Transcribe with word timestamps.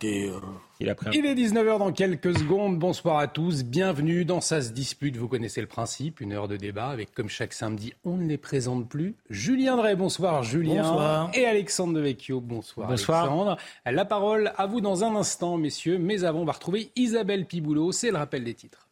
Il, 0.00 0.88
est 0.88 1.34
19h 1.34 1.78
dans 1.78 1.92
quelques 1.92 2.38
secondes. 2.38 2.78
Bonsoir 2.78 3.18
à 3.18 3.26
tous. 3.26 3.64
Bienvenue 3.64 4.24
dans 4.24 4.40
Ça 4.40 4.62
se 4.62 4.70
dispute. 4.70 5.16
Vous 5.16 5.28
connaissez 5.28 5.60
le 5.60 5.66
principe. 5.66 6.20
Une 6.20 6.32
heure 6.32 6.46
de 6.46 6.56
débat 6.56 6.88
avec, 6.88 7.12
comme 7.12 7.28
chaque 7.28 7.52
samedi, 7.52 7.92
on 8.04 8.16
ne 8.16 8.26
les 8.26 8.38
présente 8.38 8.88
plus. 8.88 9.16
Julien 9.28 9.76
Drey, 9.76 9.96
bonsoir 9.96 10.42
Julien. 10.42 10.82
Bonsoir. 10.82 11.30
Et 11.34 11.46
Alexandre 11.46 11.94
Devecchio, 11.94 12.40
bonsoir. 12.40 12.88
Bonsoir. 12.88 13.24
Alexandre. 13.24 13.56
La 13.86 14.04
parole 14.04 14.52
à 14.56 14.66
vous 14.66 14.80
dans 14.80 15.04
un 15.04 15.16
instant, 15.16 15.56
messieurs. 15.56 15.98
Mais 15.98 16.24
avant, 16.24 16.40
on 16.40 16.44
va 16.44 16.52
retrouver 16.52 16.90
Isabelle 16.94 17.46
Piboulot. 17.46 17.92
C'est 17.92 18.10
le 18.10 18.18
rappel 18.18 18.44
des 18.44 18.54
titres. 18.54 18.87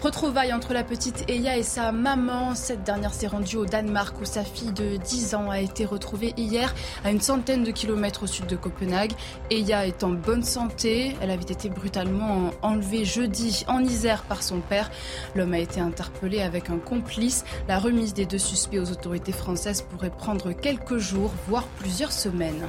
Retrouvailles 0.00 0.52
entre 0.52 0.74
la 0.74 0.84
petite 0.84 1.28
Eya 1.28 1.56
et 1.56 1.64
sa 1.64 1.90
maman. 1.90 2.54
Cette 2.54 2.84
dernière 2.84 3.12
s'est 3.12 3.26
rendue 3.26 3.56
au 3.56 3.66
Danemark 3.66 4.20
où 4.20 4.24
sa 4.24 4.44
fille 4.44 4.70
de 4.70 4.96
10 4.96 5.34
ans 5.34 5.50
a 5.50 5.58
été 5.58 5.84
retrouvée 5.84 6.34
hier 6.36 6.72
à 7.04 7.10
une 7.10 7.20
centaine 7.20 7.64
de 7.64 7.72
kilomètres 7.72 8.22
au 8.22 8.26
sud 8.28 8.46
de 8.46 8.54
Copenhague. 8.54 9.10
Eya 9.50 9.88
est 9.88 10.04
en 10.04 10.10
bonne 10.10 10.44
santé. 10.44 11.16
Elle 11.20 11.32
avait 11.32 11.42
été 11.42 11.68
brutalement 11.68 12.50
enlevée 12.62 13.04
jeudi 13.04 13.64
en 13.66 13.80
Isère 13.80 14.22
par 14.22 14.44
son 14.44 14.60
père. 14.60 14.88
L'homme 15.34 15.54
a 15.54 15.58
été 15.58 15.80
interpellé 15.80 16.42
avec 16.42 16.70
un 16.70 16.78
complice. 16.78 17.44
La 17.66 17.80
remise 17.80 18.14
des 18.14 18.24
deux 18.24 18.38
suspects 18.38 18.78
aux 18.78 18.92
autorités 18.92 19.32
françaises 19.32 19.82
pourrait 19.82 20.10
prendre 20.10 20.52
quelques 20.52 20.98
jours, 20.98 21.32
voire 21.48 21.66
plusieurs 21.76 22.12
semaines. 22.12 22.68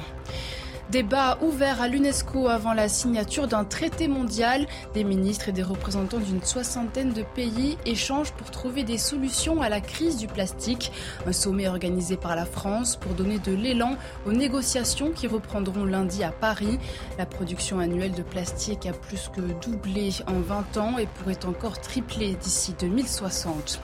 Débat 0.90 1.38
ouvert 1.40 1.80
à 1.80 1.86
l'UNESCO 1.86 2.48
avant 2.48 2.72
la 2.72 2.88
signature 2.88 3.46
d'un 3.46 3.64
traité 3.64 4.08
mondial. 4.08 4.66
Des 4.92 5.04
ministres 5.04 5.48
et 5.48 5.52
des 5.52 5.62
représentants 5.62 6.18
d'une 6.18 6.42
soixantaine 6.42 7.12
de 7.12 7.22
pays 7.22 7.78
échangent 7.86 8.32
pour 8.32 8.50
trouver 8.50 8.82
des 8.82 8.98
solutions 8.98 9.62
à 9.62 9.68
la 9.68 9.80
crise 9.80 10.16
du 10.16 10.26
plastique. 10.26 10.90
Un 11.26 11.32
sommet 11.32 11.68
organisé 11.68 12.16
par 12.16 12.34
la 12.34 12.44
France 12.44 12.96
pour 12.96 13.14
donner 13.14 13.38
de 13.38 13.52
l'élan 13.52 13.96
aux 14.26 14.32
négociations 14.32 15.12
qui 15.12 15.28
reprendront 15.28 15.84
lundi 15.84 16.24
à 16.24 16.32
Paris. 16.32 16.80
La 17.18 17.26
production 17.26 17.78
annuelle 17.78 18.14
de 18.14 18.22
plastique 18.22 18.86
a 18.86 18.92
plus 18.92 19.30
que 19.32 19.42
doublé 19.64 20.10
en 20.26 20.40
20 20.40 20.76
ans 20.76 20.98
et 20.98 21.06
pourrait 21.06 21.46
encore 21.46 21.80
tripler 21.80 22.34
d'ici 22.34 22.74
2060. 22.80 23.80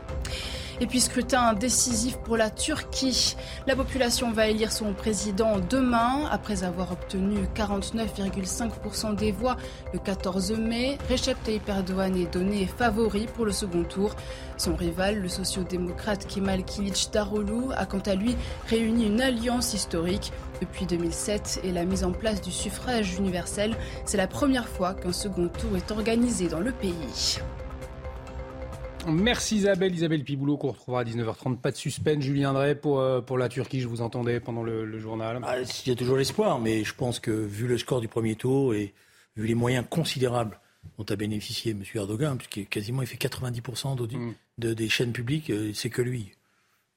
Et 0.78 0.86
puis 0.86 1.00
scrutin 1.00 1.54
décisif 1.54 2.18
pour 2.18 2.36
la 2.36 2.50
Turquie. 2.50 3.34
La 3.66 3.74
population 3.74 4.30
va 4.30 4.48
élire 4.48 4.72
son 4.72 4.92
président 4.92 5.58
demain 5.58 6.26
après 6.30 6.64
avoir 6.64 6.92
obtenu 6.92 7.38
49,5% 7.54 9.14
des 9.16 9.32
voix 9.32 9.56
le 9.94 9.98
14 9.98 10.52
mai. 10.52 10.98
Recep 11.10 11.42
Tayyip 11.44 11.66
Erdogan 11.68 12.14
est 12.16 12.30
donné 12.32 12.66
favori 12.66 13.26
pour 13.26 13.46
le 13.46 13.52
second 13.52 13.84
tour. 13.84 14.14
Son 14.58 14.76
rival, 14.76 15.18
le 15.18 15.28
sociodémocrate 15.28 16.26
Kemal 16.26 16.62
Kılıç 16.62 17.10
Daroglu, 17.10 17.72
a 17.74 17.86
quant 17.86 18.02
à 18.04 18.14
lui 18.14 18.36
réuni 18.68 19.06
une 19.06 19.22
alliance 19.22 19.72
historique. 19.72 20.30
Depuis 20.60 20.86
2007 20.86 21.60
et 21.64 21.72
la 21.72 21.84
mise 21.84 22.04
en 22.04 22.12
place 22.12 22.40
du 22.42 22.50
suffrage 22.50 23.14
universel, 23.14 23.76
c'est 24.04 24.16
la 24.16 24.26
première 24.26 24.68
fois 24.68 24.94
qu'un 24.94 25.12
second 25.12 25.48
tour 25.48 25.76
est 25.76 25.90
organisé 25.90 26.48
dans 26.48 26.60
le 26.60 26.72
pays. 26.72 27.38
Merci 29.06 29.56
Isabelle, 29.56 29.94
Isabelle 29.94 30.24
Piboulot 30.24 30.56
qu'on 30.56 30.72
retrouvera 30.72 31.00
à 31.00 31.04
19h30. 31.04 31.58
Pas 31.58 31.70
de 31.70 31.76
suspense, 31.76 32.22
Julien 32.22 32.52
Drey 32.52 32.74
pour, 32.74 33.00
euh, 33.00 33.20
pour 33.20 33.38
la 33.38 33.48
Turquie, 33.48 33.80
je 33.80 33.88
vous 33.88 34.00
entendais 34.00 34.40
pendant 34.40 34.62
le, 34.62 34.98
journal. 34.98 35.40
Ah, 35.44 35.56
il 35.60 35.88
y 35.88 35.92
a 35.92 35.96
toujours 35.96 36.16
l'espoir, 36.16 36.58
mais 36.58 36.84
je 36.84 36.94
pense 36.94 37.20
que 37.20 37.30
vu 37.30 37.66
le 37.66 37.78
score 37.78 38.00
du 38.00 38.08
premier 38.08 38.34
tour 38.34 38.74
et 38.74 38.94
vu 39.36 39.46
les 39.46 39.54
moyens 39.54 39.84
considérables 39.88 40.58
dont 40.98 41.04
a 41.08 41.16
bénéficié 41.16 41.72
M. 41.72 41.82
Erdogan, 41.94 42.36
puisqu'il 42.36 42.66
quasiment 42.66 43.02
il 43.02 43.08
fait 43.08 43.16
90% 43.16 44.00
mm. 44.00 44.34
de, 44.58 44.74
des 44.74 44.88
chaînes 44.88 45.12
publiques, 45.12 45.50
euh, 45.50 45.72
c'est 45.74 45.90
que 45.90 46.02
lui. 46.02 46.32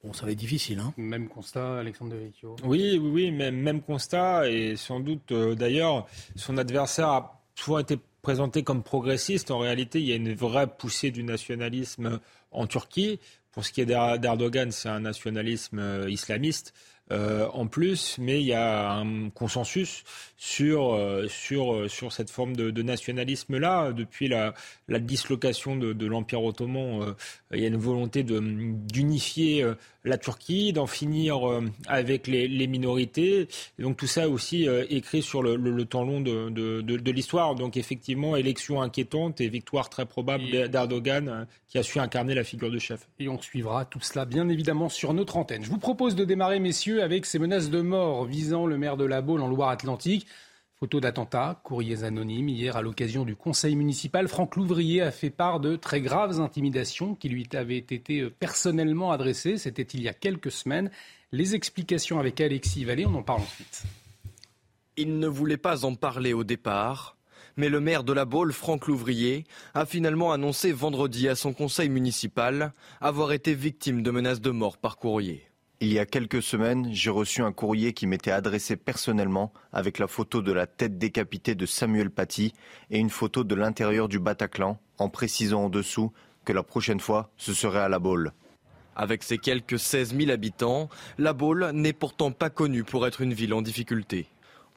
Bon, 0.02 0.12
ça 0.12 0.24
va 0.24 0.32
être 0.32 0.38
difficile. 0.38 0.78
Hein 0.78 0.94
même 0.96 1.28
constat, 1.28 1.80
Alexandre 1.80 2.12
de 2.12 2.30
Oui, 2.64 2.98
oui, 2.98 3.10
oui, 3.12 3.30
même, 3.30 3.56
même 3.56 3.82
constat. 3.82 4.48
Et 4.50 4.76
sans 4.76 5.00
doute, 5.00 5.30
euh, 5.32 5.54
d'ailleurs, 5.54 6.06
son 6.36 6.56
adversaire 6.56 7.08
a 7.08 7.42
souvent 7.54 7.78
été 7.78 7.98
présenté 8.22 8.62
comme 8.62 8.82
progressiste, 8.82 9.50
en 9.50 9.58
réalité, 9.58 10.00
il 10.00 10.06
y 10.06 10.12
a 10.12 10.16
une 10.16 10.34
vraie 10.34 10.66
poussée 10.66 11.10
du 11.10 11.22
nationalisme 11.22 12.20
en 12.50 12.66
Turquie. 12.66 13.18
Pour 13.52 13.64
ce 13.64 13.72
qui 13.72 13.80
est 13.80 13.86
d'Erdogan, 13.86 14.70
c'est 14.70 14.88
un 14.88 15.00
nationalisme 15.00 15.78
euh, 15.78 16.10
islamiste. 16.10 16.72
Euh, 17.12 17.48
en 17.52 17.66
plus, 17.66 18.16
mais 18.18 18.40
il 18.40 18.46
y 18.46 18.52
a 18.52 18.92
un 18.92 19.30
consensus 19.30 20.04
sur, 20.36 20.94
euh, 20.94 21.26
sur, 21.28 21.74
euh, 21.74 21.88
sur 21.88 22.12
cette 22.12 22.30
forme 22.30 22.54
de, 22.54 22.70
de 22.70 22.82
nationalisme-là. 22.82 23.92
Depuis 23.92 24.28
la, 24.28 24.54
la 24.88 25.00
dislocation 25.00 25.76
de, 25.76 25.92
de 25.92 26.06
l'Empire 26.06 26.42
ottoman, 26.42 27.14
il 27.52 27.60
y 27.60 27.64
a 27.64 27.68
une 27.68 27.76
volonté 27.76 28.22
d'unifier 28.22 29.66
la 30.04 30.18
Turquie, 30.18 30.72
d'en 30.72 30.86
finir 30.86 31.40
avec 31.86 32.26
les, 32.26 32.48
les, 32.48 32.66
minorités. 32.66 33.48
Et 33.78 33.82
donc 33.82 33.96
tout 33.96 34.06
ça 34.06 34.28
aussi 34.28 34.66
écrit 34.88 35.22
sur 35.22 35.42
le, 35.42 35.56
le, 35.56 35.84
temps 35.84 36.04
long 36.04 36.20
de, 36.20 36.48
de, 36.48 36.80
de 36.80 37.10
l'histoire. 37.10 37.54
Donc 37.54 37.76
effectivement, 37.76 38.36
élection 38.36 38.80
inquiétante 38.80 39.40
et 39.40 39.48
victoire 39.48 39.90
très 39.90 40.06
probable 40.06 40.68
d'Erdogan 40.70 41.46
qui 41.68 41.78
a 41.78 41.82
su 41.82 41.98
incarner 41.98 42.34
la 42.34 42.44
figure 42.44 42.70
de 42.70 42.78
chef. 42.78 43.08
Et 43.18 43.28
on 43.28 43.40
suivra 43.40 43.84
tout 43.84 44.00
cela 44.00 44.24
bien 44.24 44.48
évidemment 44.48 44.88
sur 44.88 45.14
notre 45.14 45.36
antenne. 45.36 45.64
Je 45.64 45.70
vous 45.70 45.78
propose 45.78 46.16
de 46.16 46.24
démarrer, 46.24 46.58
messieurs, 46.58 46.99
avec 47.00 47.26
ces 47.26 47.38
menaces 47.38 47.70
de 47.70 47.80
mort 47.80 48.24
visant 48.24 48.66
le 48.66 48.78
maire 48.78 48.96
de 48.96 49.04
La 49.04 49.22
Baule 49.22 49.40
en 49.40 49.48
Loire-Atlantique. 49.48 50.26
Photo 50.78 50.98
d'attentat, 50.98 51.60
courriers 51.62 52.04
anonymes. 52.04 52.48
Hier, 52.48 52.74
à 52.74 52.80
l'occasion 52.80 53.26
du 53.26 53.36
conseil 53.36 53.76
municipal, 53.76 54.28
Franck 54.28 54.56
Louvrier 54.56 55.02
a 55.02 55.10
fait 55.10 55.28
part 55.28 55.60
de 55.60 55.76
très 55.76 56.00
graves 56.00 56.40
intimidations 56.40 57.14
qui 57.14 57.28
lui 57.28 57.46
avaient 57.52 57.76
été 57.76 58.30
personnellement 58.30 59.12
adressées. 59.12 59.58
C'était 59.58 59.82
il 59.82 60.00
y 60.00 60.08
a 60.08 60.14
quelques 60.14 60.50
semaines. 60.50 60.90
Les 61.32 61.54
explications 61.54 62.18
avec 62.18 62.40
Alexis 62.40 62.86
Vallée, 62.86 63.04
on 63.04 63.14
en 63.14 63.22
parle 63.22 63.42
ensuite. 63.42 63.82
Il 64.96 65.18
ne 65.18 65.28
voulait 65.28 65.58
pas 65.58 65.84
en 65.84 65.94
parler 65.94 66.32
au 66.32 66.44
départ, 66.44 67.18
mais 67.56 67.68
le 67.68 67.80
maire 67.80 68.02
de 68.02 68.14
la 68.14 68.24
Baule, 68.24 68.54
Franck 68.54 68.86
Louvrier, 68.86 69.44
a 69.74 69.84
finalement 69.84 70.32
annoncé 70.32 70.72
vendredi 70.72 71.28
à 71.28 71.34
son 71.34 71.52
conseil 71.52 71.90
municipal 71.90 72.72
avoir 73.02 73.32
été 73.32 73.54
victime 73.54 74.02
de 74.02 74.10
menaces 74.10 74.40
de 74.40 74.50
mort 74.50 74.78
par 74.78 74.96
courrier. 74.96 75.49
Il 75.82 75.90
y 75.90 75.98
a 75.98 76.04
quelques 76.04 76.42
semaines, 76.42 76.90
j'ai 76.92 77.08
reçu 77.08 77.40
un 77.40 77.52
courrier 77.52 77.94
qui 77.94 78.06
m'était 78.06 78.30
adressé 78.30 78.76
personnellement 78.76 79.50
avec 79.72 79.98
la 79.98 80.08
photo 80.08 80.42
de 80.42 80.52
la 80.52 80.66
tête 80.66 80.98
décapitée 80.98 81.54
de 81.54 81.64
Samuel 81.64 82.10
Paty 82.10 82.52
et 82.90 82.98
une 82.98 83.08
photo 83.08 83.44
de 83.44 83.54
l'intérieur 83.54 84.06
du 84.06 84.18
Bataclan 84.18 84.78
en 84.98 85.08
précisant 85.08 85.64
en 85.64 85.70
dessous 85.70 86.12
que 86.44 86.52
la 86.52 86.62
prochaine 86.62 87.00
fois, 87.00 87.30
ce 87.38 87.54
serait 87.54 87.80
à 87.80 87.88
La 87.88 87.98
Baule. 87.98 88.32
Avec 88.94 89.22
ses 89.22 89.38
quelques 89.38 89.78
16 89.78 90.14
000 90.14 90.30
habitants, 90.30 90.90
La 91.16 91.32
Baule 91.32 91.70
n'est 91.72 91.94
pourtant 91.94 92.30
pas 92.30 92.50
connue 92.50 92.84
pour 92.84 93.06
être 93.06 93.22
une 93.22 93.32
ville 93.32 93.54
en 93.54 93.62
difficulté. 93.62 94.26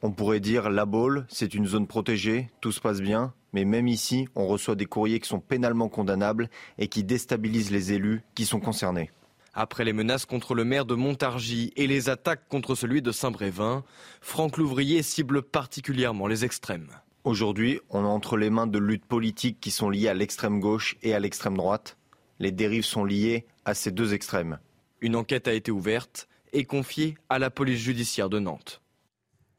On 0.00 0.10
pourrait 0.10 0.40
dire 0.40 0.70
La 0.70 0.86
Baule, 0.86 1.26
c'est 1.28 1.52
une 1.52 1.66
zone 1.66 1.86
protégée, 1.86 2.48
tout 2.62 2.72
se 2.72 2.80
passe 2.80 3.02
bien, 3.02 3.34
mais 3.52 3.66
même 3.66 3.88
ici, 3.88 4.26
on 4.34 4.46
reçoit 4.46 4.74
des 4.74 4.86
courriers 4.86 5.20
qui 5.20 5.28
sont 5.28 5.40
pénalement 5.40 5.90
condamnables 5.90 6.48
et 6.78 6.88
qui 6.88 7.04
déstabilisent 7.04 7.72
les 7.72 7.92
élus 7.92 8.22
qui 8.34 8.46
sont 8.46 8.60
concernés. 8.60 9.10
Après 9.56 9.84
les 9.84 9.92
menaces 9.92 10.26
contre 10.26 10.54
le 10.54 10.64
maire 10.64 10.84
de 10.84 10.96
Montargis 10.96 11.72
et 11.76 11.86
les 11.86 12.08
attaques 12.08 12.48
contre 12.48 12.74
celui 12.74 13.02
de 13.02 13.12
Saint-Brévin, 13.12 13.84
Franck 14.20 14.56
Louvrier 14.56 15.02
cible 15.04 15.42
particulièrement 15.42 16.26
les 16.26 16.44
extrêmes. 16.44 16.88
Aujourd'hui, 17.22 17.80
on 17.88 18.04
est 18.04 18.08
entre 18.08 18.36
les 18.36 18.50
mains 18.50 18.66
de 18.66 18.80
luttes 18.80 19.06
politiques 19.06 19.60
qui 19.60 19.70
sont 19.70 19.90
liées 19.90 20.08
à 20.08 20.14
l'extrême 20.14 20.58
gauche 20.58 20.96
et 21.02 21.14
à 21.14 21.20
l'extrême 21.20 21.56
droite. 21.56 21.96
Les 22.40 22.50
dérives 22.50 22.84
sont 22.84 23.04
liées 23.04 23.46
à 23.64 23.74
ces 23.74 23.92
deux 23.92 24.12
extrêmes. 24.12 24.58
Une 25.00 25.14
enquête 25.14 25.46
a 25.46 25.54
été 25.54 25.70
ouverte 25.70 26.28
et 26.52 26.64
confiée 26.64 27.16
à 27.30 27.38
la 27.38 27.50
police 27.50 27.80
judiciaire 27.80 28.28
de 28.28 28.40
Nantes. 28.40 28.82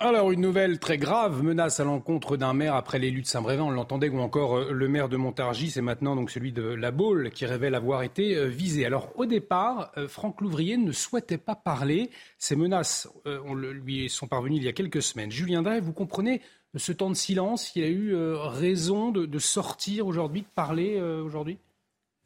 Alors, 0.08 0.32
une 0.32 0.42
nouvelle 0.42 0.78
très 0.78 1.00
grave 1.00 1.42
menace 1.42 1.80
à 1.80 1.84
l'encontre 1.84 2.38
d'un 2.38 2.54
maire 2.54 2.76
après 2.76 3.00
l'élu 3.00 3.24
de 3.24 3.26
Saint-Brévin, 3.26 3.64
on 3.64 3.72
l'entendait, 3.72 4.08
ou 4.08 4.20
encore 4.20 4.58
euh, 4.58 4.72
le 4.72 4.88
maire 4.88 5.10
de 5.10 5.18
Montargis, 5.18 5.72
c'est 5.72 5.82
maintenant 5.82 6.16
donc 6.16 6.30
celui 6.30 6.52
de 6.52 6.62
La 6.62 6.92
Baule 6.92 7.32
qui 7.32 7.48
révèle 7.48 7.74
avoir 7.74 8.04
été 8.04 8.36
euh, 8.36 8.46
visé. 8.46 8.86
Alors, 8.86 9.12
au 9.16 9.26
départ, 9.26 9.92
euh, 9.98 10.08
Franck 10.08 10.42
Louvrier 10.42 10.78
ne 10.78 10.92
souhaitait 10.92 11.40
pas 11.40 11.56
parler. 11.56 12.12
Ces 12.38 12.56
menaces 12.56 13.10
lui 13.26 14.08
sont 14.08 14.28
parvenues 14.28 14.58
il 14.58 14.64
y 14.64 14.68
a 14.68 14.74
quelques 14.74 15.02
semaines. 15.02 15.32
Julien 15.32 15.64
Drey, 15.64 15.80
vous 15.80 15.92
comprenez 15.92 16.40
ce 16.76 16.92
temps 16.92 17.10
de 17.10 17.16
silence? 17.16 17.76
Il 17.76 17.84
a 17.84 17.88
eu 17.88 18.16
raison 18.16 19.10
de, 19.10 19.40
sortir 19.40 20.06
aujourd'hui, 20.06 20.42
de 20.42 20.48
parler 20.54 21.02
aujourd'hui? 21.02 21.58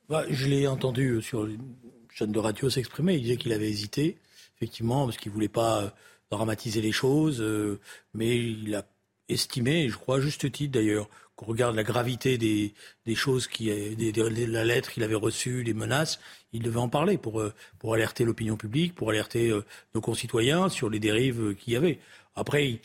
Bah, 0.09 0.25
Je 0.29 0.47
l'ai 0.47 0.67
entendu 0.67 1.21
sur 1.21 1.45
une 1.45 1.75
chaîne 2.13 2.33
de 2.33 2.39
radio 2.39 2.69
s'exprimer. 2.69 3.15
Il 3.15 3.21
disait 3.21 3.37
qu'il 3.37 3.53
avait 3.53 3.69
hésité, 3.69 4.17
effectivement, 4.57 5.05
parce 5.05 5.17
qu'il 5.17 5.31
ne 5.31 5.35
voulait 5.35 5.47
pas 5.47 5.93
dramatiser 6.31 6.81
les 6.81 6.91
choses, 6.91 7.41
euh, 7.41 7.79
mais 8.13 8.37
il 8.37 8.75
a 8.75 8.85
estimé, 9.27 9.89
je 9.89 9.97
crois 9.97 10.17
à 10.17 10.19
juste 10.21 10.51
titre 10.51 10.73
d'ailleurs, 10.73 11.09
qu'on 11.35 11.45
regarde 11.45 11.75
la 11.75 11.83
gravité 11.83 12.37
des, 12.37 12.73
des 13.05 13.15
choses, 13.15 13.47
qui, 13.47 13.65
des, 13.65 14.11
des, 14.11 14.47
la 14.47 14.65
lettre 14.65 14.91
qu'il 14.91 15.03
avait 15.03 15.15
reçue, 15.15 15.63
les 15.63 15.73
menaces, 15.73 16.19
il 16.51 16.61
devait 16.63 16.79
en 16.79 16.89
parler 16.89 17.17
pour, 17.17 17.39
euh, 17.39 17.53
pour 17.77 17.93
alerter 17.93 18.25
l'opinion 18.25 18.57
publique, 18.57 18.93
pour 18.95 19.09
alerter 19.09 19.49
euh, 19.49 19.63
nos 19.95 20.01
concitoyens 20.01 20.69
sur 20.69 20.89
les 20.89 20.99
dérives 20.99 21.55
qu'il 21.55 21.73
y 21.73 21.75
avait. 21.75 21.99
Après, 22.35 22.79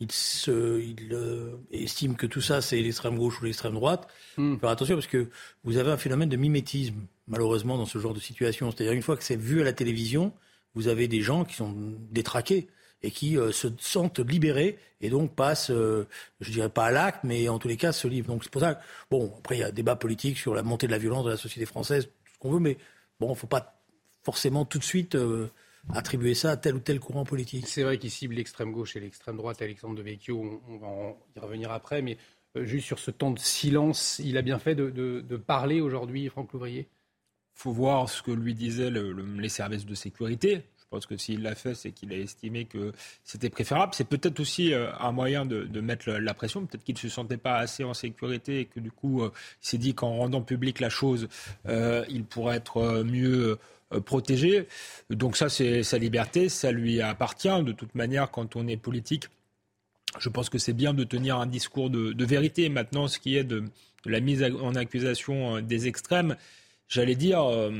il, 0.00 0.12
se, 0.12 0.80
il 0.80 1.16
estime 1.70 2.16
que 2.16 2.26
tout 2.26 2.40
ça, 2.40 2.60
c'est 2.60 2.80
l'extrême 2.80 3.16
gauche 3.16 3.40
ou 3.40 3.44
l'extrême 3.44 3.74
droite. 3.74 4.08
Faut 4.54 4.58
faire 4.58 4.70
attention 4.70 4.96
parce 4.96 5.06
que 5.06 5.28
vous 5.62 5.76
avez 5.76 5.92
un 5.92 5.96
phénomène 5.96 6.28
de 6.28 6.36
mimétisme, 6.36 6.96
malheureusement, 7.28 7.78
dans 7.78 7.86
ce 7.86 7.98
genre 7.98 8.14
de 8.14 8.20
situation. 8.20 8.70
C'est-à-dire, 8.70 8.94
une 8.94 9.02
fois 9.02 9.16
que 9.16 9.22
c'est 9.22 9.36
vu 9.36 9.60
à 9.60 9.64
la 9.64 9.72
télévision, 9.72 10.32
vous 10.74 10.88
avez 10.88 11.06
des 11.06 11.22
gens 11.22 11.44
qui 11.44 11.54
sont 11.54 11.74
détraqués 12.10 12.66
et 13.02 13.10
qui 13.10 13.36
se 13.52 13.68
sentent 13.78 14.20
libérés 14.20 14.78
et 15.00 15.10
donc 15.10 15.34
passent, 15.34 15.70
je 15.70 16.50
dirais 16.50 16.70
pas 16.70 16.86
à 16.86 16.90
l'acte, 16.90 17.24
mais 17.24 17.48
en 17.48 17.58
tous 17.58 17.68
les 17.68 17.76
cas 17.76 17.92
se 17.92 18.08
livrent. 18.08 18.28
Donc 18.28 18.42
c'est 18.42 18.50
pour 18.50 18.62
ça, 18.62 18.80
bon, 19.10 19.32
après 19.38 19.56
il 19.56 19.60
y 19.60 19.62
a 19.62 19.68
un 19.68 19.72
débat 19.72 19.96
politique 19.96 20.38
sur 20.38 20.54
la 20.54 20.62
montée 20.62 20.86
de 20.86 20.92
la 20.92 20.98
violence 20.98 21.24
de 21.24 21.30
la 21.30 21.36
société 21.36 21.66
française, 21.66 22.06
tout 22.06 22.32
ce 22.32 22.38
qu'on 22.38 22.50
veut, 22.50 22.58
mais 22.58 22.78
bon, 23.20 23.28
il 23.28 23.30
ne 23.30 23.36
faut 23.36 23.46
pas 23.46 23.80
forcément 24.24 24.64
tout 24.64 24.78
de 24.78 24.84
suite 24.84 25.16
attribuer 25.94 26.34
ça 26.34 26.52
à 26.52 26.56
tel 26.56 26.74
ou 26.74 26.80
tel 26.80 27.00
courant 27.00 27.24
politique. 27.24 27.66
C'est 27.66 27.82
vrai 27.82 27.98
qu'il 27.98 28.10
cible 28.10 28.34
l'extrême 28.34 28.72
gauche 28.72 28.96
et 28.96 29.00
l'extrême 29.00 29.36
droite. 29.36 29.62
Alexandre 29.62 29.94
de 29.96 30.02
Vecchio, 30.02 30.60
on, 30.68 30.78
va 30.78 31.16
y 31.36 31.40
revenir 31.40 31.70
après, 31.70 32.02
mais 32.02 32.16
euh, 32.56 32.64
juste 32.64 32.86
sur 32.86 32.98
ce 32.98 33.10
temps 33.10 33.30
de 33.30 33.38
silence, 33.38 34.20
il 34.24 34.36
a 34.36 34.42
bien 34.42 34.58
fait 34.58 34.74
de, 34.74 35.36
parler 35.36 35.80
aujourd'hui, 35.80 36.28
Franck 36.28 36.52
Louvrier? 36.52 36.88
Il 37.56 37.60
faut 37.62 37.72
voir 37.72 38.08
ce 38.08 38.22
que 38.22 38.30
lui 38.30 38.54
disaient 38.54 38.90
les 38.90 39.48
services 39.48 39.86
de 39.86 39.94
sécurité. 39.94 40.62
Pense 40.96 41.06
que 41.06 41.16
s'il 41.16 41.42
l'a 41.42 41.54
fait, 41.54 41.74
c'est 41.74 41.92
qu'il 41.92 42.12
a 42.12 42.16
estimé 42.16 42.64
que 42.64 42.92
c'était 43.22 43.50
préférable. 43.50 43.92
C'est 43.94 44.08
peut-être 44.08 44.40
aussi 44.40 44.72
euh, 44.72 44.90
un 44.98 45.12
moyen 45.12 45.44
de, 45.44 45.80
mettre 45.80 46.10
la 46.10 46.32
pression. 46.32 46.64
Peut-être 46.64 46.84
qu'il 46.84 46.94
ne 46.94 47.00
se 47.00 47.08
sentait 47.08 47.36
pas 47.36 47.58
assez 47.58 47.84
en 47.84 47.94
sécurité 47.94 48.60
et 48.60 48.64
que 48.64 48.80
du 48.80 48.90
coup, 48.90 49.22
euh, 49.22 49.30
il 49.62 49.68
s'est 49.68 49.78
dit 49.78 49.94
qu'en 49.94 50.16
rendant 50.16 50.40
public 50.40 50.80
la 50.80 50.88
chose, 50.88 51.28
il 51.66 52.24
pourrait 52.24 52.56
être 52.56 53.02
mieux 53.04 53.58
euh, 53.94 54.00
protégé. 54.00 54.66
Donc 55.10 55.36
ça, 55.36 55.48
c'est 55.48 55.84
sa 55.84 55.96
liberté, 55.98 56.48
ça 56.48 56.72
lui 56.72 57.00
appartient. 57.00 57.62
De 57.62 57.70
toute 57.70 57.94
manière, 57.94 58.32
quand 58.32 58.56
on 58.56 58.66
est 58.66 58.76
politique, 58.76 59.28
je 60.18 60.28
pense 60.28 60.50
que 60.50 60.58
c'est 60.58 60.72
bien 60.72 60.92
de 60.92 61.04
tenir 61.04 61.36
un 61.38 61.46
discours 61.46 61.88
de, 61.88 62.24
vérité. 62.24 62.68
Maintenant, 62.68 63.06
ce 63.06 63.20
qui 63.20 63.36
est 63.36 63.44
de, 63.44 63.62
la 64.04 64.18
mise 64.18 64.42
en 64.42 64.74
accusation 64.74 65.58
euh, 65.58 65.60
des 65.62 65.86
extrêmes, 65.86 66.36
j'allais 66.88 67.14
dire, 67.14 67.44
euh, 67.44 67.70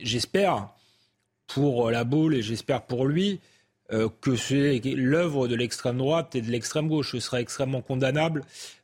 j'espère 0.00 0.70
pour 1.46 1.90
la 1.90 2.04
boule 2.04 2.34
et 2.34 2.42
j'espère 2.42 2.82
pour 2.82 3.06
lui 3.06 3.40
que 4.20 4.36
c'est 4.36 4.80
l'œuvre 4.84 5.48
de 5.48 5.54
l'extrême 5.54 5.98
droite 5.98 6.34
et 6.34 6.40
de 6.40 6.50
l'extrême 6.50 6.88
gauche. 6.88 7.12
Ce 7.12 7.20
serait 7.20 7.40
extrêmement 7.40 7.82
condamnable, 7.82 8.42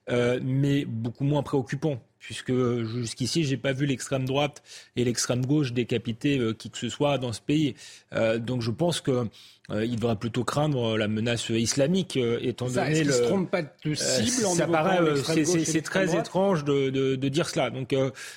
mais 0.08 0.84
beaucoup 0.84 1.25
moins 1.25 1.43
préoccupant 1.43 2.00
puisque 2.22 2.52
jusqu'ici, 2.84 3.44
j'ai 3.44 3.56
pas 3.56 3.72
vu 3.72 3.84
l'extrême 3.84 4.25
droite 4.25 4.62
et 4.94 5.04
l'extrême 5.04 5.44
gauche 5.44 5.72
décapiter 5.72 6.38
euh, 6.38 6.54
qui 6.54 6.70
que 6.70 6.78
ce 6.78 6.88
soit 6.88 7.19
dans 7.19 7.32
ce 7.32 7.40
pays. 7.40 7.75
Euh, 8.12 8.38
donc 8.38 8.62
je 8.62 8.70
pense 8.70 9.00
que 9.00 9.26
euh, 9.70 9.84
il 9.84 9.96
devrait 9.96 10.16
plutôt 10.16 10.44
craindre 10.44 10.96
la 10.96 11.08
menace 11.08 11.48
islamique, 11.48 12.16
étant 12.16 12.69
donné 12.69 13.02
le. 13.02 13.12
se 13.12 13.22
trompe 13.22 13.50
pas 13.50 13.62
de 13.62 13.94
cible 13.94 14.46
Ça 14.55 14.66
paraît, 14.69 15.00
c'est 15.16 15.82
très 15.82 16.16
étrange 16.16 16.64
de, 16.64 16.90
de, 16.90 17.16
de, 17.16 17.28
dire 17.28 17.48
cela. 17.48 17.70
Donc 17.70 17.94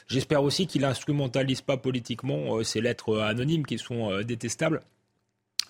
j'espère 0.07 0.44
aussi 0.44 0.65
qu'il 0.65 0.83
instrumentalise 0.83 1.61
pas 1.61 1.77
politiquement 1.77 2.63
ces 2.63 2.81
lettres 2.81 3.19
anonymes 3.19 3.65
qui 3.65 3.77
sont 3.77 4.21
détestables. 4.21 4.81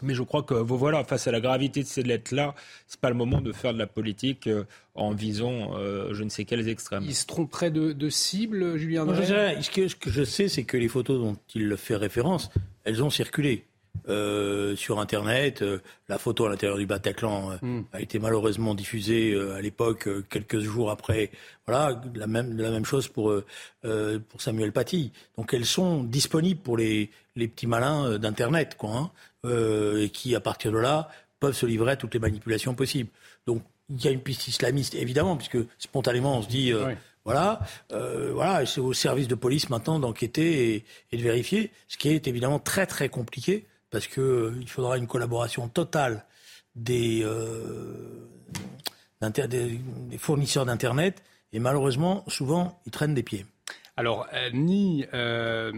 Mais 0.01 0.13
je 0.13 0.24
crois 0.24 0.44
que 0.44 0.53
voilà, 0.53 1.03
face 1.03 1.27
à 1.27 1.31
la 1.31 1.39
gravité 1.39 1.81
de 1.81 1.88
ces 1.88 2.03
lettres-là, 2.03 2.56
c'est 2.88 3.00
pas 3.00 3.09
le 3.09 3.15
moment 3.15 3.42
de 3.42 3.51
faire 3.51 3.74
de 3.74 3.80
la 3.80 3.88
politique 3.88 4.47
euh, 4.47 4.63
en 4.94 5.12
visant 5.12 5.75
euh, 5.77 6.13
je 6.13 6.24
ne 6.24 6.30
sais 6.30 6.45
quels 6.45 6.68
extrêmes. 6.68 7.03
Il 7.07 7.15
se 7.15 7.25
tromperait 7.25 7.71
de, 7.71 7.92
de 7.92 8.09
cible, 8.09 8.77
Julien 8.77 9.06
ce, 9.06 9.69
que, 9.69 9.88
ce 9.88 9.95
que 9.95 10.09
je 10.09 10.24
sais, 10.24 10.47
c'est 10.47 10.63
que 10.63 10.77
les 10.77 10.88
photos 10.88 11.19
dont 11.19 11.38
il 11.53 11.75
fait 11.77 11.95
référence, 11.95 12.50
elles 12.83 13.03
ont 13.03 13.09
circulé. 13.09 13.65
Euh, 14.09 14.75
sur 14.75 15.00
Internet. 15.00 15.63
la 16.09 16.18
photo 16.18 16.45
à 16.45 16.50
l'intérieur 16.50 16.77
du 16.77 16.86
Bataclan 16.86 17.57
hmm. 17.62 17.83
a 17.94 18.01
été 18.01 18.19
malheureusement 18.19 18.75
diffusée 18.75 19.33
à 19.56 19.62
l'époque, 19.62 20.09
quelques 20.30 20.59
jours 20.59 20.91
après. 20.91 21.31
Voilà, 21.65 22.01
la 22.13 22.27
même, 22.27 22.57
la 22.57 22.71
même 22.71 22.83
chose 22.83 23.07
pour, 23.07 23.33
pour 23.81 24.41
Samuel 24.41 24.74
Paty. 24.74 25.13
Donc 25.38 25.53
elles 25.53 25.65
sont 25.65 26.03
disponibles 26.03 26.59
pour 26.59 26.75
les, 26.75 27.09
les 27.38 27.48
petits 27.48 27.68
malins 27.68 28.19
d'Internet, 28.19 28.75
quoi. 28.77 28.91
Hein. 28.98 29.12
Euh, 29.45 30.03
et 30.03 30.09
qui, 30.09 30.36
à 30.36 30.39
partir 30.39 30.71
de 30.71 30.77
là, 30.77 31.09
peuvent 31.39 31.56
se 31.56 31.65
livrer 31.65 31.92
à 31.92 31.95
toutes 31.95 32.13
les 32.13 32.19
manipulations 32.19 32.74
possibles. 32.74 33.09
Donc, 33.45 33.62
il 33.89 34.03
y 34.03 34.07
a 34.07 34.12
une 34.12 34.21
piste 34.21 34.47
islamiste, 34.47 34.95
évidemment, 34.95 35.38
puisque 35.38 35.57
spontanément, 35.77 36.39
on 36.39 36.42
se 36.42 36.47
dit, 36.47 36.74
euh, 36.74 36.94
voilà, 37.24 37.59
euh, 37.92 38.31
voilà, 38.33 38.65
c'est 38.65 38.81
au 38.81 38.94
service 38.94 39.27
de 39.27 39.36
police 39.36 39.69
maintenant 39.69 40.00
d'enquêter 40.00 40.86
et, 41.12 41.18
de 41.18 41.21
vérifier, 41.21 41.71
ce 41.88 41.97
qui 41.97 42.09
est 42.09 42.27
évidemment 42.27 42.59
très 42.59 42.88
très 42.88 43.09
compliqué, 43.09 43.68
parce 43.92 44.07
que 44.07 44.53
il 44.59 44.68
faudra 44.68 44.97
une 44.97 45.07
collaboration 45.07 45.68
totale 45.68 46.25
des, 46.75 47.25
des 49.21 50.18
fournisseurs 50.18 50.65
d'internet, 50.65 51.21
et 51.53 51.59
malheureusement, 51.59 52.24
souvent, 52.27 52.81
ils 52.86 52.91
traînent 52.91 53.13
des 53.13 53.24
pieds. 53.24 53.45
Alors, 53.97 54.27
euh, 54.33 54.50
ni, 54.51 55.06
euh, 55.13 55.71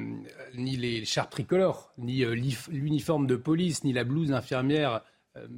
ni 0.56 0.76
les 0.76 1.06
chars 1.06 1.30
tricolores, 1.30 1.94
ni 2.00 2.24
euh, 2.24 2.34
l'uniforme 2.70 3.28
de 3.28 3.36
police, 3.36 3.84
ni 3.84 3.94
la 3.94 4.04
blouse 4.04 4.32
infirmière 4.32 5.02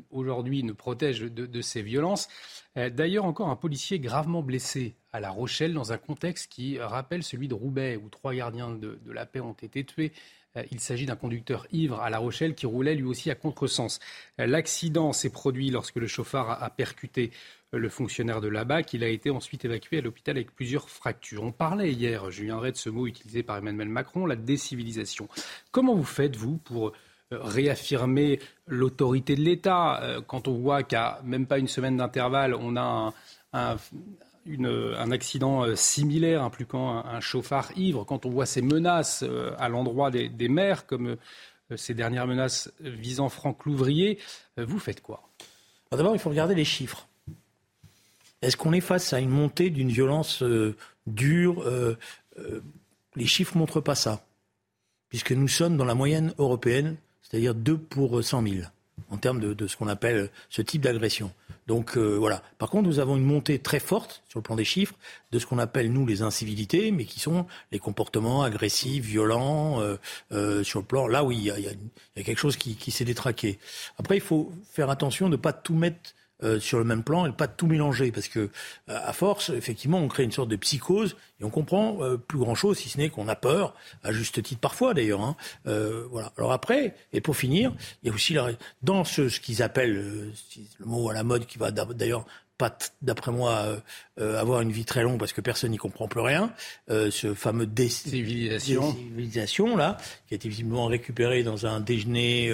aujourd'hui 0.09 0.61
ne 0.63 0.73
protègent 0.73 1.21
de, 1.21 1.61
ces 1.61 1.81
violences. 1.81 2.27
D'ailleurs, 2.75 3.23
encore 3.23 3.47
un 3.47 3.55
policier 3.55 3.97
gravement 3.97 4.43
blessé 4.43 4.97
à 5.13 5.21
La 5.21 5.29
Rochelle 5.29 5.73
dans 5.73 5.93
un 5.93 5.97
contexte 5.97 6.51
qui 6.51 6.77
rappelle 6.77 7.23
celui 7.23 7.47
de 7.47 7.53
Roubaix, 7.53 7.95
où 7.95 8.09
trois 8.09 8.33
gardiens 8.33 8.71
de, 8.71 8.99
la 9.09 9.25
paix 9.25 9.39
ont 9.39 9.53
été 9.53 9.85
tués. 9.85 10.11
Il 10.71 10.79
s'agit 10.79 11.05
d'un 11.05 11.15
conducteur 11.15 11.67
ivre 11.71 11.99
à 12.01 12.09
La 12.09 12.17
Rochelle 12.17 12.55
qui 12.55 12.65
roulait 12.65 12.95
lui 12.95 13.03
aussi 13.03 13.29
à 13.29 13.35
contresens. 13.35 13.99
L'accident 14.37 15.13
s'est 15.13 15.29
produit 15.29 15.69
lorsque 15.69 15.97
le 15.97 16.07
chauffard 16.07 16.63
a 16.63 16.69
percuté 16.69 17.31
le 17.71 17.89
fonctionnaire 17.89 18.41
de 18.41 18.47
là-bas, 18.47 18.83
qu'il 18.83 19.03
a 19.03 19.07
été 19.09 19.29
ensuite 19.29 19.65
évacué 19.65 19.99
à 19.99 20.01
l'hôpital 20.01 20.37
avec 20.37 20.53
plusieurs 20.53 20.89
fractures. 20.89 21.43
On 21.43 21.51
parlait 21.51 21.91
hier, 21.91 22.31
je 22.31 22.43
viendrai 22.43 22.71
de 22.71 22.77
ce 22.77 22.89
mot 22.89 23.05
utilisé 23.05 23.43
par 23.43 23.57
Emmanuel 23.57 23.89
Macron, 23.89 24.25
la 24.25 24.35
décivilisation. 24.35 25.27
Comment 25.71 25.93
vous 25.93 26.03
faites, 26.03 26.35
vous, 26.35 26.57
pour 26.57 26.87
euh, 26.87 26.91
réaffirmer 27.31 28.39
l'autorité 28.65 29.35
de 29.35 29.41
l'État 29.41 30.01
euh, 30.01 30.21
quand 30.21 30.47
on 30.47 30.57
voit 30.57 30.81
qu'à 30.81 31.21
même 31.23 31.45
pas 31.45 31.59
une 31.59 31.67
semaine 31.67 31.97
d'intervalle, 31.97 32.55
on 32.55 32.75
a 32.75 33.13
un, 33.53 33.77
accident 35.11 35.63
euh, 35.63 35.75
similaire 35.75 36.43
impliquant 36.43 37.03
un, 37.05 37.19
chauffard 37.19 37.71
ivre, 37.75 38.03
quand 38.03 38.25
on 38.25 38.29
voit 38.29 38.45
ces 38.45 38.61
menaces 38.61 39.23
à 39.57 39.69
l'endroit 39.69 40.11
des, 40.11 40.49
maires, 40.49 40.85
comme 40.85 41.17
ces 41.75 41.93
dernières 41.93 42.27
menaces 42.27 42.71
visant 42.79 43.29
Franck 43.29 43.65
Louvrier, 43.65 44.19
vous 44.57 44.79
faites 44.79 45.01
quoi? 45.01 45.29
D'abord, 45.91 46.15
il 46.15 46.19
faut 46.19 46.29
regarder 46.29 46.55
les 46.55 46.65
chiffres. 46.65 47.07
Est-ce 48.41 48.55
qu'on 48.55 48.73
est 48.73 48.81
face 48.81 49.11
à 49.13 49.19
une 49.19 49.29
montée 49.29 49.69
d'une 49.69 49.89
violence 49.89 50.43
euh, 50.43 50.75
dure 51.07 51.61
euh, 51.63 51.97
euh, 52.37 52.61
Les 53.15 53.25
chiffres 53.25 53.55
ne 53.55 53.59
montrent 53.59 53.81
pas 53.81 53.95
ça, 53.95 54.25
puisque 55.09 55.31
nous 55.31 55.47
sommes 55.47 55.77
dans 55.77 55.85
la 55.85 55.95
moyenne 55.95 56.33
européenne, 56.37 56.97
c'est-à-dire 57.21 57.53
2 57.53 57.77
pour 57.77 58.23
100 58.23 58.43
000, 58.43 58.55
en 59.09 59.17
termes 59.17 59.39
de, 59.39 59.67
ce 59.67 59.77
qu'on 59.77 59.87
appelle 59.87 60.29
ce 60.49 60.61
type 60.61 60.81
d'agression. 60.81 61.31
Donc 61.67 61.97
voilà. 61.97 62.41
Par 62.57 62.69
contre, 62.69 62.87
nous 62.87 62.99
avons 62.99 63.15
une 63.15 63.23
montée 63.23 63.59
très 63.59 63.79
forte 63.79 64.23
sur 64.27 64.39
le 64.39 64.43
plan 64.43 64.55
des 64.55 64.65
chiffres 64.65 64.95
de 65.31 65.39
ce 65.39 65.45
qu'on 65.45 65.59
appelle 65.59 65.91
nous 65.91 66.05
les 66.05 66.21
incivilités, 66.21 66.91
mais 66.91 67.05
qui 67.05 67.19
sont 67.19 67.45
les 67.71 67.79
comportements 67.79 68.41
agressifs, 68.43 69.05
violents 69.05 69.79
sur 70.63 70.79
le 70.79 70.85
plan. 70.85 71.07
Là, 71.07 71.23
oui, 71.23 71.37
il 71.37 71.43
y 71.43 71.51
a, 71.51 72.23
quelque 72.23 72.39
chose 72.39 72.57
qui, 72.57 72.75
qui 72.75 72.91
s'est 72.91 73.05
détraqué. 73.05 73.59
Après, 73.99 74.17
il 74.17 74.21
faut 74.21 74.51
faire 74.71 74.89
attention 74.89 75.27
de 75.27 75.33
ne 75.33 75.41
pas 75.41 75.53
tout 75.53 75.75
mettre 75.75 76.15
euh, 76.43 76.59
sur 76.59 76.77
le 76.77 76.85
même 76.85 77.03
plan 77.03 77.25
et 77.25 77.31
pas 77.33 77.47
tout 77.47 77.67
mélanger 77.67 78.11
parce 78.11 78.29
que 78.29 78.39
euh, 78.39 78.47
à 78.87 79.11
force 79.11 79.49
effectivement 79.49 79.99
on 79.99 80.07
crée 80.07 80.23
une 80.23 80.31
sorte 80.31 80.47
de 80.47 80.55
psychose 80.55 81.17
et 81.41 81.43
on 81.43 81.49
comprend 81.49 81.97
euh, 82.01 82.15
plus 82.15 82.39
grand 82.39 82.55
chose 82.55 82.77
si 82.77 82.87
ce 82.87 82.97
n'est 82.97 83.09
qu'on 83.09 83.27
a 83.27 83.35
peur 83.35 83.73
à 84.03 84.13
juste 84.13 84.41
titre 84.41 84.61
parfois 84.61 84.93
d'ailleurs 84.93 85.21
hein. 85.21 85.35
voilà 85.65 86.31
alors 86.37 86.53
après 86.53 86.95
et 87.11 87.19
pour 87.19 87.35
finir 87.35 87.73
il 88.03 88.07
y 88.07 88.11
a 88.11 88.15
aussi 88.15 88.37
dans 88.83 89.03
ce, 89.03 89.27
ce 89.27 89.41
qu'ils 89.41 89.61
appellent 89.61 90.31
le 90.79 90.85
mot 90.85 91.09
à 91.09 91.13
la 91.13 91.23
mode 91.23 91.45
qui 91.45 91.57
va 91.57 91.71
d'ailleurs 91.71 92.25
pas, 92.59 92.77
d'après 93.01 93.31
moi, 93.31 93.53
euh, 93.53 93.79
euh, 94.19 94.37
avoir 94.37 94.59
une 94.59 94.71
vie 94.71 94.83
très 94.83 95.01
longue 95.01 95.17
parce 95.17 95.31
que 95.31 95.39
personne 95.39 95.71
n'y 95.71 95.77
comprend 95.77 96.09
plus 96.09 96.19
rien. 96.19 96.51
Euh, 96.89 97.09
ce 97.09 97.33
fameux 97.33 97.65
décivilisation. 97.65 98.91
civilisation 98.91 99.77
là, 99.77 99.95
qui 100.27 100.33
a 100.33 100.35
été 100.35 100.49
visiblement 100.49 100.85
récupéré 100.87 101.41
dans 101.41 101.65
un 101.65 101.79
déjeuner 101.79 102.51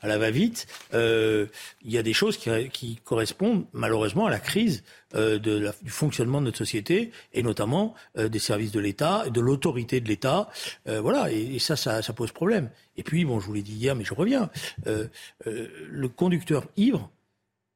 à 0.00 0.08
la 0.08 0.16
va-vite. 0.16 0.66
il 0.92 1.48
y 1.84 1.98
a 1.98 2.02
des 2.02 2.14
choses 2.14 2.38
qui, 2.38 2.98
correspondent 3.04 3.66
malheureusement 3.74 4.26
à 4.26 4.30
la 4.30 4.40
crise 4.40 4.82
de 5.14 5.38
du 5.82 5.90
fonctionnement 5.90 6.40
de 6.40 6.46
notre 6.46 6.58
société 6.58 7.10
et 7.34 7.42
notamment 7.42 7.94
des 8.16 8.38
services 8.38 8.72
de 8.72 8.80
l'État 8.80 9.24
et 9.26 9.30
de 9.30 9.40
l'autorité 9.40 10.00
de 10.00 10.08
l'État. 10.08 10.48
voilà, 10.86 11.30
et, 11.30 11.58
ça, 11.58 11.76
ça, 11.76 12.00
ça, 12.00 12.12
pose 12.14 12.32
problème. 12.32 12.70
Et 12.96 13.02
puis, 13.02 13.26
bon, 13.26 13.38
je 13.38 13.46
vous 13.46 13.52
l'ai 13.52 13.62
dit 13.62 13.74
hier, 13.74 13.94
mais 13.94 14.04
je 14.04 14.14
reviens. 14.14 14.48
le 14.86 16.08
conducteur 16.08 16.64
ivre 16.76 17.10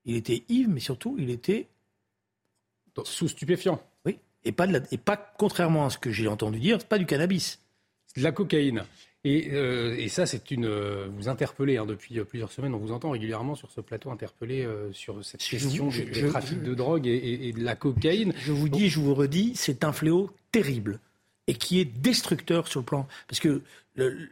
il 0.07 0.17
était 0.17 0.45
ivre, 0.49 0.71
mais 0.73 0.81
surtout, 0.81 1.17
il 1.19 1.31
était 1.31 1.69
sous 3.05 3.29
stupéfiant. 3.29 3.83
Oui, 4.07 4.19
et 4.45 4.53
pas, 4.53 4.67
de 4.67 4.81
et 4.91 4.99
pas 4.99 5.17
contrairement 5.17 5.87
à 5.87 5.91
ce 5.91 5.99
que 5.99 6.11
j'ai 6.11 6.29
entendu 6.29 6.59
dire, 6.59 6.79
pas 6.79 6.99
du 6.99 7.07
cannabis. 7.07 7.61
C'est 8.07 8.21
de 8.21 8.25
la 8.25 8.33
cocaïne. 8.33 8.85
Et, 9.25 9.51
euh, 9.53 9.97
et 9.99 10.09
ça, 10.09 10.25
c'est 10.25 10.53
une. 10.53 10.67
Euh, 10.67 11.09
vous 11.11 11.29
interpellez 11.29 11.79
hein, 11.79 11.85
depuis 11.85 12.21
euh, 12.21 12.25
plusieurs 12.25 12.53
semaines. 12.53 12.75
On 12.75 12.79
vous 12.79 12.93
entend 12.93 13.11
régulièrement 13.11 13.57
sur 13.57 13.73
ce 13.73 13.81
plateau 13.81 14.13
interpeller 14.13 14.67
sur 14.93 15.25
cette 15.25 15.43
question 15.43 15.89
du 15.89 16.29
trafic 16.29 16.63
de 16.63 16.75
drogue 16.75 17.09
et, 17.09 17.53
de 17.53 17.63
la 17.63 17.75
cocaïne. 17.75 18.33
Je 18.39 18.53
vous 18.53 18.69
dis, 18.69 18.89
je 18.89 19.01
vous 19.01 19.15
redis, 19.15 19.53
c'est 19.57 19.83
un 19.83 19.93
fléau 19.93 20.31
terrible 20.53 21.01
et 21.49 21.55
qui 21.55 21.81
est 21.81 21.85
destructeur 21.85 22.69
sur 22.69 22.81
le 22.81 22.87
plan. 22.87 23.09
Parce 23.27 23.41
que 23.41 23.63
le 23.97 24.29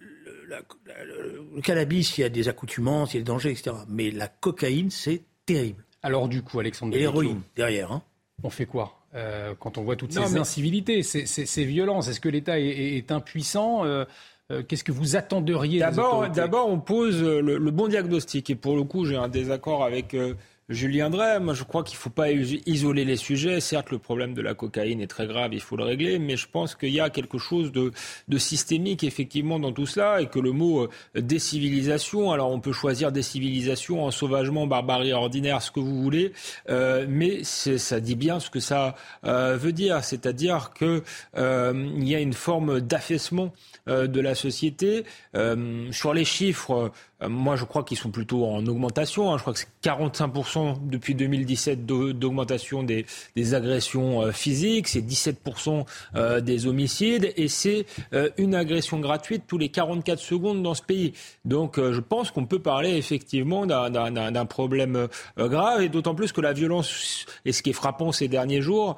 cannabis, 1.62 2.16
il 2.19 2.21
y 2.21 2.25
a 2.25 2.28
des 2.28 2.49
accoutumants, 2.49 3.07
il 3.07 3.14
y 3.14 3.16
a 3.16 3.21
des 3.21 3.25
dangers, 3.25 3.50
etc. 3.50 3.75
Mais 3.88 4.12
la 4.12 4.28
cocaïne, 4.28 4.90
c'est 4.90 5.23
terrible. 5.47 5.85
Alors 6.03 6.29
du 6.29 6.43
coup, 6.43 6.61
Alexandre 6.61 6.95
Et 6.95 6.99
l'héroïne, 6.99 7.41
derrière. 7.57 7.93
Hein. 7.93 8.03
On 8.43 8.51
fait 8.51 8.67
quoi 8.67 9.01
euh, 9.15 9.55
quand 9.59 9.79
on 9.79 9.83
voit 9.83 9.95
toutes 9.95 10.13
ces 10.13 10.37
incivilités, 10.37 11.03
ces, 11.05 11.65
violences 11.65 12.09
Est-ce 12.09 12.21
que 12.21 12.29
l'État 12.29 12.59
est, 12.59 13.13
impuissant 13.13 13.85
euh, 13.85 14.05
euh, 14.51 14.65
Qu'est-ce 14.67 14.83
que 14.83 14.91
vous 14.91 15.15
attenderiez 15.15 15.79
D'abord, 15.79 16.29
d'abord, 16.29 16.69
on 16.69 16.81
pose 16.81 17.23
le, 17.23 17.41
le, 17.41 17.71
bon 17.71 17.87
diagnostic. 17.87 18.51
Et 18.51 18.57
pour 18.57 18.75
le 18.75 18.83
coup, 18.83 19.05
j'ai 19.05 19.15
un 19.17 19.29
désaccord 19.29 19.85
avec 19.85 20.17
Julien 20.71 21.11
Drey, 21.11 21.40
moi 21.40 21.52
je 21.52 21.62
crois 21.62 21.85
qu'il 21.85 21.97
ne 21.97 22.00
faut 22.00 22.09
pas 22.09 22.30
isoler 22.30 23.04
les 23.04 23.16
sujets. 23.16 23.61
Certes, 23.61 23.90
le 23.90 23.99
problème 23.99 24.33
de 24.33 24.40
la 24.40 24.54
cocaïne 24.54 25.02
est 25.02 25.06
très 25.06 25.26
grave, 25.26 25.52
il 25.52 25.61
faut 25.61 25.76
le 25.76 25.85
régler, 25.85 26.18
mais 26.18 26.38
je 26.38 26.49
pense 26.49 26.75
qu'il 26.75 26.88
y 26.88 27.00
a 27.00 27.11
quelque 27.11 27.37
chose 27.37 27.71
de, 27.71 27.92
systémique 28.38 29.04
effectivement 29.04 29.59
dans 29.59 29.73
tout 29.73 29.85
cela 29.85 30.23
et 30.23 30.26
que 30.26 30.38
le 30.38 30.52
mot 30.52 30.85
euh, 30.85 31.21
décivilisation, 31.21 32.33
alors 32.33 32.50
on 32.50 32.61
peut 32.61 32.73
choisir 32.73 33.12
décivilisation, 33.12 34.11
sauvagement, 34.11 34.66
barbarie 34.66 35.12
ordinaire, 35.12 35.61
ce 35.61 35.71
que 35.71 35.80
vous 35.80 36.02
voulez, 36.02 36.33
euh, 36.71 37.04
mais 37.09 37.44
ça 37.44 38.00
dit 38.00 38.16
bien 38.16 38.40
ce 38.40 38.49
que 38.49 38.61
ça 38.61 38.94
euh, 39.26 39.59
veut 39.59 39.73
dire, 39.73 40.02
c'est-à-dire 40.02 40.71
qu'il 40.73 41.02
y 41.37 42.14
a 42.14 42.21
une 42.21 42.33
forme 42.33 42.80
d'affaissement 42.80 43.52
de 43.87 44.21
la 44.21 44.35
société. 44.35 45.04
sur 45.90 46.14
les 46.14 46.25
chiffres, 46.25 46.90
euh, 47.13 47.13
moi, 47.28 47.57
je 47.57 47.64
crois 47.64 47.83
qu'ils 47.85 47.99
sont 47.99 48.11
plutôt 48.11 48.47
en 48.47 48.66
augmentation. 48.66 49.33
Hein. 49.33 49.38
Je 49.38 49.43
crois 49.43 49.52
que 49.52 49.61
c'est 49.61 49.69
45% 49.83 50.88
depuis 50.88 51.14
2017 51.14 51.87
d'augmentation 51.87 52.83
des, 52.83 53.04
agressions 53.54 54.23
euh, 54.23 54.33
physiques, 54.33 54.88
c'est 54.88 55.00
17% 55.00 55.85
euh, 56.16 56.40
des 56.40 56.66
homicides 56.66 57.33
et 57.37 57.49
c'est 57.49 57.87
une 58.38 58.54
agression 58.54 59.00
gratuite 59.00 59.45
tous 59.47 59.59
les 59.59 59.69
44 59.69 60.19
secondes 60.19 60.62
dans 60.62 60.75
ce 60.75 60.83
pays. 60.83 61.12
Donc, 61.45 61.78
je 61.78 62.00
pense 62.00 62.31
qu'on 62.31 62.47
peut 62.47 62.59
parler 62.59 62.97
effectivement 62.97 63.66
d'un 63.66 64.47
problème 64.47 65.09
grave 65.37 65.83
et 65.83 65.88
d'autant 65.88 66.14
plus 66.14 66.33
que 66.33 66.40
la 66.40 66.52
violence, 66.52 67.26
et 67.45 67.52
ce 67.52 67.62
qui 67.62 67.71
est 67.71 67.75
frappant 67.75 68.12
ces 68.12 68.28
derniers 68.28 68.62
jours, 68.62 68.97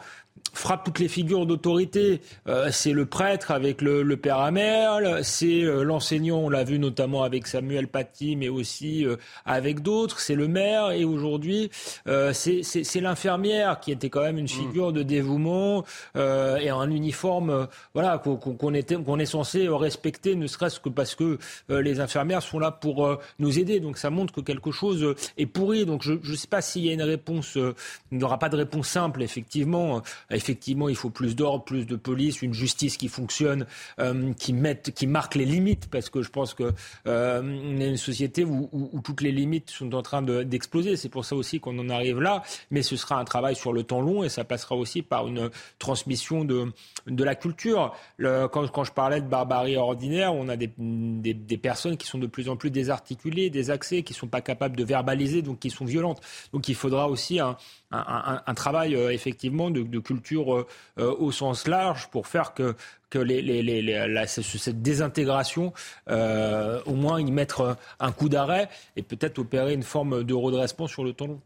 frappe 0.53 0.85
toutes 0.85 0.99
les 0.99 1.09
figures 1.09 1.47
d'autorité. 1.47 2.21
Euh, 2.49 2.69
c'est 2.71 2.93
le 2.93 3.07
prêtre 3.07 3.51
avec 3.51 3.83
le, 3.83 4.03
le 4.03 4.17
père 4.17 4.39
Amerle, 4.39 5.21
c'est 5.23 5.63
euh, 5.63 5.83
l'enseignant, 5.83 6.39
on 6.39 6.49
l'a 6.49 6.65
vu 6.65 6.79
notamment 6.79 7.23
avec 7.23 7.47
Samuel 7.47 7.89
Paty, 7.89 8.16
mais 8.37 8.49
aussi 8.49 9.05
euh, 9.05 9.17
avec 9.45 9.81
d'autres, 9.81 10.21
c'est 10.21 10.35
le 10.35 10.49
maire 10.49 10.91
et 10.91 11.05
aujourd'hui 11.05 11.71
c'est 12.05 13.01
l'infirmière 13.01 13.81
qui 13.81 13.93
était 13.93 14.09
quand 14.11 14.23
même 14.23 14.39
une 14.39 14.45
mm. 14.45 14.49
figure 14.49 14.93
de 14.93 15.03
dévouement 15.03 15.85
et 16.15 16.69
un 16.69 16.91
uniforme 16.91 17.69
voilà 17.95 18.19
qu'on 18.19 18.37
qu'on 18.37 19.19
est 19.19 19.27
censé 19.27 19.69
respecter, 19.69 20.35
ne 20.35 20.47
serait-ce 20.47 20.81
que 20.81 20.89
parce 20.89 21.15
que 21.15 21.39
les 21.69 22.01
infirmières 22.01 22.43
sont 22.43 22.59
là 22.59 22.71
pour 22.71 23.19
nous 23.39 23.59
aider. 23.59 23.81
Donc 23.81 23.99
ça 23.99 24.11
montre 24.11 24.33
que 24.33 24.41
quelque 24.41 24.71
chose 24.71 25.15
est 25.37 25.47
pourri. 25.47 25.85
Donc 25.85 26.03
je 26.03 26.13
ne 26.13 26.37
sais 26.37 26.49
pas 26.49 26.61
s'il 26.61 26.85
y 26.85 26.91
a 26.91 26.93
une 26.93 27.03
réponse, 27.03 27.57
il 27.57 28.19
n'y 28.19 28.25
aura 28.25 28.39
pas 28.39 28.49
de 28.49 28.57
réponse 28.57 28.89
simple 28.89 29.23
effectivement 29.23 30.03
effectivement, 30.31 30.89
il 30.89 30.97
faut 30.97 31.11
plus 31.11 31.35
d'ordre, 31.37 31.65
plus 31.65 31.87
de 31.87 31.97
police, 31.97 32.43
une 32.43 32.55
justice 32.55 32.97
qui 32.97 33.09
fonctionne, 33.09 33.67
euh, 33.99 34.33
qui, 34.35 34.53
mette, 34.53 34.93
qui 34.95 35.07
marque 35.07 35.35
les 35.35 35.45
limites, 35.45 35.89
parce 35.91 36.11
que 36.11 36.23
je 36.23 36.31
pense 36.31 36.55
qu'on 36.55 36.73
euh, 37.07 37.97
société 38.07 38.45
où, 38.45 38.69
toutes 39.05 39.21
les 39.21 39.33
limites 39.33 39.71
sont 39.71 39.95
en 39.95 40.03
train 40.03 40.23
d'exploser. 40.23 40.97
C'est 40.97 41.09
pour 41.09 41.25
ça 41.25 41.37
aussi 41.37 41.61
qu'on 41.61 41.79
en 41.79 41.89
arrive 41.89 42.21
là. 42.21 42.43
Mais 42.71 42.83
ce 42.83 42.97
sera 42.97 43.19
un 43.19 43.25
travail 43.25 43.55
sur 43.57 43.73
le 43.73 43.83
temps 43.83 44.01
long 44.01 44.25
et 44.25 44.29
ça 44.29 44.45
passera 44.45 44.75
aussi 44.75 45.03
par 45.03 45.27
une 45.27 45.51
transmission 45.79 46.45
de, 46.45 46.73
de 47.07 47.25
la 47.25 47.35
culture. 47.35 47.95
quand, 48.21 48.71
quand, 48.71 48.85
je 48.85 48.93
parlais 48.93 49.21
de 49.21 49.29
barbarie 49.29 49.77
ordinaire, 49.77 50.35
on 50.35 50.49
a 50.49 50.57
des, 50.57 50.71
des, 50.79 51.35
des, 51.35 51.59
personnes 51.59 51.97
qui 51.97 52.07
sont 52.07 52.19
de 52.19 52.27
plus 52.27 52.49
en 52.49 52.57
plus 52.57 52.71
désarticulées, 52.71 53.51
désaxées, 53.51 54.03
qui 54.03 54.13
ne 54.13 54.19
sont 54.19 54.29
pas 54.29 54.41
capables 54.41 54.77
de 54.77 54.85
verbaliser, 54.85 55.43
donc 55.43 55.59
qui 55.59 55.71
sont 55.71 55.85
violentes. 55.85 56.21
Donc 56.53 56.69
il 56.69 56.75
faudra 56.75 57.09
aussi 57.09 57.41
un, 57.41 57.57
un, 57.91 58.55
travail 58.55 58.95
euh, 58.95 59.13
effectivement 59.13 59.71
de, 59.71 59.99
culture 59.99 60.55
euh, 60.55 60.67
euh, 60.99 61.15
au 61.19 61.31
sens 61.31 61.67
large 61.67 62.09
pour 62.09 62.27
faire 62.27 62.55
que, 62.55 62.75
que 63.11 63.19
les, 63.19 63.43
les, 63.43 64.27
cette 64.27 64.83
désintégration, 64.83 65.73
au 66.09 66.95
moins 66.95 67.21
y 67.21 67.31
mettre 67.31 67.77
un 68.01 68.13
coup 68.13 68.29
d'arrêt 68.29 68.69
et 68.97 69.03
peut-être 69.03 69.39
opérer 69.39 69.75
une 69.75 69.83
forme 69.83 70.25
de 70.25 70.35
redressement 70.35 70.87
sur 70.87 71.05
le 71.05 71.13
temps 71.13 71.27
long. 71.27 71.41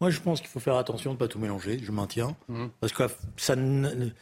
Moi, 0.00 0.10
je 0.10 0.20
pense 0.20 0.40
qu'il 0.40 0.48
faut 0.48 0.60
faire 0.60 0.76
attention 0.76 1.10
de 1.10 1.16
ne 1.16 1.18
pas 1.18 1.26
tout 1.26 1.40
mélanger, 1.40 1.80
je 1.82 1.90
maintiens, 1.90 2.36
mmh. 2.46 2.66
parce 2.78 2.92
que 2.92 3.02
ça, 3.36 3.56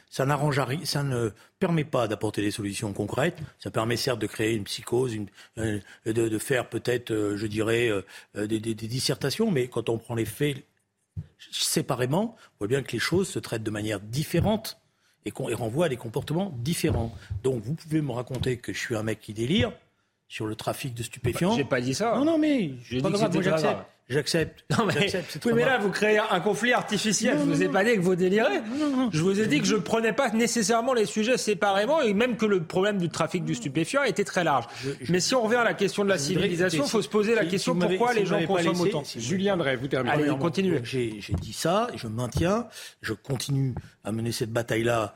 ça 0.08 0.24
n'arrange 0.24 0.60
ça 0.84 1.02
ne 1.02 1.30
permet 1.58 1.84
pas 1.84 2.08
d'apporter 2.08 2.40
des 2.40 2.50
solutions 2.50 2.94
concrètes, 2.94 3.36
ça 3.58 3.70
permet 3.70 3.96
certes 3.98 4.18
de 4.18 4.26
créer 4.26 4.54
une 4.54 4.64
psychose, 4.64 5.12
une, 5.14 5.28
de, 5.56 5.82
de, 6.06 6.38
faire 6.38 6.70
peut-être, 6.70 7.34
je 7.36 7.46
dirais, 7.46 7.90
des, 8.34 8.58
des, 8.58 8.74
dissertations, 8.74 9.50
mais 9.50 9.68
quand 9.68 9.90
on 9.90 9.98
prend 9.98 10.14
les 10.14 10.24
faits, 10.24 10.64
séparément, 11.38 12.36
on 12.38 12.58
voit 12.60 12.68
bien 12.68 12.82
que 12.82 12.92
les 12.92 12.98
choses 12.98 13.28
se 13.28 13.38
traitent 13.38 13.62
de 13.62 13.70
manière 13.70 14.00
différente 14.00 14.78
et, 15.26 15.30
qu'on 15.30 15.54
renvoient 15.54 15.86
à 15.86 15.88
des 15.90 15.96
comportements 15.96 16.54
différents. 16.56 17.12
Donc 17.42 17.62
vous 17.62 17.74
pouvez 17.74 18.00
me 18.00 18.12
raconter 18.12 18.56
que 18.56 18.72
je 18.72 18.78
suis 18.78 18.96
un 18.96 19.02
mec 19.02 19.20
qui 19.20 19.34
délire 19.34 19.72
sur 20.28 20.46
le 20.46 20.54
trafic 20.56 20.94
de 20.94 21.02
stupéfiants. 21.02 21.56
J'ai 21.56 21.64
pas 21.64 21.80
dit 21.80 21.94
ça. 21.94 22.14
Non, 22.16 22.24
non, 22.24 22.38
mais 22.38 22.72
grave, 22.92 23.42
j'accepte. 23.42 23.86
J'accepte. 24.08 24.64
Non, 24.70 24.86
mais, 24.86 25.12
oui, 25.44 25.52
mais 25.52 25.64
là, 25.64 25.78
vous 25.78 25.90
créez 25.90 26.18
un 26.18 26.38
conflit 26.38 26.72
artificiel. 26.72 27.38
je 27.38 27.42
vous 27.42 27.62
ai 27.62 27.68
pas 27.68 27.82
dit 27.82 27.94
que 27.94 28.00
vous 28.00 28.14
délirez. 28.14 28.60
Je 29.12 29.20
vous 29.20 29.40
ai 29.40 29.48
dit 29.48 29.58
que 29.58 29.66
je 29.66 29.74
prenais 29.74 30.12
pas 30.12 30.30
nécessairement 30.30 30.92
les 30.92 31.06
sujets 31.06 31.36
séparément 31.36 32.00
et 32.00 32.14
même 32.14 32.36
que 32.36 32.46
le 32.46 32.62
problème 32.62 32.98
du 32.98 33.08
trafic 33.08 33.44
du 33.44 33.56
stupéfiant 33.56 34.04
était 34.04 34.22
très 34.22 34.44
large. 34.44 34.66
mais 35.08 35.18
si 35.18 35.34
on 35.34 35.42
revient 35.42 35.56
à 35.56 35.64
la 35.64 35.74
question 35.74 36.04
de 36.04 36.08
la 36.08 36.18
civilisation, 36.18 36.84
il 36.84 36.90
faut 36.90 37.02
se 37.02 37.08
poser 37.08 37.34
la 37.34 37.46
question 37.46 37.76
pourquoi 37.76 38.14
les 38.14 38.26
gens 38.26 38.44
consomment 38.46 38.80
autant. 38.80 39.02
Julien 39.16 39.56
Drey, 39.56 39.74
vous 39.76 39.88
terminez. 39.88 40.14
Allez, 40.14 40.38
continuez. 40.38 40.80
J'ai 40.84 41.34
dit 41.40 41.52
ça 41.52 41.88
et 41.92 41.98
je 41.98 42.06
maintiens. 42.06 42.68
Je 43.02 43.12
continue 43.12 43.74
à 44.04 44.12
mener 44.12 44.30
cette 44.30 44.52
bataille-là 44.52 45.14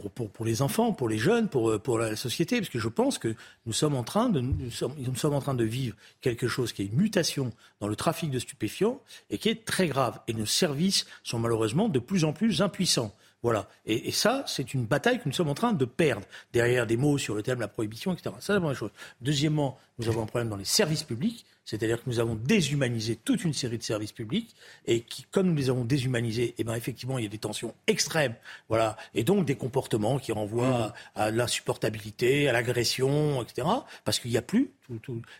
pour, 0.00 0.30
pour, 0.30 0.44
les 0.44 0.62
enfants, 0.62 0.92
pour 0.92 1.08
les 1.08 1.18
jeunes, 1.18 1.48
pour, 1.48 1.80
pour 1.80 1.98
la 1.98 2.16
société, 2.16 2.58
parce 2.58 2.70
que 2.70 2.78
je 2.78 2.88
pense 2.88 3.18
que 3.18 3.34
nous 3.66 3.72
sommes 3.72 3.94
en 3.94 4.04
train 4.04 4.28
de 4.28 5.64
vivre 5.64 5.96
quelque 6.20 6.48
chose 6.48 6.72
qui 6.72 6.82
est 6.82 6.86
une 6.86 6.96
mutation 6.96 7.52
dans 7.80 7.88
le 7.88 7.96
trafic 7.96 8.30
de 8.30 8.38
stupéfiants 8.38 9.00
et 9.30 9.38
qui 9.38 9.48
est 9.48 9.64
très 9.64 9.88
grave. 9.88 10.20
Et 10.28 10.32
nos 10.32 10.46
services 10.46 11.06
sont 11.22 11.38
malheureusement 11.38 11.88
de 11.88 11.98
plus 11.98 12.24
en 12.24 12.32
plus 12.32 12.62
impuissants. 12.62 13.14
Voilà. 13.44 13.68
Et, 13.84 14.08
et 14.08 14.10
ça, 14.10 14.42
c'est 14.46 14.72
une 14.72 14.86
bataille 14.86 15.18
que 15.18 15.24
nous 15.26 15.34
sommes 15.34 15.50
en 15.50 15.54
train 15.54 15.74
de 15.74 15.84
perdre 15.84 16.26
derrière 16.54 16.86
des 16.86 16.96
mots 16.96 17.18
sur 17.18 17.34
le 17.34 17.42
thème 17.42 17.56
de 17.56 17.60
la 17.60 17.68
prohibition, 17.68 18.14
etc. 18.14 18.34
Ça, 18.36 18.46
c'est 18.46 18.52
la 18.54 18.58
première 18.58 18.76
chose. 18.76 18.90
Deuxièmement, 19.20 19.78
nous 19.98 20.08
avons 20.08 20.22
un 20.22 20.26
problème 20.26 20.48
dans 20.48 20.56
les 20.56 20.64
services 20.64 21.02
publics. 21.02 21.44
C'est-à-dire 21.66 22.02
que 22.02 22.08
nous 22.08 22.20
avons 22.20 22.34
déshumanisé 22.34 23.16
toute 23.16 23.44
une 23.44 23.52
série 23.52 23.76
de 23.76 23.82
services 23.82 24.12
publics 24.12 24.54
et 24.86 25.00
qui, 25.00 25.24
comme 25.30 25.48
nous 25.48 25.54
les 25.54 25.68
avons 25.68 25.84
déshumanisés, 25.84 26.54
eh 26.58 26.64
ben 26.64 26.74
effectivement, 26.74 27.18
il 27.18 27.24
y 27.24 27.26
a 27.26 27.30
des 27.30 27.38
tensions 27.38 27.74
extrêmes, 27.86 28.34
voilà, 28.68 28.98
et 29.14 29.24
donc 29.24 29.46
des 29.46 29.56
comportements 29.56 30.18
qui 30.18 30.32
renvoient 30.32 30.92
à, 31.14 31.30
l'insupportabilité, 31.30 32.48
à 32.48 32.52
l'agression, 32.52 33.42
etc. 33.42 33.66
Parce 34.04 34.18
qu'il 34.18 34.30
n'y 34.30 34.36
a 34.36 34.42
plus 34.42 34.72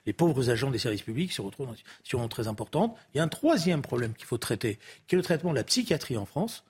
les 0.06 0.14
pauvres 0.14 0.48
agents 0.48 0.70
des 0.70 0.78
services 0.78 1.02
publics 1.02 1.32
se 1.32 1.42
retrouvent 1.42 1.66
dans 1.66 1.74
une 1.74 1.78
situation 2.02 2.28
très 2.28 2.48
importante. 2.48 2.96
Il 3.14 3.18
y 3.18 3.20
a 3.20 3.24
un 3.24 3.28
troisième 3.28 3.82
problème 3.82 4.14
qu'il 4.14 4.26
faut 4.26 4.38
traiter, 4.38 4.78
qui 5.06 5.16
est 5.16 5.18
le 5.18 5.24
traitement 5.24 5.50
de 5.50 5.56
la 5.56 5.64
psychiatrie 5.64 6.16
en 6.16 6.24
France, 6.24 6.64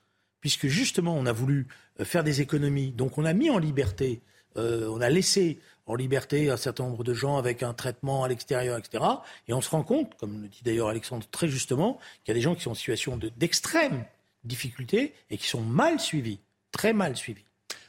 puisque 0.45 0.67
justement 0.67 1.15
on 1.15 1.25
a 1.25 1.31
voulu 1.31 1.65
euh, 1.99 2.05
faire 2.05 2.23
des 2.23 2.39
économies, 2.39 2.91
donc 2.91 3.17
on 3.17 3.25
a 3.25 3.33
mis 3.33 3.49
en 3.49 3.57
liberté, 3.57 4.21
euh, 4.57 4.87
on 4.89 5.01
a 5.01 5.09
laissé 5.09 5.57
en 5.87 5.95
liberté 5.95 6.51
un 6.51 6.55
certain 6.55 6.83
nombre 6.83 7.03
de 7.03 7.15
gens 7.15 7.37
avec 7.37 7.63
un 7.63 7.73
traitement 7.73 8.23
à 8.23 8.27
l'extérieur, 8.27 8.77
etc. 8.77 9.03
Et 9.47 9.53
on 9.53 9.61
se 9.61 9.71
rend 9.71 9.81
compte, 9.81 10.13
comme 10.19 10.43
le 10.43 10.47
dit 10.47 10.61
d'ailleurs 10.63 10.89
Alexandre 10.89 11.25
très 11.31 11.47
justement, 11.47 11.97
qu'il 12.23 12.27
y 12.27 12.31
a 12.31 12.35
des 12.35 12.41
gens 12.41 12.53
qui 12.53 12.61
sont 12.61 12.69
en 12.69 12.75
situation 12.75 13.17
d'extrême 13.37 14.05
difficulté 14.43 15.15
et 15.31 15.37
qui 15.39 15.47
sont 15.47 15.61
mal 15.61 15.99
suivis, 15.99 16.37
très 16.71 16.93
mal 16.93 17.15
suivis. 17.15 17.45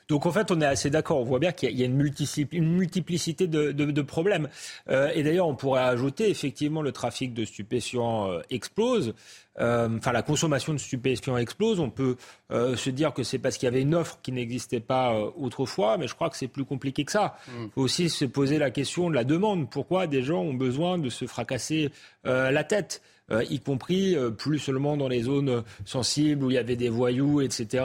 Donc 0.09 0.25
en 0.27 0.33
fait, 0.33 0.51
on 0.51 0.61
est 0.61 0.67
assez 0.67 0.91
d'accord. 0.91 1.19
On 1.19 1.25
voit 1.25 1.39
bien 1.39 1.53
qu'il 1.53 1.77
y, 1.77 1.83
a 1.83 1.87
une, 1.87 1.97
multiplicité 1.97 3.47
de, 3.47 4.03
problèmes. 4.03 4.49
Euh, 4.89 5.11
et 5.15 5.23
d'ailleurs, 5.23 5.49
on 5.49 5.57
pourrait 5.57 5.83
ajouter 5.83 6.31
effectivement 6.31 6.83
le 6.83 6.93
trafic 6.93 7.35
de 7.35 7.45
stupéfiants 7.45 8.31
euh, 8.31 8.41
explose. 8.51 9.15
Euh, 9.59 9.89
enfin, 9.97 10.13
la 10.13 10.23
consommation 10.23 10.73
de 10.73 10.79
stupéfiants 10.79 11.37
explose. 11.37 11.81
On 11.81 11.91
peut 11.91 12.17
se 12.51 12.91
dire 12.91 13.13
que 13.13 13.23
c'est 13.23 13.39
parce 13.39 13.59
qu'il 13.59 13.67
y 13.67 13.69
avait 13.69 13.83
une 13.83 13.95
offre 13.95 14.19
qui 14.23 14.31
n'existait 14.31 14.81
pas 14.81 15.19
autrefois, 15.37 15.97
mais 15.99 16.07
je 16.07 16.15
crois 16.15 16.31
que 16.31 16.37
c'est 16.37 16.49
plus 16.49 16.65
compliqué 16.65 17.05
que 17.05 17.13
ça. 17.13 17.37
Il 17.49 17.65
mm. 17.65 17.71
faut 17.71 17.81
aussi 17.81 18.09
se 18.09 18.25
poser 18.25 18.59
la 18.59 18.71
question 18.71 19.11
de 19.11 19.15
la 19.15 19.25
demande. 19.25 19.69
Pourquoi 19.71 20.07
des 20.07 20.23
gens 20.23 20.43
ont 20.43 20.55
besoin 20.55 20.99
de 20.99 21.09
se 21.09 21.27
fracasser 21.27 21.91
la 22.25 22.65
tête? 22.65 23.03
Y 23.49 23.59
compris 23.59 24.17
plus 24.39 24.59
seulement 24.59 24.97
dans 24.97 25.09
les 25.09 25.23
zones 25.23 25.65
sensibles 25.85 26.45
où 26.45 26.51
il 26.51 26.55
y 26.55 26.59
avait 26.59 26.77
des 26.77 26.89
voyous, 26.89 27.41
etc., 27.41 27.85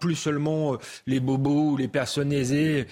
plus 0.00 0.16
seulement 0.16 0.76
les 1.06 1.20
bobos 1.20 1.70
ou 1.70 1.76
les 1.76 1.88
personnes 1.88 2.32
aisées 2.32 2.86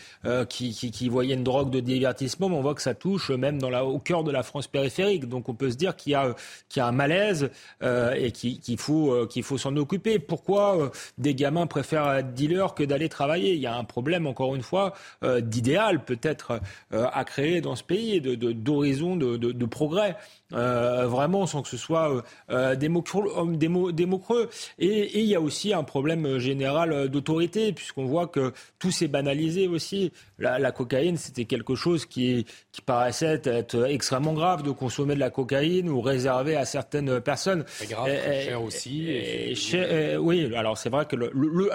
qui, 0.48 0.72
qui, 0.72 0.90
qui, 0.90 1.08
voyaient 1.08 1.34
une 1.34 1.44
drogue 1.44 1.70
de 1.70 1.80
divertissement, 1.80 2.48
mais 2.48 2.56
on 2.56 2.62
voit 2.62 2.74
que 2.74 2.82
ça 2.82 2.94
touche 2.94 3.30
même 3.30 3.60
dans 3.60 3.70
la, 3.70 3.84
au 3.84 3.98
cœur 3.98 4.22
de 4.24 4.30
la 4.30 4.42
France 4.42 4.68
périphérique. 4.68 5.28
Donc 5.28 5.48
on 5.48 5.54
peut 5.54 5.70
se 5.70 5.76
dire 5.76 5.96
qu'il 5.96 6.12
y 6.12 6.14
a, 6.14 6.34
qu'il 6.68 6.80
y 6.80 6.82
a 6.82 6.86
un 6.86 6.92
malaise 6.92 7.50
et 7.82 8.30
qu'il 8.32 8.78
faut, 8.78 9.26
qu'il 9.26 9.42
faut 9.42 9.58
s'en 9.58 9.76
occuper. 9.76 10.18
Pourquoi 10.18 10.90
des 11.18 11.34
gamins 11.34 11.66
préfèrent 11.66 12.12
être 12.12 12.34
dealers 12.34 12.74
que 12.74 12.84
d'aller 12.84 13.08
travailler? 13.08 13.54
Il 13.54 13.60
y 13.60 13.66
a 13.66 13.76
un 13.76 13.84
problème, 13.84 14.26
encore 14.26 14.54
une 14.54 14.62
fois, 14.62 14.94
d'idéal 15.40 16.04
peut-être 16.04 16.60
à 16.92 17.24
créer 17.24 17.60
dans 17.60 17.76
ce 17.76 17.82
pays, 17.82 18.20
d'horizon 18.20 19.16
de, 19.16 19.36
de, 19.36 19.52
de, 19.52 19.66
progrès. 19.66 20.16
Euh, 20.54 21.06
vraiment 21.06 21.46
sans 21.46 21.60
que 21.60 21.68
ce 21.68 21.76
soit 21.76 22.10
euh, 22.10 22.22
euh, 22.50 22.74
des, 22.74 22.88
mots 22.88 23.02
creux, 23.02 23.30
des, 23.52 23.68
mots, 23.68 23.92
des 23.92 24.06
mots 24.06 24.18
creux. 24.18 24.48
Et, 24.78 25.20
il 25.20 25.26
y 25.26 25.34
a 25.34 25.40
aussi 25.40 25.74
un 25.74 25.82
problème 25.82 26.38
général 26.38 27.08
d'autorité, 27.08 27.72
puisqu'on 27.74 28.06
voit 28.06 28.28
que 28.28 28.52
tout 28.78 28.90
s'est 28.90 29.08
banalisé 29.08 29.68
aussi. 29.68 30.10
La, 30.38 30.58
la 30.58 30.72
cocaïne, 30.72 31.18
c'était 31.18 31.44
quelque 31.44 31.74
chose 31.74 32.06
qui, 32.06 32.46
qui 32.72 32.80
paraissait 32.80 33.40
être 33.44 33.86
extrêmement 33.88 34.32
grave 34.32 34.62
de 34.62 34.70
consommer 34.70 35.14
de 35.14 35.20
la 35.20 35.30
cocaïne 35.30 35.90
ou 35.90 36.00
réservé 36.00 36.56
à 36.56 36.64
certaines 36.64 37.20
personnes. 37.20 37.64
C'est 37.68 37.90
grave, 37.90 38.08
et, 38.08 38.44
cher 38.44 38.62
aussi. 38.62 39.10
Et, 39.10 40.16
oui, 40.16 40.54
alors 40.56 40.78
c'est 40.78 40.88
vrai 40.88 41.04
que 41.04 41.16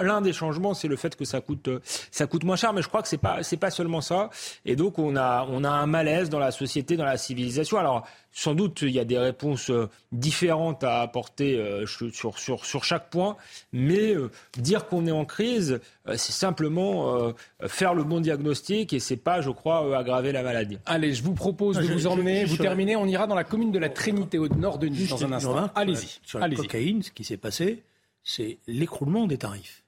l'un 0.02 0.20
des 0.20 0.32
changements, 0.32 0.74
c'est 0.74 0.88
le 0.88 0.96
fait 0.96 1.14
que 1.14 1.24
ça 1.24 1.40
coûte, 1.40 1.70
ça 2.10 2.26
coûte 2.26 2.42
moins 2.42 2.56
cher, 2.56 2.72
mais 2.72 2.82
je 2.82 2.88
crois 2.88 3.02
que 3.02 3.08
c'est 3.08 3.18
pas, 3.18 3.42
c'est 3.42 3.56
pas 3.56 3.70
seulement 3.70 4.00
ça. 4.00 4.30
Et 4.64 4.74
donc 4.74 4.98
on 4.98 5.14
a, 5.14 5.46
on 5.48 5.62
a 5.62 5.70
un 5.70 5.86
malaise 5.86 6.28
dans 6.28 6.40
la 6.40 6.50
société, 6.50 6.96
dans 6.96 7.04
la 7.04 7.18
civilisation. 7.18 7.78
Alors 7.78 8.04
sans 8.36 8.56
doute, 8.56 8.82
il 8.82 8.90
y 8.90 8.98
a 8.98 9.04
des 9.04 9.16
réponses 9.16 9.70
euh, 9.70 9.88
différentes 10.10 10.82
à 10.82 11.00
apporter 11.00 11.56
euh, 11.56 11.86
sur, 11.86 12.36
sur, 12.36 12.64
sur 12.64 12.84
chaque 12.84 13.08
point, 13.08 13.36
mais 13.72 14.12
euh, 14.12 14.28
dire 14.58 14.86
qu'on 14.86 15.06
est 15.06 15.12
en 15.12 15.24
crise, 15.24 15.80
c'est 16.16 16.32
simplement 16.32 17.32
faire 17.66 17.94
le 17.94 18.02
bon 18.02 18.20
diagnostic 18.20 18.92
et 18.92 18.98
c'est 18.98 19.16
pas, 19.16 19.40
je 19.40 19.50
crois, 19.50 19.96
aggraver 19.96 20.32
la 20.32 20.42
maladie. 20.42 20.78
Allez, 20.84 21.14
je 21.14 21.22
vous 21.22 21.32
propose 21.32 21.78
de 21.78 21.86
vous 21.86 22.06
emmener, 22.06 22.44
vous 22.44 22.56
terminez, 22.56 22.96
on 22.96 23.06
ira 23.06 23.26
dans 23.26 23.36
la 23.36 23.44
commune 23.44 23.70
de 23.70 23.78
la 23.78 23.88
Trinité 23.88 24.36
au 24.36 24.48
nord 24.48 24.78
de 24.78 24.88
Nice 24.88 25.10
dans 25.10 25.24
un 25.24 25.32
instant. 25.32 25.70
Allez-y. 25.74 26.18
Sur 26.22 26.40
la 26.40 26.50
cocaïne, 26.50 27.02
ce 27.02 27.12
qui 27.12 27.24
s'est 27.24 27.36
passé, 27.36 27.84
c'est 28.24 28.58
l'écroulement 28.66 29.26
des 29.26 29.38
tarifs. 29.38 29.84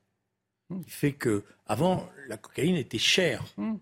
Hmm. 0.71 0.83
Qui 0.83 0.91
fait 0.91 1.13
que 1.13 1.45
avant, 1.67 2.09
la 2.29 2.37
cocaïne 2.37 2.77
était 2.77 2.99
chère, 2.99 3.45
hmm. 3.57 3.75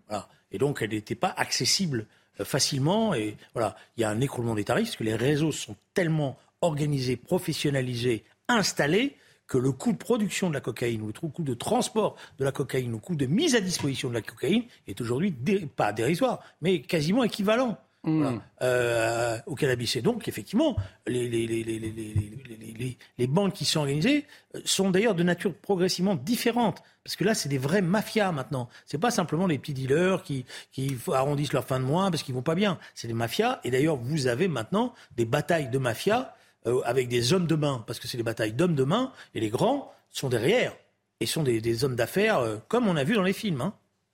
et 0.50 0.58
donc 0.58 0.80
elle 0.80 0.90
n'était 0.90 1.14
pas 1.14 1.32
accessible 1.36 2.06
facilement. 2.42 3.14
Et 3.14 3.36
voilà, 3.52 3.76
il 3.96 4.00
y 4.00 4.04
a 4.04 4.10
un 4.10 4.20
écroulement 4.20 4.54
des 4.54 4.64
tarifs 4.64 4.88
parce 4.88 4.96
que 4.96 5.04
les 5.04 5.14
réseaux 5.14 5.52
sont 5.52 5.76
tellement 5.92 6.38
organisés, 6.60 7.16
professionnalisés, 7.16 8.24
installés 8.48 9.16
que 9.46 9.58
le 9.58 9.72
coût 9.72 9.92
de 9.92 9.98
production 9.98 10.48
de 10.48 10.54
la 10.54 10.60
cocaïne 10.60 11.02
ou 11.02 11.06
le 11.06 11.12
coût 11.12 11.42
de 11.42 11.54
transport 11.54 12.16
de 12.38 12.44
la 12.44 12.52
cocaïne, 12.52 12.92
le 12.92 12.98
coût 12.98 13.14
de 13.14 13.26
mise 13.26 13.54
à 13.54 13.60
disposition 13.60 14.08
de 14.08 14.14
la 14.14 14.22
cocaïne 14.22 14.64
est 14.86 15.00
aujourd'hui 15.00 15.32
pas 15.76 15.92
dérisoire, 15.92 16.40
mais 16.62 16.80
quasiment 16.80 17.24
équivalent. 17.24 17.78
Mmh. 18.06 18.38
Euh, 18.60 19.38
au 19.46 19.54
cannabis. 19.54 19.96
Et 19.96 20.02
donc, 20.02 20.28
effectivement, 20.28 20.76
les, 21.06 21.26
les, 21.26 21.46
les, 21.46 22.98
les, 23.16 23.26
bandes 23.26 23.54
qui 23.54 23.64
sont 23.64 23.80
organisées 23.80 24.26
euh, 24.54 24.60
sont 24.66 24.90
d'ailleurs 24.90 25.14
de 25.14 25.22
nature 25.22 25.54
progressivement 25.54 26.14
différente. 26.14 26.82
Parce 27.02 27.16
que 27.16 27.24
là, 27.24 27.34
c'est 27.34 27.48
des 27.48 27.56
vrais 27.56 27.80
mafias 27.80 28.30
maintenant. 28.30 28.68
C'est 28.84 28.98
pas 28.98 29.10
simplement 29.10 29.46
les 29.46 29.58
petits 29.58 29.72
dealers 29.72 30.22
qui, 30.22 30.44
qui 30.70 30.98
arrondissent 31.10 31.54
leur 31.54 31.64
fin 31.64 31.80
de 31.80 31.84
mois 31.86 32.10
parce 32.10 32.22
qu'ils 32.22 32.34
vont 32.34 32.42
pas 32.42 32.54
bien. 32.54 32.78
C'est 32.94 33.08
des 33.08 33.14
mafias. 33.14 33.60
Et 33.64 33.70
d'ailleurs, 33.70 33.96
vous 33.96 34.26
avez 34.26 34.48
maintenant 34.48 34.92
des 35.16 35.24
batailles 35.24 35.70
de 35.70 35.78
mafias 35.78 36.34
euh, 36.66 36.82
avec 36.84 37.08
des 37.08 37.32
hommes 37.32 37.46
de 37.46 37.54
main, 37.54 37.82
parce 37.86 37.98
que 37.98 38.06
c'est 38.06 38.18
des 38.18 38.22
batailles 38.22 38.52
d'hommes 38.52 38.74
de 38.74 38.84
main, 38.84 39.12
et 39.34 39.40
les 39.40 39.48
grands 39.48 39.94
sont 40.10 40.28
derrière 40.28 40.76
et 41.20 41.26
sont 41.26 41.42
des, 41.42 41.62
des 41.62 41.84
hommes 41.84 41.96
d'affaires, 41.96 42.42
comme 42.68 42.86
on 42.86 42.96
a 42.96 43.04
vu 43.04 43.14
dans 43.14 43.22
les 43.22 43.32
films. 43.32 43.62
Hein. 43.62 43.72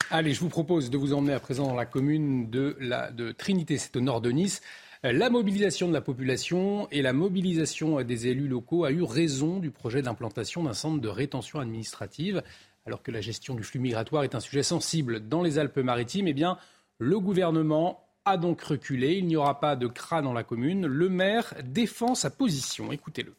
Allez, 0.09 0.35
je 0.35 0.41
vous 0.41 0.49
propose 0.49 0.91
de 0.91 0.97
vous 0.97 1.13
emmener 1.13 1.35
à 1.35 1.41
présent 1.41 1.67
dans 1.67 1.75
la 1.75 1.87
commune 1.87 2.51
de, 2.51 3.33
Trinité, 3.33 3.79
c'est 3.79 3.97
au 3.97 4.01
nord 4.01 4.21
de 4.21 4.31
Nice. 4.31 4.61
La 5.03 5.31
mobilisation 5.31 5.89
de 5.89 5.93
la 5.93 6.01
population 6.01 6.89
et 6.91 7.01
la 7.01 7.13
mobilisation 7.13 8.03
des 8.03 8.27
élus 8.27 8.49
locaux 8.49 8.85
a 8.85 8.91
eu 8.91 9.03
raison 9.03 9.59
du 9.59 9.71
projet 9.71 10.03
d'implantation 10.03 10.65
d'un 10.65 10.75
centre 10.75 11.01
de 11.01 11.09
rétention 11.09 11.61
administrative. 11.61 12.43
Alors 12.87 13.03
que 13.03 13.11
la 13.11 13.21
gestion 13.21 13.55
du 13.55 13.63
flux 13.63 13.79
migratoire 13.79 14.25
est 14.25 14.35
un 14.35 14.41
sujet 14.41 14.63
sensible 14.63 15.29
dans 15.29 15.43
les 15.43 15.59
Alpes-Maritimes, 15.59 16.29
eh 16.29 16.33
bien, 16.33 16.59
le 16.99 17.21
gouvernement 17.21 18.05
a 18.25 18.37
donc 18.37 18.61
reculé. 18.63 19.15
Il 19.15 19.27
n'y 19.27 19.37
aura 19.37 19.61
pas 19.61 19.77
de 19.77 19.87
CRA 19.87 20.23
dans 20.23 20.33
la 20.33 20.45
commune. 20.45 20.87
Le 20.87 21.09
maire 21.09 21.55
défend 21.65 22.15
sa 22.15 22.31
position. 22.31 22.93
Écoutez-le. 22.93 23.35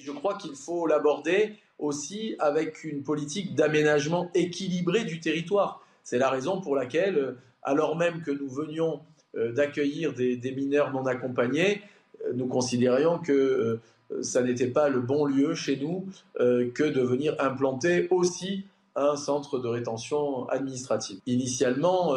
Je 0.00 0.12
crois 0.12 0.36
qu'il 0.36 0.54
faut 0.54 0.86
l'aborder 0.86 1.56
aussi 1.78 2.36
avec 2.38 2.84
une 2.84 3.02
politique 3.02 3.54
d'aménagement 3.54 4.30
équilibré 4.34 5.04
du 5.04 5.20
territoire. 5.20 5.84
C'est 6.02 6.18
la 6.18 6.30
raison 6.30 6.60
pour 6.60 6.76
laquelle, 6.76 7.16
euh, 7.16 7.32
alors 7.62 7.96
même 7.96 8.22
que 8.22 8.30
nous 8.30 8.48
venions 8.48 9.00
euh, 9.36 9.52
d'accueillir 9.52 10.12
des, 10.12 10.54
mineurs 10.54 10.92
non 10.92 11.06
accompagnés, 11.06 11.82
euh, 12.24 12.32
nous 12.34 12.46
considérions 12.46 13.18
que 13.18 13.80
ça 14.20 14.42
n'était 14.42 14.68
pas 14.68 14.90
le 14.90 15.00
bon 15.00 15.24
lieu 15.24 15.54
chez 15.54 15.76
nous 15.78 16.06
que 16.38 16.82
de 16.84 17.00
venir 17.00 17.34
implanter 17.40 18.06
aussi 18.10 18.64
un 18.94 19.16
centre 19.16 19.58
de 19.58 19.66
rétention 19.66 20.46
administrative. 20.50 21.18
Initialement, 21.26 22.14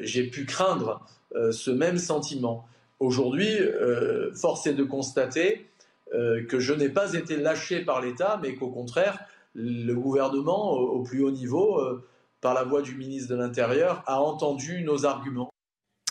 j'ai 0.00 0.28
pu 0.30 0.46
craindre 0.46 1.04
ce 1.50 1.70
même 1.70 1.98
sentiment. 1.98 2.64
Aujourd'hui, 3.00 3.50
force 4.34 4.68
est 4.68 4.74
de 4.74 4.84
constater 4.84 5.66
que 6.12 6.58
je 6.58 6.72
n'ai 6.72 6.88
pas 6.88 7.14
été 7.14 7.36
lâché 7.36 7.84
par 7.84 8.00
l'État, 8.00 8.38
mais 8.42 8.54
qu'au 8.54 8.70
contraire, 8.70 9.18
le 9.56 9.94
gouvernement, 9.94 10.72
au, 10.72 11.02
plus 11.02 11.22
haut 11.22 11.30
niveau, 11.30 11.80
euh, 11.80 12.06
par 12.40 12.54
la 12.54 12.62
voix 12.62 12.82
du 12.82 12.94
ministre 12.94 13.34
de 13.34 13.40
l'Intérieur, 13.40 14.02
a 14.06 14.20
entendu 14.20 14.82
nos 14.84 15.06
arguments. 15.06 15.50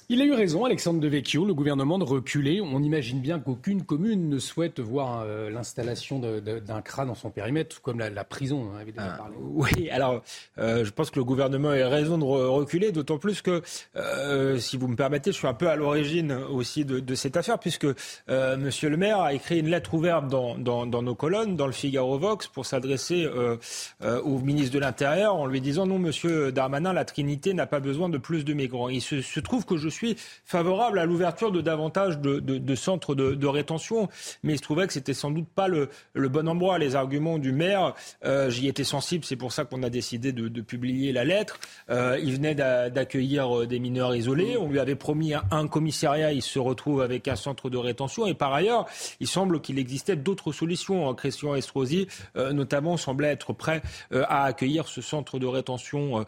Il 0.08 0.22
a 0.22 0.26
eu 0.26 0.34
raison, 0.34 0.66
Alexandre 0.66 1.00
Devecchio, 1.00 1.46
le 1.46 1.56
gouvernement 1.56 1.98
de 1.98 2.04
reculer. 2.04 2.62
On 2.62 2.84
imagine 2.84 3.22
bien 3.22 3.40
qu'aucune 3.40 3.82
commune 3.82 4.30
ne 4.30 4.38
souhaite 4.38 4.80
voir 4.80 5.24
euh, 5.26 5.50
l'installation 5.50 6.20
d'un 6.20 6.82
CRA 6.84 7.06
dans 7.06 7.16
son 7.16 7.32
périmètre, 7.32 7.82
comme 7.82 7.98
la, 7.98 8.24
prison, 8.24 8.70
hein, 8.70 8.82
évidemment. 8.84 9.10
Ah, 9.18 9.30
oui, 9.40 9.90
alors 9.90 10.22
euh, 10.60 10.86
je 10.86 10.92
pense 10.92 11.10
que 11.10 11.18
le 11.18 11.26
gouvernement 11.26 11.70
a 11.70 11.80
eu 11.80 11.84
raison 11.84 12.20
de 12.20 12.24
reculer, 12.24 12.92
d'autant 12.92 13.18
plus 13.18 13.42
que, 13.42 13.64
euh, 13.96 14.60
si 14.60 14.78
vous 14.78 14.88
me 14.88 14.96
permettez, 14.96 15.32
je 15.32 15.38
suis 15.38 15.48
un 15.48 15.56
peu 15.56 15.70
à 15.70 15.76
l'origine 15.76 16.34
aussi 16.34 16.86
de, 16.86 17.16
cette 17.16 17.36
affaire, 17.36 17.58
puisque 17.58 17.88
Monsieur 18.28 18.90
le 18.90 18.98
maire 18.98 19.20
a 19.22 19.34
écrit 19.34 19.60
une 19.60 19.70
lettre 19.70 19.96
ouverte 19.96 20.28
dans, 20.28 20.56
nos 20.86 21.16
colonnes, 21.16 21.56
dans 21.56 21.66
le 21.66 21.74
Figaro 21.74 22.20
Vox, 22.20 22.46
pour 22.46 22.68
s'adresser 22.68 23.28
au 24.04 24.40
ministre 24.40 24.74
de 24.74 24.80
l'Intérieur 24.80 25.36
en 25.36 25.48
lui 25.48 25.62
disant 25.62 25.88
non, 25.88 25.98
Monsieur 25.98 26.52
Darmanin, 26.52 26.94
la 26.94 27.06
Trinité 27.06 27.56
n'a 27.56 27.66
pas 27.66 27.80
besoin 27.80 28.10
de 28.10 28.20
plus 28.20 28.46
de 28.46 28.54
migrants. 28.54 28.90
Il 28.90 29.02
se, 29.02 29.22
se 29.22 29.40
trouve 29.40 29.66
que 29.66 29.78
je 29.78 29.90
suis 29.96 30.16
favorable 30.44 31.00
à 31.00 31.06
l'ouverture 31.06 31.52
de 31.52 31.62
davantage 31.62 32.20
de, 32.20 32.76
centres 32.76 33.16
de, 33.16 33.48
rétention, 33.48 34.10
mais 34.44 34.54
il 34.54 34.58
se 34.58 34.64
trouvait 34.64 34.88
que 34.88 34.94
c'était 34.94 35.14
sans 35.14 35.32
doute 35.32 35.48
pas 35.48 35.68
le, 35.68 35.90
bon 36.14 36.48
endroit. 36.48 36.78
Les 36.78 36.96
arguments 36.96 37.38
du 37.38 37.52
maire, 37.52 37.94
euh, 38.26 38.50
j'y 38.50 38.68
étais 38.68 38.84
sensible, 38.84 39.24
c'est 39.26 39.36
pour 39.36 39.52
ça 39.52 39.66
qu'on 39.66 39.84
a 39.84 39.90
décidé 39.90 40.32
de, 40.32 40.62
publier 40.62 41.12
la 41.12 41.24
lettre. 41.24 41.60
Euh, 41.90 42.20
il 42.22 42.36
venait 42.36 42.56
d'accueillir 42.56 43.62
euh, 43.62 43.68
des 43.68 43.80
mineurs 43.80 44.16
isolés, 44.16 44.58
on 44.58 44.70
lui 44.70 44.80
avait 44.80 44.96
promis 44.96 45.34
un, 45.34 45.68
commissariat, 45.68 46.32
il 46.34 46.42
se 46.42 46.60
retrouve 46.60 47.02
avec 47.02 47.28
un 47.28 47.36
centre 47.36 47.70
de 47.70 47.78
rétention, 47.78 48.26
et 48.28 48.34
par 48.34 48.54
ailleurs, 48.54 48.86
il 49.20 49.28
semble 49.28 49.62
qu'il 49.62 49.80
existait 49.80 50.16
d'autres 50.16 50.52
solutions. 50.52 51.14
Christian 51.14 51.56
Estrosi, 51.56 52.08
notamment, 52.36 52.98
semblait 52.98 53.30
être 53.30 53.54
prêt 53.54 53.82
à 54.12 54.46
accueillir 54.46 54.88
ce 54.88 55.02
centre 55.02 55.40
de 55.40 55.46
rétention 55.46 56.26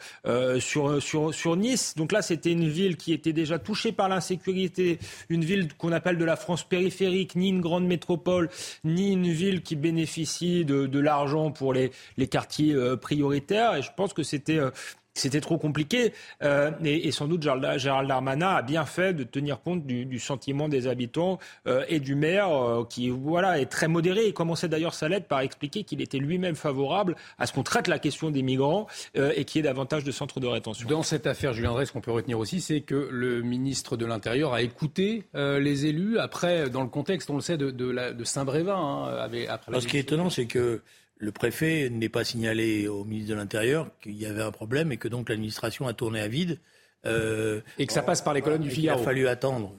sur, 0.59 1.01
sur, 1.01 1.33
sur 1.33 1.55
Nice. 1.55 1.95
Donc 1.95 2.11
là, 2.11 2.21
c'était 2.21 2.51
une 2.51 2.67
ville 2.67 2.97
qui 2.97 3.13
était 3.13 3.33
déjà 3.33 3.56
touchée 3.59 3.91
par 3.91 4.09
l'insécurité, 4.09 4.99
une 5.29 5.43
ville 5.43 5.73
qu'on 5.77 5.91
appelle 5.91 6.17
de 6.17 6.25
la 6.25 6.35
France 6.35 6.63
périphérique, 6.63 7.35
ni 7.35 7.49
une 7.49 7.61
grande 7.61 7.85
métropole, 7.85 8.49
ni 8.83 9.13
une 9.13 9.29
ville 9.29 9.61
qui 9.61 9.75
bénéficie 9.75 10.65
de, 10.65 10.99
l'argent 10.99 11.51
pour 11.51 11.73
les, 11.73 11.91
quartiers 12.29 12.73
euh, 12.73 12.97
prioritaires. 12.97 13.75
Et 13.75 13.81
je 13.81 13.91
pense 13.95 14.13
que 14.13 14.23
c'était 14.23 14.57
euh, 14.57 14.71
c'était 15.19 15.41
trop 15.41 15.57
compliqué. 15.57 16.13
Euh, 16.43 16.71
et, 16.83 17.11
sans 17.11 17.27
doute, 17.27 17.41
Gérald 17.41 18.07
Darmanin 18.07 18.55
a 18.55 18.61
bien 18.61 18.85
fait 18.85 19.13
de 19.13 19.23
tenir 19.23 19.61
compte 19.61 19.85
du, 19.85 20.19
sentiment 20.19 20.67
des 20.67 20.87
habitants 20.87 21.39
euh, 21.67 21.85
et 21.89 21.99
du 21.99 22.15
maire, 22.15 22.51
euh, 22.51 22.85
qui 22.85 23.09
voilà 23.09 23.59
est 23.59 23.67
très 23.67 23.87
modéré. 23.87 24.27
Il 24.27 24.33
commençait 24.33 24.67
d'ailleurs 24.67 24.93
sa 24.93 25.07
lettre 25.09 25.27
par 25.27 25.41
expliquer 25.41 25.83
qu'il 25.83 26.01
était 26.01 26.17
lui-même 26.17 26.55
favorable 26.55 27.15
à 27.37 27.45
ce 27.45 27.53
qu'on 27.53 27.63
traite 27.63 27.87
la 27.87 27.99
question 27.99 28.31
des 28.31 28.41
migrants 28.41 28.87
et 29.15 29.45
qu'il 29.45 29.59
y 29.59 29.65
ait 29.65 29.67
davantage 29.67 30.03
de 30.03 30.11
centres 30.11 30.39
de 30.39 30.47
rétention. 30.47 30.87
Dans 30.87 31.03
cette 31.03 31.27
affaire, 31.27 31.53
Julien 31.53 31.71
Drey, 31.71 31.85
ce 31.85 31.91
qu'on 31.91 32.01
peut 32.01 32.11
retenir 32.11 32.39
aussi, 32.39 32.61
c'est 32.61 32.81
que 32.81 33.07
le 33.11 33.41
ministre 33.41 33.97
de 33.97 34.05
l'Intérieur 34.05 34.53
a 34.53 34.61
écouté 34.61 35.23
les 35.33 35.85
élus. 35.85 36.19
Après, 36.19 36.69
dans 36.69 36.81
le 36.81 36.89
contexte, 36.89 37.29
on 37.29 37.35
le 37.35 37.41
sait, 37.41 37.57
de, 37.57 37.71
de, 37.71 38.23
Saint-Brévin. 38.23 38.75
Hein, 38.75 39.29
après 39.49 39.81
ce 39.81 39.87
qui 39.87 39.97
est 39.97 40.01
étonnant, 40.01 40.29
c'est 40.29 40.45
que 40.45 40.81
le 41.19 41.31
préfet 41.31 41.89
n'est 41.89 42.09
pas 42.09 42.23
signalé 42.23 42.87
au 42.87 43.03
ministre 43.03 43.31
de 43.31 43.35
l'Intérieur 43.35 43.89
qu'il 44.01 44.17
y 44.17 44.25
avait 44.25 44.43
un 44.43 44.51
problème 44.51 44.91
et 44.91 44.97
que 44.97 45.07
donc 45.07 45.29
l'administration 45.29 45.87
a 45.87 45.93
tourné 45.93 46.21
à 46.21 46.27
vide. 46.27 46.59
Euh, 47.05 47.61
et 47.77 47.87
que 47.87 47.93
ça 47.93 48.01
passe 48.01 48.21
par 48.21 48.33
les 48.33 48.41
colonnes 48.41 48.61
du 48.61 48.69
Figaro. 48.69 48.99
Il 48.99 49.01
a 49.01 49.05
fallu 49.05 49.27
attendre 49.27 49.73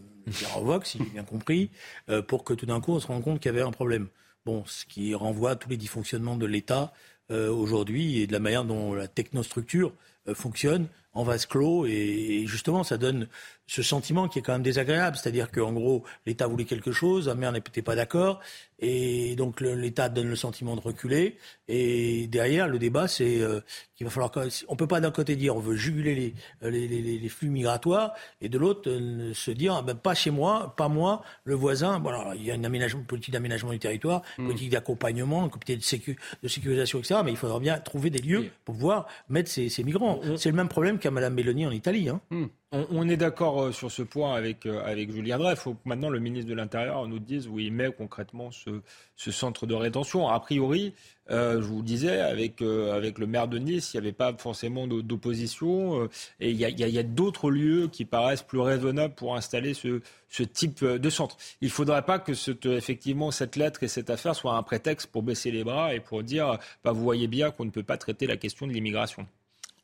Vox, 0.61 0.91
si 0.91 0.99
j'ai 0.99 1.11
bien 1.11 1.25
compris, 1.25 1.71
euh, 2.11 2.23
pour 2.23 2.45
que 2.45 2.55
tout 2.55 2.67
d'un 2.67 2.81
coup 2.81 2.93
on 2.93 3.01
se 3.01 3.07
rende 3.07 3.23
compte 3.23 3.41
qu'il 3.41 3.53
y 3.53 3.55
avait 3.55 3.67
un 3.67 3.71
problème. 3.71 4.09
Bon, 4.45 4.65
ce 4.67 4.85
qui 4.87 5.15
renvoie 5.15 5.53
à 5.53 5.57
tous 5.57 5.69
les 5.69 5.77
dysfonctionnements 5.77 6.37
de 6.37 6.47
l'État 6.47 6.93
euh, 7.31 7.51
aujourd'hui 7.51 8.21
et 8.21 8.27
de 8.27 8.33
la 8.33 8.41
manière 8.41 8.65
dont 8.65 8.95
la 8.95 9.09
technostructure 9.09 9.93
fonctionne 10.35 10.89
en 11.15 11.25
vase 11.25 11.47
clos 11.47 11.87
et, 11.87 12.45
justement 12.47 12.85
ça 12.85 12.97
donne 12.97 13.29
ce 13.67 13.83
sentiment 13.83 14.29
qui 14.29 14.39
est 14.39 14.43
quand 14.43 14.53
même 14.53 14.63
désagréable, 14.63 15.17
c'est-à-dire 15.17 15.51
qu'en 15.51 15.73
gros 15.73 16.05
l'État 16.27 16.47
voulait 16.47 16.65
quelque 16.65 16.93
chose, 16.93 17.29
la 17.29 17.35
maire 17.35 17.53
n'était 17.53 17.83
pas 17.83 17.97
d'accord 17.97 18.41
et 18.79 19.35
donc 19.37 19.61
l'État 19.61 20.09
donne 20.09 20.29
le 20.29 20.37
sentiment 20.37 20.77
de 20.77 20.81
reculer 20.81 21.37
et 21.67 22.29
derrière 22.29 22.69
le 22.69 22.79
débat 22.79 23.09
c'est 23.09 23.41
euh, 23.41 23.61
qu'il 23.97 24.07
va 24.07 24.11
falloir 24.11 24.31
on 24.69 24.77
peut 24.77 24.87
pas 24.87 25.01
d'un 25.01 25.11
côté 25.11 25.35
dire 25.35 25.57
on 25.57 25.61
veut 25.61 25.75
juguler 25.75 26.15
les, 26.63 26.71
les, 26.71 26.87
les, 26.87 27.19
les 27.19 27.29
flux 27.29 27.51
migratoires 27.51 28.15
et 28.41 28.49
de 28.49 28.57
l'autre 28.57 28.89
euh, 28.89 29.35
se 29.35 29.51
dire 29.51 29.75
ah 29.75 29.83
ben, 29.83 29.97
pas 29.97 30.15
chez 30.15 30.31
moi, 30.31 30.75
pas 30.77 30.89
moi, 30.89 31.23
le 31.45 31.55
voisin. 31.55 31.99
Bon 31.99 32.13
il 32.35 32.45
y 32.45 32.53
a 32.53 32.55
une 32.55 32.65
aménagement, 32.65 33.03
politique 33.03 33.33
d'aménagement 33.35 33.73
du 33.73 33.81
territoire, 33.81 34.23
une 34.39 34.45
mmh. 34.45 34.47
politique 34.47 34.71
d'accompagnement, 34.71 35.45
une 35.45 35.51
politique 35.51 35.79
de, 35.79 35.85
sécu, 35.85 36.17
de 36.43 36.49
sécurisation 36.49 37.01
etc. 37.01 37.21
Mais 37.25 37.33
il 37.33 37.37
faudra 37.37 37.59
bien 37.59 37.79
trouver 37.79 38.11
des 38.11 38.21
lieux 38.21 38.51
pour 38.65 38.77
pouvoir 38.77 39.09
mettre 39.29 39.51
ces, 39.51 39.69
ces 39.69 39.83
migrants. 39.83 40.18
C'est 40.37 40.51
le 40.51 40.57
même 40.57 40.69
problème 40.69 40.99
qu'à 40.99 41.11
Madame 41.11 41.35
Mélanie 41.35 41.67
en 41.67 41.71
Italie. 41.71 42.09
Hein. 42.09 42.21
Hmm. 42.31 42.47
On, 42.71 43.09
est 43.09 43.17
d'accord 43.17 43.63
euh, 43.63 43.73
sur 43.73 43.91
ce 43.91 44.03
point 44.03 44.35
avec, 44.35 44.67
euh, 44.67 44.85
avec 44.85 45.11
Julien 45.11 45.39
Drey. 45.39 45.53
Il 45.53 45.57
faut 45.57 45.73
que 45.73 45.89
maintenant 45.89 46.11
le 46.11 46.19
ministre 46.19 46.51
de 46.51 46.55
l'Intérieur 46.55 47.09
nous 47.09 47.19
dise 47.19 47.49
où 47.49 47.59
il 47.59 47.73
met 47.73 47.91
concrètement 47.91 48.51
ce, 48.51 48.83
ce 49.17 49.31
centre 49.31 49.67
de 49.67 49.75
rétention. 49.75 50.29
A 50.29 50.39
priori, 50.39 50.93
euh, 51.31 51.63
je 51.63 51.67
vous 51.67 51.81
disais, 51.81 52.21
avec, 52.21 52.61
avec 52.61 53.19
le 53.19 53.27
maire 53.27 53.49
de 53.49 53.57
Nice, 53.57 53.95
il 53.95 53.97
n'y 53.97 54.07
avait 54.07 54.13
pas 54.13 54.35
forcément 54.37 54.87
d'opposition. 54.87 56.11
et 56.41 56.51
il 56.51 56.57
y 56.57 56.65
a, 56.67 56.69
y 56.69 56.99
a 56.99 57.03
d'autres 57.03 57.51
lieux 57.51 57.89
qui 57.89 58.05
paraissent 58.05 58.43
plus 58.43 58.61
raisonnables 58.61 59.15
pour 59.15 59.35
installer 59.35 59.73
ce, 59.73 60.03
ce 60.29 60.43
type 60.43 60.85
de 60.85 61.11
centre. 61.11 61.39
Il 61.63 61.69
ne 61.69 61.73
faudrait 61.73 62.03
pas 62.03 62.19
que 62.19 62.35
cette, 62.35 62.67
effectivement 62.67 63.31
cette 63.31 63.57
lettre 63.57 63.83
et 63.83 63.89
cette 63.89 64.11
affaire 64.11 64.35
soient 64.35 64.57
un 64.57 64.63
prétexte 64.63 65.07
pour 65.11 65.23
baisser 65.23 65.51
les 65.51 65.65
bras 65.65 65.95
et 65.95 66.01
pour 66.01 66.23
dire 66.23 66.59
bah, 66.85 66.93
vous 66.93 67.03
voyez 67.03 67.29
bien 67.29 67.51
qu'on 67.51 67.65
ne 67.65 67.71
peut 67.71 67.83
pas 67.83 67.97
traiter 67.97 68.27
la 68.27 68.37
question 68.37 68.67
de 68.67 68.73
l'immigration 68.73 69.27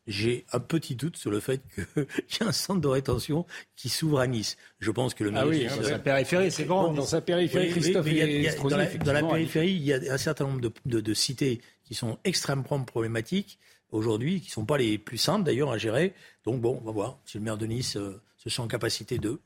j'ai 0.07 0.45
un 0.53 0.61
petit 0.61 0.95
doute 0.97 1.17
sur 1.17 1.31
le 1.31 1.41
fait 1.41 1.63
qu'il 1.75 1.87
y 2.41 2.45
a 2.45 2.49
un 2.49 2.53
centre 2.53 2.81
de 2.81 2.89
rétention 2.89 3.47
qui 3.77 3.89
s'ouvre 3.89 4.21
à 4.21 4.27
Nice. 4.27 4.57
Je 4.81 4.91
pense 4.91 5.15
que 5.15 5.25
le 5.25 5.33
ah 5.35 5.47
oui, 5.47 5.67
dans 5.67 5.83
sa 5.83 5.99
périphérie, 5.99 6.51
c'est 6.51 6.65
grand. 6.65 6.93
dans 6.93 7.05
sa 7.05 7.21
périphérie, 7.21 7.71
Christophe 7.71 8.07
dans, 8.07 9.13
la, 9.13 9.23
périphérie, 9.23 9.73
il 9.73 9.83
y 9.83 9.93
a 9.93 10.13
un 10.13 10.19
certain 10.19 10.47
nombre 10.47 10.73
de, 10.85 11.15
cités 11.15 11.61
qui 11.85 11.95
sont 11.95 12.19
extrêmement 12.25 12.83
problématiques 12.85 13.59
aujourd'hui, 13.91 14.41
qui 14.41 14.49
ne 14.49 14.53
sont 14.53 14.65
pas 14.65 14.79
les 14.79 14.99
plus 14.99 15.19
simples 15.19 15.45
d'ailleurs 15.45 15.71
à 15.71 15.79
gérer. 15.79 16.13
Donc 16.45 16.61
bon, 16.61 16.79
on 16.83 16.85
va 16.85 16.93
voir 16.93 17.19
si 17.25 17.39
le 17.39 17.45
maire 17.45 17.57
de 17.57 17.67
Nice 17.67 17.97
euh, 17.97 18.21
se 18.37 18.51
sent 18.51 18.61
en 18.61 18.69
capacité 18.69 19.19
de. 19.19 19.41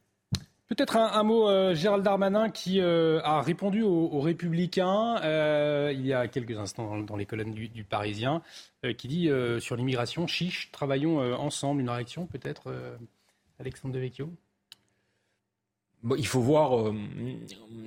Peut-être 0.68 0.96
un, 0.96 1.22
mot, 1.22 1.48
euh, 1.48 1.74
Gérald 1.74 2.04
Darmanin, 2.04 2.50
qui 2.50 2.80
euh, 2.80 3.20
a 3.24 3.40
répondu 3.40 3.80
aux, 3.82 4.20
Républicains 4.20 5.16
euh, 5.22 5.90
il 5.94 6.06
y 6.06 6.12
a 6.12 6.28
quelques 6.28 6.58
instants 6.58 6.98
dans, 6.98 7.16
les 7.16 7.24
colonnes 7.24 7.54
du, 7.54 7.84
Parisien, 7.84 8.42
qui 8.98 9.08
dit 9.08 9.30
sur 9.60 9.76
l'immigration, 9.76 10.26
chiche, 10.26 10.70
travaillons 10.70 11.20
ensemble. 11.34 11.80
Une 11.80 11.88
réaction 11.88 12.26
peut-être, 12.26 12.70
Alexandre 13.58 13.94
Devecchio? 13.94 14.30
Il 16.16 16.26
faut 16.26 16.40
voir 16.40 16.92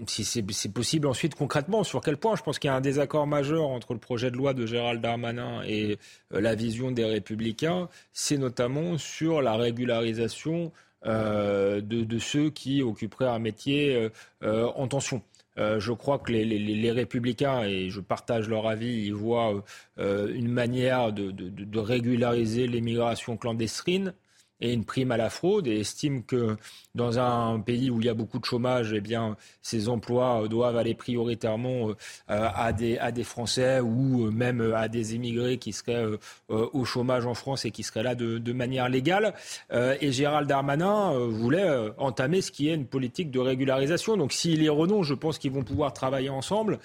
si 0.08 0.26
c'est 0.26 0.70
possible 0.70 1.08
ensuite 1.08 1.36
concrètement. 1.36 1.84
Sur 1.84 2.02
quel 2.02 2.18
point 2.18 2.36
Je 2.36 2.42
pense 2.42 2.58
qu'il 2.58 2.68
y 2.68 2.72
a 2.72 2.76
un 2.76 2.82
désaccord 2.82 3.28
majeur 3.28 3.68
entre 3.68 3.94
le 3.94 4.00
projet 4.00 4.32
de 4.32 4.38
loi 4.38 4.54
de 4.54 4.66
Gérald 4.66 5.02
Darmanin 5.02 5.62
et 5.66 5.98
la 6.32 6.56
vision 6.56 6.92
des 6.92 7.06
Républicains. 7.06 7.90
C'est 8.12 8.38
notamment 8.38 8.98
sur 8.98 9.42
la 9.42 9.56
régularisation 9.56 10.72
euh, 11.06 11.82
de, 11.82 12.20
ceux 12.20 12.52
qui 12.52 12.84
occuperaient 12.84 13.28
un 13.28 13.40
métier 13.40 13.96
euh, 13.96 14.10
euh, 14.44 14.68
en 14.76 14.88
tension. 14.88 15.24
je 15.58 15.92
crois 15.92 16.20
que 16.20 16.32
les, 16.32 16.92
républicains, 16.92 17.64
et 17.64 17.90
je 17.90 18.02
partage 18.02 18.48
leur 18.48 18.68
avis, 18.68 19.06
ils 19.08 19.14
voient 19.14 19.64
une 19.98 20.50
manière 20.50 21.12
de 21.14 21.80
régulariser 21.80 22.68
l'immigration 22.68 23.38
clandestine 23.38 24.14
et 24.62 24.74
une 24.74 24.86
prime 24.86 25.12
à 25.12 25.18
la 25.18 25.30
fraude 25.30 25.68
et 25.68 25.80
estiment 25.80 26.22
que 26.22 26.56
dans 26.94 27.20
un 27.20 27.60
pays 27.60 27.90
où 27.90 28.00
il 28.00 28.06
y 28.06 28.10
a 28.10 28.14
beaucoup 28.14 28.40
de 28.40 28.46
chômage, 28.46 28.94
eh 28.94 29.02
bien, 29.02 29.38
ces 29.62 29.90
emplois 29.90 30.48
doivent 30.50 30.78
aller 30.78 30.94
prioritairement 30.94 31.90
euh, 31.90 31.94
à, 32.28 32.74
des, 32.74 32.98
à 32.98 33.12
des 33.12 33.24
Français 33.24 33.80
ou 33.80 34.30
même 34.32 34.74
à 34.76 34.88
des 34.88 35.16
immigrés 35.16 35.58
qui 35.58 35.72
seraient 35.72 36.04
euh, 36.04 36.18
au 36.50 36.84
chômage 36.84 37.26
en 37.26 37.34
France 37.34 37.66
et 37.66 37.72
qui 37.72 37.84
seraient 37.84 38.04
là 38.04 38.16
de, 38.16 38.52
manière 38.54 38.90
légale. 38.90 39.34
Euh, 39.72 39.96
et 40.02 40.12
Gérald 40.12 40.48
Darmanin 40.48 41.14
voulait 41.30 41.70
entamer 41.98 42.42
ce 42.42 42.52
qui 42.52 42.70
est 42.70 42.74
une 42.74 42.86
politique 42.86 43.32
de 43.32 43.40
régularisation. 43.40 44.18
Donc 44.18 44.34
s'il 44.34 44.62
y 44.62 44.70
renonce, 44.70 45.08
je 45.08 45.14
pense 45.14 45.38
qu'ils 45.38 45.52
vont 45.52 45.64
pouvoir 45.64 45.94
travailler 45.94 46.30
ensemble. 46.30 46.80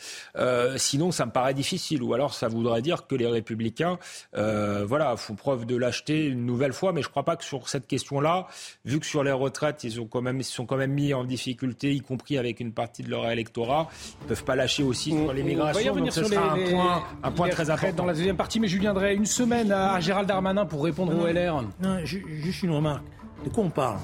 sinon, 0.77 1.11
ça 1.11 1.27
me 1.27 1.33
paraît 1.33 1.55
difficile. 1.55 2.03
Ou 2.03 2.15
alors, 2.15 2.35
ça 2.35 2.47
voudrait 2.47 2.83
dire 2.83 3.07
que 3.07 3.17
les 3.17 3.27
républicains 3.27 3.99
voilà, 4.33 5.17
font 5.17 5.35
preuve 5.35 5.67
de 5.67 5.77
lâcheté 5.77 6.27
une 6.27 6.47
nouvelle 6.47 6.73
fois. 6.73 6.93
Mais 6.93 7.03
je 7.03 7.09
ne 7.09 7.11
crois 7.11 7.25
pas 7.25 7.37
que 7.37 7.45
sur 7.45 7.66
cette 7.69 7.87
question-là, 7.87 8.47
vu 8.85 9.01
que 9.01 9.07
sur 9.07 9.23
les 9.23 9.33
retraites, 9.33 9.85
ils, 9.85 10.01
ont 10.01 10.07
quand 10.07 10.23
même, 10.23 10.43
sont 10.43 10.67
quand 10.67 10.77
même 10.77 10.93
mis 10.93 11.15
en 11.15 11.25
difficulté, 11.25 11.95
y 11.95 12.01
compris 12.01 12.39
avec 12.39 12.61
une 12.61 12.73
partie 12.73 13.03
de 13.03 13.11
leur 13.11 13.31
électorat. 13.31 13.89
Ils 14.21 14.25
ne 14.25 14.29
peuvent 14.29 14.45
pas 14.45 14.57
lâcher 14.57 14.83
aussi 14.83 15.11
sur 15.11 15.33
l'immigration. 15.33 15.97
Donc 15.97 16.13
ce 16.13 16.25
sera 16.25 16.53
un 16.53 16.71
point, 16.71 17.05
un 17.23 17.31
point 17.31 17.49
très 17.49 17.71
important. 17.71 17.97
Dans 17.97 18.07
la 18.07 18.15
deuxième 18.15 18.37
partie, 18.37 18.61
mais 18.61 18.69
Julien 18.69 18.95
Drey, 18.95 19.15
une 19.15 19.27
semaine 19.27 19.73
à 19.73 20.01
Gérald 20.01 20.29
Darmanin 20.29 20.67
pour 20.67 20.85
répondre 20.85 21.17
au 21.17 21.27
LR. 21.27 21.65
Non, 21.81 22.05
juste 22.05 22.63
une 22.63 22.73
remarque. 22.73 23.05
De 23.45 23.51
quoi 23.51 23.65
on 23.65 23.71
parle? 23.71 23.99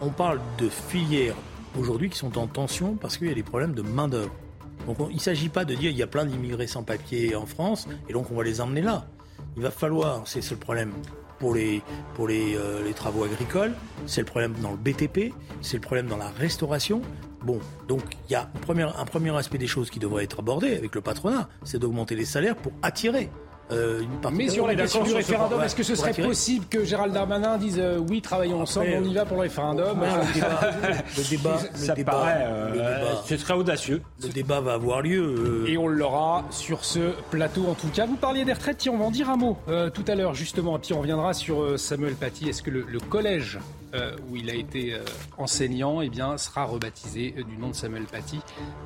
On 0.00 0.10
parle 0.10 0.40
de 0.58 0.68
filières 0.68 1.34
aujourd'hui 1.78 2.10
qui 2.10 2.18
sont 2.18 2.36
en 2.38 2.46
tension 2.46 2.96
parce 2.96 3.16
qu'il 3.16 3.28
y 3.28 3.30
a 3.30 3.34
des 3.34 3.42
problèmes 3.42 3.74
de 3.74 3.82
main-d'œuvre. 3.82 4.32
Donc 4.86 4.98
il 5.10 5.16
ne 5.16 5.20
s'agit 5.20 5.48
pas 5.48 5.64
de 5.64 5.74
dire 5.74 5.90
il 5.90 5.96
y 5.96 6.02
a 6.02 6.06
plein 6.06 6.24
d'immigrés 6.24 6.66
sans 6.66 6.82
papier 6.82 7.34
en 7.34 7.46
France 7.46 7.88
et 8.08 8.12
donc 8.12 8.30
on 8.30 8.34
va 8.34 8.44
les 8.44 8.60
emmener 8.60 8.82
là. 8.82 9.06
Il 9.56 9.62
va 9.62 9.70
falloir, 9.70 10.22
c'est 10.26 10.48
le 10.50 10.56
problème, 10.56 10.92
pour 11.38 11.54
les, 11.54 11.82
pour 12.14 12.28
les, 12.28 12.56
euh, 12.56 12.82
les 12.84 12.92
travaux 12.92 13.24
agricoles, 13.24 13.72
c'est 14.06 14.20
le 14.20 14.26
problème 14.26 14.54
dans 14.62 14.70
le 14.70 14.76
BTP, 14.76 15.32
c'est 15.60 15.76
le 15.76 15.82
problème 15.82 16.06
dans 16.06 16.16
la 16.16 16.30
restauration. 16.30 17.02
Bon, 17.42 17.60
donc 17.86 18.02
il 18.28 18.32
y 18.32 18.34
a 18.34 18.42
un 18.42 18.58
premier, 18.60 18.82
un 18.82 19.04
premier 19.04 19.36
aspect 19.36 19.58
des 19.58 19.66
choses 19.66 19.90
qui 19.90 19.98
devrait 19.98 20.24
être 20.24 20.40
abordé 20.40 20.74
avec 20.74 20.94
le 20.94 21.00
patronat, 21.00 21.48
c'est 21.64 21.78
d'augmenter 21.78 22.16
les 22.16 22.24
salaires 22.24 22.56
pour 22.56 22.72
attirer 22.82 23.30
euh, 23.72 24.02
Mais 24.32 24.48
sur 24.48 24.66
la 24.66 24.74
question 24.74 25.02
du 25.02 25.12
référendum, 25.12 25.62
est-ce 25.62 25.74
que 25.74 25.82
ce 25.82 25.94
serait 25.94 26.12
possible 26.12 26.66
que 26.66 26.84
Gérald 26.84 27.12
Darmanin 27.12 27.58
dise 27.58 27.78
euh, 27.78 27.98
oui, 27.98 28.20
travaillons 28.22 28.60
ensemble, 28.60 28.88
on 28.98 29.04
y 29.04 29.14
va 29.14 29.24
pour 29.24 29.36
le 29.36 29.42
référendum 29.42 30.00
Le 31.16 31.28
débat, 31.28 31.58
ça 31.74 31.94
paraît, 31.94 32.46
euh, 32.46 33.14
ce 33.24 33.36
serait 33.36 33.54
audacieux. 33.54 34.02
Le 34.22 34.28
débat 34.28 34.60
va 34.60 34.74
avoir 34.74 35.02
lieu. 35.02 35.64
Et 35.66 35.76
on 35.78 35.88
l'aura 35.88 36.44
sur 36.50 36.84
ce 36.84 37.12
plateau 37.30 37.66
en 37.68 37.74
tout 37.74 37.88
cas. 37.88 38.06
Vous 38.06 38.16
parliez 38.16 38.44
des 38.44 38.52
retraites, 38.52 38.78
tiens, 38.78 38.92
on 38.92 38.98
va 38.98 39.06
en 39.06 39.10
dire 39.10 39.30
un 39.30 39.36
mot 39.36 39.58
tout 39.66 40.04
à 40.06 40.14
l'heure 40.14 40.34
justement. 40.34 40.78
Puis 40.78 40.92
on 40.92 41.00
reviendra 41.00 41.34
sur 41.34 41.78
Samuel 41.78 42.14
Paty. 42.14 42.48
Est-ce 42.48 42.62
que 42.62 42.70
le, 42.70 43.00
collège 43.08 43.58
où 44.28 44.36
il 44.36 44.50
a 44.50 44.54
été 44.54 44.98
enseignant 45.38 46.00
eh 46.00 46.08
bien, 46.08 46.36
sera 46.38 46.64
rebaptisé 46.64 47.34
du 47.48 47.56
nom 47.56 47.70
de 47.70 47.74
Samuel 47.74 48.04
Paty 48.04 48.40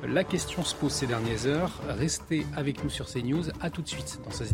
La 0.07 0.23
question 0.23 0.63
se 0.63 0.75
pose 0.75 0.91
ces 0.91 1.07
dernières 1.07 1.45
heures. 1.45 1.81
Restez 1.87 2.45
avec 2.55 2.83
nous 2.83 2.89
sur 2.89 3.07
CNews. 3.07 3.49
À 3.59 3.69
tout 3.69 3.81
de 3.81 3.87
suite 3.87 4.19
dans 4.23 4.31
sa 4.31 4.45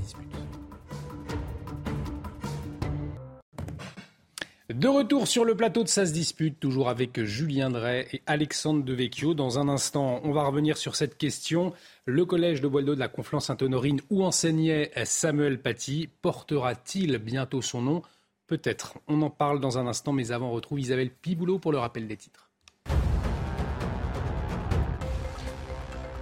de 4.78 4.88
retour 4.88 5.28
sur 5.28 5.43
le 5.43 5.56
plateau 5.56 5.82
de 5.82 5.88
Ça 5.88 6.04
dispute, 6.04 6.60
toujours 6.60 6.89
avec 6.89 7.24
Julien 7.24 7.72
Drey 7.72 8.06
et 8.13 8.22
Alexandre 8.28 8.84
Devecchio. 8.84 9.34
Dans 9.34 9.58
un 9.58 9.70
instant, 9.70 10.22
on 10.24 10.34
va 10.34 10.43
revenir 10.43 10.78
sur 10.78 10.96
cette 10.96 11.17
question. 11.17 11.74
Le 12.06 12.26
collège 12.26 12.62
de 12.62 12.67
Boileau 12.67 12.93
de 12.93 13.00
la 13.00 13.08
Conflans-Sainte-Honorine, 13.08 14.02
où 14.12 14.24
enseignait 14.24 14.91
Samuel 15.06 15.60
Paty, 15.60 16.10
portera-t-il 16.22 17.17
bientôt 17.17 17.63
son 17.63 17.82
nom? 17.82 18.02
Peut-être. 18.47 18.97
On 19.07 19.21
en 19.21 19.29
parle 19.29 19.60
dans 19.60 19.77
un 19.77 19.88
instant, 19.88 20.13
mais 20.13 20.31
avant, 20.31 20.47
on 20.47 20.53
retrouve 20.53 20.79
Isabelle 20.79 21.12
Piboulot 21.12 21.60
pour 21.60 21.73
le 21.73 21.79
rappel 21.79 22.07
des 22.07 22.17
titres. 22.17 22.46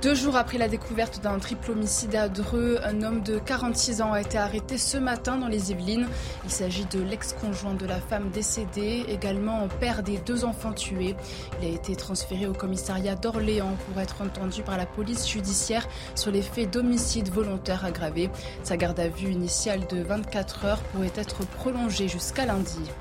Deux 0.06 0.14
jours 0.14 0.36
après 0.36 0.60
la 0.60 0.68
découverte 0.68 1.20
d'un 1.24 1.40
triple 1.40 1.72
homicide 1.72 2.16
à 2.16 2.30
Dreux, 2.30 2.78
un 2.84 3.02
homme 3.02 3.24
de 3.24 3.40
46 3.40 4.04
ans 4.04 4.14
a 4.14 4.22
été 4.22 4.38
arrêté 4.38 4.78
ce 4.78 4.98
matin 4.98 5.36
dans 5.36 5.48
les 5.48 5.72
Yvelines. 5.72 6.08
Il 6.44 6.52
s'agit 6.52 6.86
de 6.86 7.02
l'ex-conjoint 7.02 7.74
de 7.74 7.88
la 7.88 8.00
femme 8.00 8.30
décédée, 8.30 9.04
également 9.10 9.68
père 9.80 10.04
des 10.04 10.20
deux 10.20 10.46
enfants 10.46 10.74
tués. 10.74 11.16
Il 11.60 11.68
a 11.68 11.72
été 11.72 11.96
transféré 11.96 12.46
au 12.46 12.54
commissariat 12.54 13.16
d'Orléans 13.16 13.76
pour 13.88 14.00
être 14.00 14.22
entendu 14.22 14.62
par 14.62 14.78
la 14.78 14.86
police 14.86 15.28
judiciaire 15.28 15.88
sur 16.14 16.30
les 16.30 16.44
faits 16.44 16.70
d'homicide 16.70 17.30
volontaire 17.30 17.84
aggravé. 17.84 18.30
Sa 18.62 18.78
garde 18.78 19.00
à 19.00 19.08
vue 19.08 19.32
initiale 19.32 19.88
de 19.88 20.04
24 20.04 20.66
heures 20.66 20.82
pourrait 20.94 21.14
être 21.16 21.48
prolongée 21.48 22.08
jusqu'à 22.08 22.46
lundi. 22.46 22.92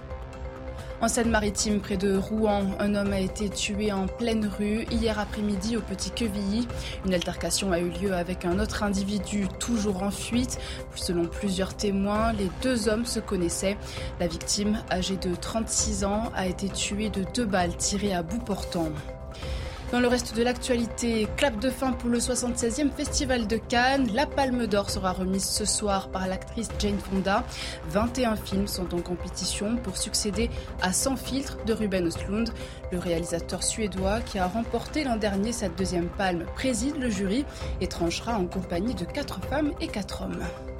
En 1.01 1.09
Seine-Maritime, 1.09 1.81
près 1.81 1.97
de 1.97 2.17
Rouen, 2.17 2.63
un 2.79 2.95
homme 2.95 3.13
a 3.13 3.21
été 3.21 3.51
tué 3.51 3.93
en 3.93 4.07
pleine 4.07 4.47
rue 4.47 4.87
hier 4.91 5.19
après-midi 5.19 5.77
au 5.77 5.81
Petit 5.81 6.11
Quevilly. 6.11 6.67
Une 7.05 7.13
altercation 7.13 7.73
a 7.73 7.79
eu 7.79 7.91
lieu 7.91 8.15
avec 8.15 8.45
un 8.45 8.59
autre 8.59 8.83
individu 8.83 9.47
toujours 9.59 10.03
en 10.03 10.11
fuite. 10.11 10.59
Selon 10.95 11.27
plusieurs 11.27 11.75
témoins, 11.77 12.33
les 12.33 12.49
deux 12.63 12.89
hommes 12.89 13.05
se 13.07 13.21
connaissaient. 13.21 13.77
La 14.21 14.29
victime, 14.29 14.79
âgée 14.91 15.17
de 15.17 15.35
36 15.35 16.05
ans, 16.05 16.31
a 16.35 16.47
été 16.47 16.69
tuée 16.69 17.11
de 17.11 17.25
deux 17.35 17.47
balles 17.47 17.77
tirées 17.77 18.15
à 18.15 18.23
bout 18.23 18.41
portant. 18.41 18.89
Dans 19.95 20.01
le 20.01 20.09
reste 20.09 20.37
de 20.37 20.43
l'actualité, 20.43 21.29
clap 21.37 21.61
de 21.61 21.71
fin 21.71 21.93
pour 21.93 22.11
le 22.11 22.19
76e 22.19 22.91
Festival 22.91 23.47
de 23.47 23.59
Cannes. 23.59 24.09
La 24.13 24.27
Palme 24.27 24.67
d'Or 24.67 24.91
sera 24.91 25.13
remise 25.13 25.45
ce 25.45 25.65
soir 25.65 26.09
par 26.09 26.27
l'actrice 26.27 26.69
Jane 26.81 26.99
Fonda. 26.99 27.45
21 27.91 28.35
films 28.35 28.67
sont 28.67 28.93
en 28.93 29.01
compétition 29.01 29.77
pour 29.77 29.97
succéder 29.97 30.51
à 30.83 30.93
100 30.93 31.15
filtres 31.15 31.65
de 31.65 31.73
Ruben 31.73 32.09
Östlund. 32.09 32.51
Le 32.91 32.99
réalisateur 32.99 33.63
suédois 33.63 34.19
qui 34.21 34.41
a 34.41 34.49
remporté 34.49 35.05
l'an 35.05 35.17
dernier 35.17 35.53
sa 35.53 35.69
deuxième 35.69 36.09
palme 36.09 36.45
préside 36.57 36.97
le 36.97 37.09
jury 37.09 37.45
et 37.81 37.87
tranchera 37.87 38.37
en 38.37 38.47
compagnie 38.47 38.97
de 38.97 39.05
4 39.05 39.45
femmes 39.45 39.71
et 39.81 39.87
4 39.87 40.23
hommes. 40.23 40.74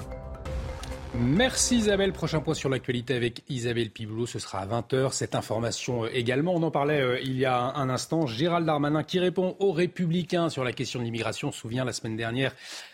Merci 1.17 1.77
Isabelle. 1.77 2.11
Prochain 2.11 2.41
point 2.41 2.53
sur 2.53 2.69
l'actualité 2.69 3.13
avec 3.13 3.43
Isabelle 3.47 3.89
Piboulot. 3.89 4.25
Ce 4.25 4.39
sera 4.39 4.59
à 4.59 4.65
20h. 4.65 5.13
Cette 5.13 5.33
information 5.33 6.03
euh, 6.03 6.09
également, 6.13 6.53
on 6.53 6.63
en 6.63 6.71
parlait 6.71 6.99
euh, 6.99 7.19
il 7.21 7.37
y 7.37 7.45
a 7.45 7.57
un 7.57 7.89
instant. 7.89 8.27
Gérald 8.27 8.65
Darmanin 8.65 9.03
qui 9.03 9.19
répond 9.19 9.55
aux 9.59 9.71
Républicains 9.71 10.49
sur 10.49 10.63
la 10.63 10.73
question 10.73 10.99
de 10.99 11.05
l'immigration. 11.05 11.49
On 11.49 11.51
se 11.51 11.59
souvient 11.59 11.85
la 11.85 11.93
semaine 11.93 12.17
dernière, 12.17 12.53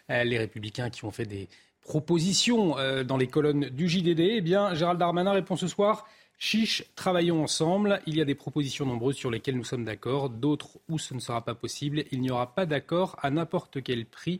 euh, 0.10 0.24
les 0.24 0.38
Républicains 0.38 0.90
qui 0.90 1.04
ont 1.06 1.12
fait 1.12 1.26
des 1.26 1.50
propositions 1.82 2.76
dans 3.06 3.18
les 3.18 3.26
colonnes 3.26 3.70
du 3.70 3.90
JDD. 3.90 4.20
Eh 4.20 4.42
bien, 4.42 4.76
Gérald 4.76 5.00
Darmanin 5.00 5.32
répond 5.32 5.56
ce 5.56 5.68
soir. 5.68 6.06
Chiche, 6.38 6.86
travaillons 6.96 7.44
ensemble. 7.44 8.02
Il 8.06 8.18
y 8.18 8.22
a 8.22 8.26
des 8.26 8.36
propositions 8.36 8.86
nombreuses 8.86 9.16
sur 9.16 9.32
lesquelles 9.32 9.58
nous 9.58 9.64
sommes 9.64 9.84
d'accord, 9.84 10.30
d'autres 10.30 10.78
où 10.90 11.00
ce 11.00 11.16
ne 11.16 11.20
sera 11.20 11.44
pas 11.44 11.56
possible. 11.56 12.04
Il 12.12 12.22
n'y 12.22 12.30
aura 12.30 12.54
pas 12.54 12.68
d'accord 12.68 13.16
à 13.22 13.32
n'importe 13.32 13.82
quel 13.84 14.06
prix. 14.06 14.40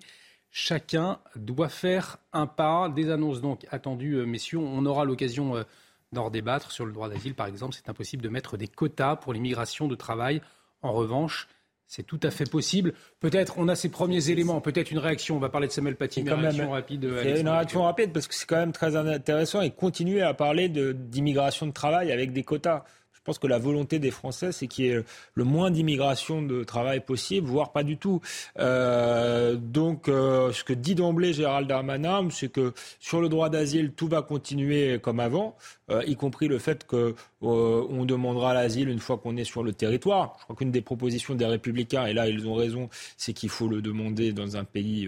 Chacun 0.52 1.20
doit 1.38 1.70
faire 1.70 2.18
un 2.34 2.46
pas. 2.46 2.90
Des 2.90 3.10
annonces 3.10 3.42
donc 3.42 3.66
attendues, 3.72 4.16
euh, 4.16 4.26
messieurs. 4.26 4.60
On 4.60 4.86
aura 4.86 5.06
l'occasion 5.06 5.56
euh, 5.56 5.64
d'en 6.12 6.30
débattre 6.30 6.72
sur 6.72 6.86
le 6.86 6.92
droit 6.92 7.08
d'asile, 7.08 7.36
par 7.36 7.48
exemple. 7.48 7.74
C'est 7.74 7.90
impossible 7.90 8.22
de 8.22 8.30
mettre 8.30 8.58
des 8.58 8.68
quotas 8.68 9.16
pour 9.16 9.32
l'immigration 9.32 9.88
de 9.88 9.96
travail. 9.96 10.42
En 10.82 10.92
revanche, 10.92 11.48
c'est 11.88 12.04
tout 12.04 12.20
à 12.24 12.32
fait 12.32 12.50
possible. 12.50 12.94
Peut-être 13.22 13.56
on 13.58 13.70
a 13.70 13.76
ces 13.76 13.90
premiers 13.90 14.30
éléments, 14.30 14.60
peut-être 14.60 14.92
une 14.92 14.98
réaction. 14.98 15.38
On 15.38 15.40
va 15.40 15.50
parler 15.50 15.68
de 15.68 15.72
Samuel 15.72 15.96
Paty, 15.96 16.20
une 16.22 16.32
réaction 16.32 16.72
rapide. 16.72 17.10
C'est 17.22 17.40
une 17.40 17.50
réaction 17.50 17.84
rapide 17.84 18.12
parce 18.12 18.28
que 18.28 18.34
c'est 18.34 18.46
quand 18.46 18.58
même 18.58 18.74
très 18.74 18.98
intéressant 18.98 19.62
et 19.62 19.72
continuer 19.72 20.22
à 20.22 20.34
parler 20.34 20.68
d'immigration 20.68 21.66
de 21.66 21.72
travail 21.72 22.12
avec 22.12 22.34
des 22.34 22.44
quotas. 22.44 22.84
Je 23.22 23.26
pense 23.26 23.38
que 23.38 23.46
la 23.46 23.60
volonté 23.60 24.00
des 24.00 24.10
Français, 24.10 24.52
c'est 24.52 24.66
qu'il 24.66 24.86
y 24.86 24.90
ait 24.90 25.04
le 25.36 25.44
moins 25.44 25.70
d'immigration 25.70 26.42
de 26.42 26.64
travail 26.64 27.02
possible, 27.02 27.46
voire 27.46 27.72
pas 27.72 27.84
du 27.84 27.98
tout. 27.98 28.20
Euh, 28.58 29.56
donc, 29.58 30.10
euh, 30.10 30.52
ce 30.52 30.64
que 30.64 30.74
dit 30.74 30.96
d'emblée 30.96 31.32
Gérald 31.32 31.68
Darmanin, 31.68 32.28
c'est 32.32 32.52
que 32.52 32.74
sur 33.00 33.22
le 33.22 33.30
droit 33.30 33.50
d'asile, 33.50 33.92
tout 33.92 34.08
va 34.08 34.24
continuer 34.24 34.98
comme 35.00 35.20
avant, 35.20 35.56
euh, 35.92 36.02
y 36.08 36.16
compris 36.16 36.48
le 36.48 36.58
fait 36.58 36.88
que 36.88 37.14
euh, 37.44 37.86
on 37.92 38.06
demandera 38.06 38.56
l'asile 38.56 38.90
une 38.90 38.98
fois 38.98 39.20
qu'on 39.20 39.38
est 39.38 39.44
sur 39.44 39.62
le 39.62 39.74
territoire. 39.74 40.38
Je 40.40 40.44
crois 40.46 40.56
qu'une 40.56 40.72
des 40.72 40.82
propositions 40.82 41.36
des 41.36 41.46
Républicains, 41.46 42.08
et 42.08 42.14
là 42.14 42.28
ils 42.28 42.48
ont 42.48 42.56
raison, 42.56 42.90
c'est 43.18 43.34
qu'il 43.34 43.50
faut 43.50 43.68
le 43.68 43.84
demander 43.84 44.34
dans 44.34 44.58
un 44.58 44.64
pays 44.64 45.08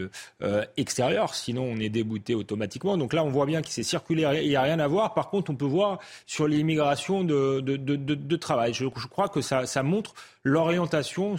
extérieur, 0.78 1.34
sinon 1.34 1.63
on 1.63 1.78
est 1.78 1.89
débouté 1.89 2.36
automatiquement. 2.36 2.95
Donc 2.95 3.13
là, 3.13 3.23
on 3.23 3.30
voit 3.30 3.47
bien 3.47 3.63
qu'il 3.63 3.71
s'est 3.73 3.82
circulé, 3.82 4.28
il 4.43 4.49
n'y 4.49 4.56
a 4.56 4.62
rien 4.62 4.80
à 4.80 4.88
voir. 4.88 5.15
Par 5.15 5.30
contre, 5.32 5.49
on 5.52 5.56
peut 5.56 5.65
voir 5.65 5.99
sur 6.28 6.47
l'immigration 6.47 7.23
de, 7.23 7.60
de, 8.05 8.35
travail. 8.35 8.73
Je, 8.73 8.85
je, 8.95 9.07
crois 9.07 9.29
que 9.29 9.41
ça, 9.41 9.65
ça 9.65 9.83
montre 9.83 10.13
l'orientation 10.43 11.35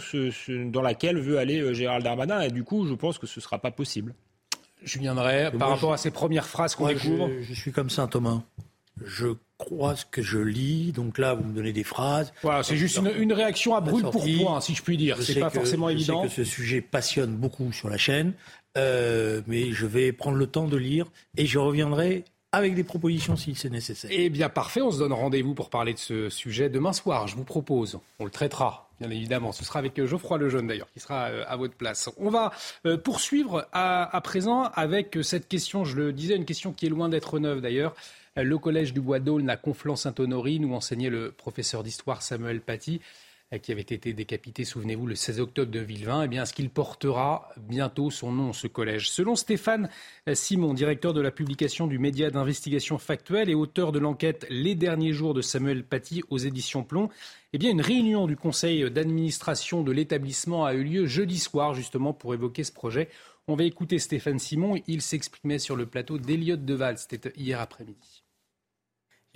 dans 0.47 0.81
laquelle 0.81 1.19
veut 1.19 1.37
aller 1.37 1.73
Gérald 1.73 2.03
Darmanin, 2.03 2.41
et 2.41 2.49
du 2.49 2.63
coup, 2.63 2.87
je 2.87 2.93
pense 2.93 3.17
que 3.17 3.27
ce 3.27 3.39
ne 3.39 3.43
sera 3.43 3.59
pas 3.59 3.71
possible. 3.71 4.13
Je 4.83 4.99
viendrai 4.99 5.51
par 5.57 5.69
rapport 5.69 5.93
à 5.93 5.97
ces 5.97 6.11
premières 6.11 6.47
phrases 6.47 6.75
qu'on 6.75 6.87
découvre. 6.87 7.29
Je, 7.39 7.43
je 7.43 7.53
suis 7.53 7.71
comme 7.71 7.89
Saint 7.89 8.07
Thomas. 8.07 8.41
Je 9.03 9.27
crois 9.57 9.95
ce 9.95 10.05
que 10.05 10.21
je 10.21 10.37
lis. 10.37 10.91
Donc 10.91 11.17
là, 11.17 11.33
vous 11.33 11.43
me 11.43 11.53
donnez 11.53 11.73
des 11.73 11.83
phrases. 11.83 12.33
Voilà, 12.41 12.63
c'est 12.63 12.77
juste 12.77 12.99
une, 13.17 13.33
réaction 13.33 13.75
à 13.75 13.81
brûle 13.81 14.03
pour 14.03 14.23
point, 14.23 14.61
si 14.61 14.75
je 14.75 14.81
puis 14.81 14.97
dire. 14.97 15.21
C'est 15.21 15.39
pas 15.39 15.49
forcément 15.49 15.89
évident. 15.89 16.23
Je 16.23 16.29
sais 16.29 16.35
que 16.35 16.43
ce 16.43 16.49
sujet 16.49 16.81
passionne 16.81 17.35
beaucoup 17.35 17.71
sur 17.71 17.89
la 17.89 17.97
chaîne, 17.97 18.33
euh, 18.77 19.41
mais 19.47 19.71
je 19.71 19.85
vais 19.85 20.11
prendre 20.11 20.37
le 20.37 20.47
temps 20.47 20.67
de 20.67 20.77
lire 20.77 21.07
et 21.37 21.45
je 21.45 21.59
reviendrai 21.59 22.23
avec 22.55 22.75
des 22.75 22.83
propositions 22.83 23.35
si 23.35 23.55
c'est 23.55 23.69
nécessaire. 23.69 24.09
Eh 24.13 24.29
bien, 24.29 24.49
parfait. 24.49 24.81
On 24.81 24.91
se 24.91 24.99
donne 24.99 25.13
rendez-vous 25.13 25.53
pour 25.53 25.69
parler 25.69 25.93
de 25.93 25.99
ce 25.99 26.29
sujet 26.29 26.69
demain 26.69 26.93
soir. 26.93 27.27
Je 27.27 27.35
vous 27.35 27.43
propose. 27.43 27.99
On 28.19 28.25
le 28.25 28.31
traitera, 28.31 28.89
bien 28.99 29.09
évidemment. 29.09 29.51
Ce 29.51 29.65
sera 29.65 29.79
avec 29.79 30.03
Geoffroy 30.03 30.37
Lejeune, 30.37 30.67
d'ailleurs, 30.67 30.91
qui 30.93 30.99
sera 30.99 31.25
euh, 31.25 31.43
à 31.47 31.55
votre 31.57 31.75
place. 31.75 32.09
On 32.17 32.29
va 32.29 32.51
euh, 32.85 32.97
poursuivre 32.97 33.67
à, 33.73 34.15
à 34.15 34.21
présent 34.21 34.63
avec 34.73 35.17
cette 35.21 35.47
question. 35.47 35.85
Je 35.85 35.95
le 35.97 36.13
disais, 36.13 36.35
une 36.35 36.45
question 36.45 36.71
qui 36.71 36.85
est 36.85 36.89
loin 36.89 37.09
d'être 37.09 37.39
neuve, 37.39 37.61
d'ailleurs 37.61 37.93
le 38.43 38.57
collège 38.57 38.93
du 38.93 38.99
Bois 38.99 39.19
d'Aulne 39.19 39.49
à 39.49 39.55
Conflans-Sainte-Honorine, 39.55 40.65
où 40.65 40.73
enseignait 40.73 41.09
le 41.09 41.31
professeur 41.31 41.83
d'histoire 41.83 42.21
Samuel 42.21 42.59
Paty, 42.59 42.99
euh, 42.99 42.99
qui 43.61 43.71
avait 43.71 43.81
été 43.81 44.13
décapité, 44.13 44.65
souvenez-vous, 44.65 45.07
le 45.07 45.15
16 45.15 45.39
octobre 45.39 45.71
2020, 45.71 46.23
eh 46.23 46.27
bien, 46.27 46.43
est-ce 46.43 46.53
qu'il 46.53 46.69
portera 46.69 47.49
bientôt 47.57 48.09
son 48.09 48.31
nom, 48.31 48.53
ce 48.53 48.67
collège 48.67 49.09
Selon 49.09 49.35
Stéphane 49.35 49.89
euh, 50.27 50.35
Simon, 50.35 50.73
directeur 50.73 51.13
de 51.13 51.21
la 51.21 51.31
publication 51.31 51.87
du 51.87 51.99
média 51.99 52.31
d'investigation 52.31 52.97
factuelle 52.97 53.49
et 53.49 53.55
auteur 53.55 53.91
de 53.91 53.99
l'enquête 53.99 54.45
Les 54.49 54.75
derniers 54.75 55.13
jours 55.13 55.33
de 55.33 55.41
Samuel 55.41 55.83
Paty 55.83 56.23
aux 56.29 56.37
éditions 56.37 56.83
Plomb, 56.83 57.09
eh 57.53 57.57
bien, 57.57 57.71
une 57.71 57.81
réunion 57.81 58.27
du 58.27 58.35
conseil 58.35 58.89
d'administration 58.91 59.83
de 59.83 59.91
l'établissement 59.91 60.65
a 60.65 60.73
eu 60.73 60.83
lieu 60.83 61.05
jeudi 61.05 61.37
soir, 61.37 61.73
justement, 61.73 62.13
pour 62.13 62.33
évoquer 62.33 62.63
ce 62.63 62.73
projet. 62.73 63.09
On 63.47 63.55
va 63.55 63.63
écouter 63.63 63.99
Stéphane 63.99 64.39
Simon. 64.39 64.81
Il 64.87 65.01
s'exprimait 65.01 65.59
sur 65.59 65.75
le 65.75 65.85
plateau 65.85 66.17
d'Eliott 66.17 66.65
Deval. 66.65 66.97
C'était 66.97 67.31
hier 67.37 67.61
après-midi. 67.61 68.24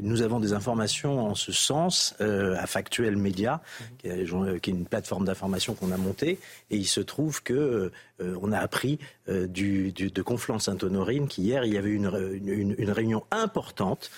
Nous 0.02 0.22
avons 0.22 0.40
des 0.40 0.54
informations 0.54 1.28
en 1.28 1.36
ce 1.36 1.52
sens 1.52 2.16
euh, 2.22 2.56
à 2.58 2.68
Factuel 2.68 3.18
Média, 3.18 3.62
qui, 3.98 4.08
est, 4.08 4.24
une 4.68 4.86
plateforme 4.86 5.26
d'information 5.26 5.74
qu'on 5.74 5.92
a 5.92 5.98
montée, 5.98 6.40
et 6.70 6.78
il 6.78 6.88
se 6.88 7.02
trouve 7.02 7.44
que 7.44 7.92
euh, 8.22 8.36
on 8.42 8.52
a 8.52 8.60
appris 8.60 9.00
euh, 9.28 9.48
du, 9.48 9.92
de 9.92 10.22
Conflans-Sainte-Honorine 10.22 11.28
qu'hier 11.28 11.66
il 11.66 11.74
y 11.74 11.78
avait 11.78 11.92
une, 11.92 12.10
une, 12.44 12.92
réunion 12.92 13.24
importante 13.32 14.10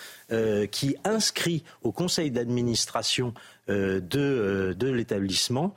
qui 0.72 0.96
inscrit 1.04 1.66
au 1.84 1.92
conseil 1.92 2.32
d'administration 2.32 3.34
de, 3.68 4.00
de 4.78 4.90
l'établissement 4.90 5.76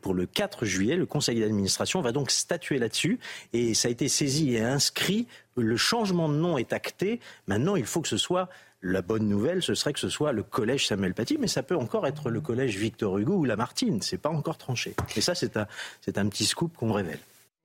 pour 0.00 0.14
le 0.14 0.26
4 0.26 0.64
juillet. 0.64 0.94
Le 0.94 1.06
conseil 1.06 1.40
d'administration 1.40 2.00
va 2.00 2.12
donc 2.12 2.30
statuer 2.30 2.78
là-dessus 2.78 3.18
et 3.52 3.74
ça 3.74 3.88
a 3.88 3.90
été 3.90 4.06
saisi 4.06 4.54
et 4.54 4.60
inscrit. 4.60 5.26
Le 5.56 5.76
changement 5.76 6.28
de 6.28 6.34
nom 6.34 6.56
est 6.56 6.72
acté. 6.72 7.18
Maintenant, 7.48 7.74
il 7.74 7.84
faut 7.84 8.00
que 8.00 8.08
ce 8.08 8.16
soit 8.16 8.48
la 8.82 9.02
bonne 9.02 9.28
nouvelle, 9.28 9.62
ce 9.62 9.74
serait 9.74 9.92
que 9.92 10.00
ce 10.00 10.08
soit 10.08 10.32
le 10.32 10.42
collège 10.42 10.86
Samuel 10.86 11.14
Paty, 11.14 11.38
mais 11.38 11.48
ça 11.48 11.62
peut 11.62 11.76
encore 11.76 12.06
être 12.06 12.30
le 12.30 12.40
collège 12.40 12.76
Victor 12.76 13.18
Hugo 13.18 13.34
ou 13.34 13.44
Lamartine. 13.44 14.00
C'est 14.02 14.18
pas 14.18 14.30
encore 14.30 14.58
tranché. 14.58 14.94
Et 15.16 15.20
ça, 15.20 15.34
c'est 15.34 15.56
un, 15.56 15.66
c'est 16.00 16.18
un 16.18 16.28
petit 16.28 16.44
scoop 16.44 16.76
qu'on 16.76 16.92
révèle. 16.92 17.18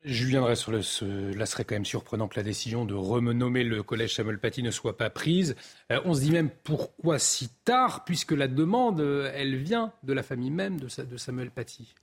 Je 0.04 0.26
viendrai 0.26 0.56
sur 0.56 0.72
le. 0.72 0.84
Ce, 0.84 1.34
là, 1.34 1.48
serait 1.48 1.64
quand 1.66 1.74
même 1.74 1.86
surprenant 1.86 2.28
que 2.28 2.36
la 2.36 2.44
décision 2.44 2.86
de 2.86 2.94
renommer 2.94 3.64
le 3.64 3.82
collège 3.82 4.14
Samuel 4.14 4.38
Paty 4.38 4.62
ne 4.62 4.70
soit 4.70 4.98
pas 4.98 5.10
prise. 5.10 5.56
Euh, 5.92 6.00
on 6.06 6.14
se 6.14 6.22
dit 6.22 6.32
même 6.32 6.52
pourquoi 6.64 7.18
si 7.18 7.50
tard, 7.64 8.06
puisque 8.06 8.34
la 8.34 8.48
demande, 8.48 9.00
euh, 9.00 9.32
elle 9.34 9.56
vient 9.56 9.94
de 10.04 10.14
la 10.14 10.22
famille 10.22 10.52
même 10.52 10.80
de, 10.80 10.88
de 11.04 11.18
Samuel 11.18 11.50
Paty? 11.50 11.96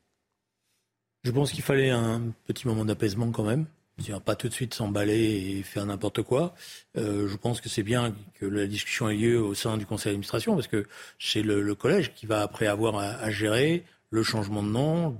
Je 1.22 1.30
pense 1.30 1.52
qu'il 1.52 1.62
fallait 1.62 1.90
un 1.90 2.32
petit 2.46 2.66
moment 2.66 2.84
d'apaisement 2.84 3.30
quand 3.30 3.44
même. 3.44 3.66
On 4.10 4.20
pas 4.20 4.34
tout 4.34 4.48
de 4.48 4.54
suite 4.54 4.74
s'emballer 4.74 5.58
et 5.58 5.62
faire 5.62 5.86
n'importe 5.86 6.22
quoi. 6.22 6.54
Euh, 6.96 7.28
je 7.28 7.36
pense 7.36 7.60
que 7.60 7.68
c'est 7.68 7.82
bien 7.82 8.14
que 8.34 8.46
la 8.46 8.66
discussion 8.66 9.08
ait 9.08 9.16
lieu 9.16 9.40
au 9.40 9.54
sein 9.54 9.76
du 9.76 9.86
conseil 9.86 10.12
d'administration 10.12 10.54
parce 10.54 10.66
que 10.66 10.86
c'est 11.18 11.42
le, 11.42 11.74
collège 11.74 12.12
qui 12.14 12.26
va 12.26 12.42
après 12.42 12.66
avoir 12.66 12.96
à, 12.96 13.30
gérer 13.30 13.84
le 14.10 14.22
changement 14.22 14.62
de 14.62 14.68
nom, 14.68 15.16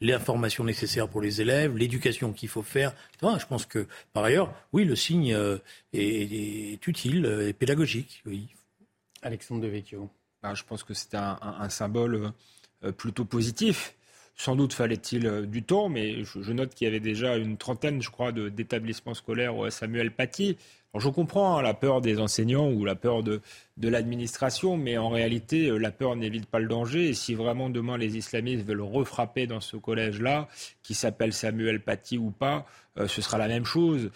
l'information 0.00 0.64
nécessaire 0.64 1.08
pour 1.08 1.20
les 1.20 1.40
élèves, 1.40 1.76
l'éducation 1.76 2.32
qu'il 2.32 2.48
faut 2.48 2.62
faire. 2.62 2.92
Je 3.22 3.46
pense 3.46 3.64
que, 3.64 3.86
par 4.12 4.24
ailleurs, 4.24 4.52
oui, 4.72 4.84
le 4.84 4.96
signe 4.96 5.32
euh, 5.32 5.58
est, 5.92 6.86
utile 6.86 7.26
et 7.48 7.52
pédagogique. 7.52 8.22
Oui. 8.26 8.48
Alexandre 9.22 9.62
Devecchio. 9.62 10.10
Ah, 10.42 10.54
je 10.54 10.64
pense 10.64 10.84
que 10.84 10.94
c'est 10.94 11.14
un, 11.14 11.68
symbole 11.70 12.32
euh, 12.84 12.92
plutôt 12.92 13.24
positif. 13.24 13.94
Sans 14.38 14.54
doute 14.54 14.74
fallait-il 14.74 15.26
euh, 15.26 15.46
du 15.46 15.62
temps, 15.62 15.88
mais 15.88 16.22
je, 16.24 16.52
note 16.52 16.74
qu'il 16.74 16.84
y 16.84 16.88
avait 16.88 17.00
déjà 17.00 17.36
une 17.36 17.56
trentaine, 17.56 18.02
je 18.02 18.10
crois, 18.10 18.32
d'établissements 18.32 19.14
scolaires 19.14 19.56
au 19.56 19.70
Samuel 19.70 20.10
Paty. 20.10 20.58
je 20.94 21.08
comprends 21.08 21.56
hein, 21.56 21.62
la 21.62 21.72
peur 21.72 22.02
des 22.02 22.20
enseignants 22.20 22.70
ou 22.70 22.84
la 22.84 22.96
peur 22.96 23.22
de, 23.22 23.40
l'administration, 23.80 24.76
mais 24.76 24.98
en 24.98 25.08
réalité, 25.08 25.68
euh, 25.68 25.78
la 25.78 25.90
peur 25.90 26.16
n'évite 26.16 26.44
pas 26.44 26.58
le 26.58 26.68
danger. 26.68 27.08
Et 27.08 27.14
si 27.14 27.34
vraiment 27.34 27.70
demain 27.70 27.96
les 27.96 28.18
islamistes 28.18 28.66
veulent 28.66 28.82
refrapper 28.82 29.46
dans 29.46 29.60
ce 29.60 29.78
collège-là, 29.78 30.48
qui 30.82 30.92
s'appelle 30.92 31.32
Samuel 31.32 31.80
Paty 31.80 32.18
ou 32.18 32.30
pas, 32.30 32.66
euh, 32.98 33.08
ce 33.08 33.22
sera 33.22 33.38
la 33.38 33.48
même 33.48 33.64
chose. 33.64 34.10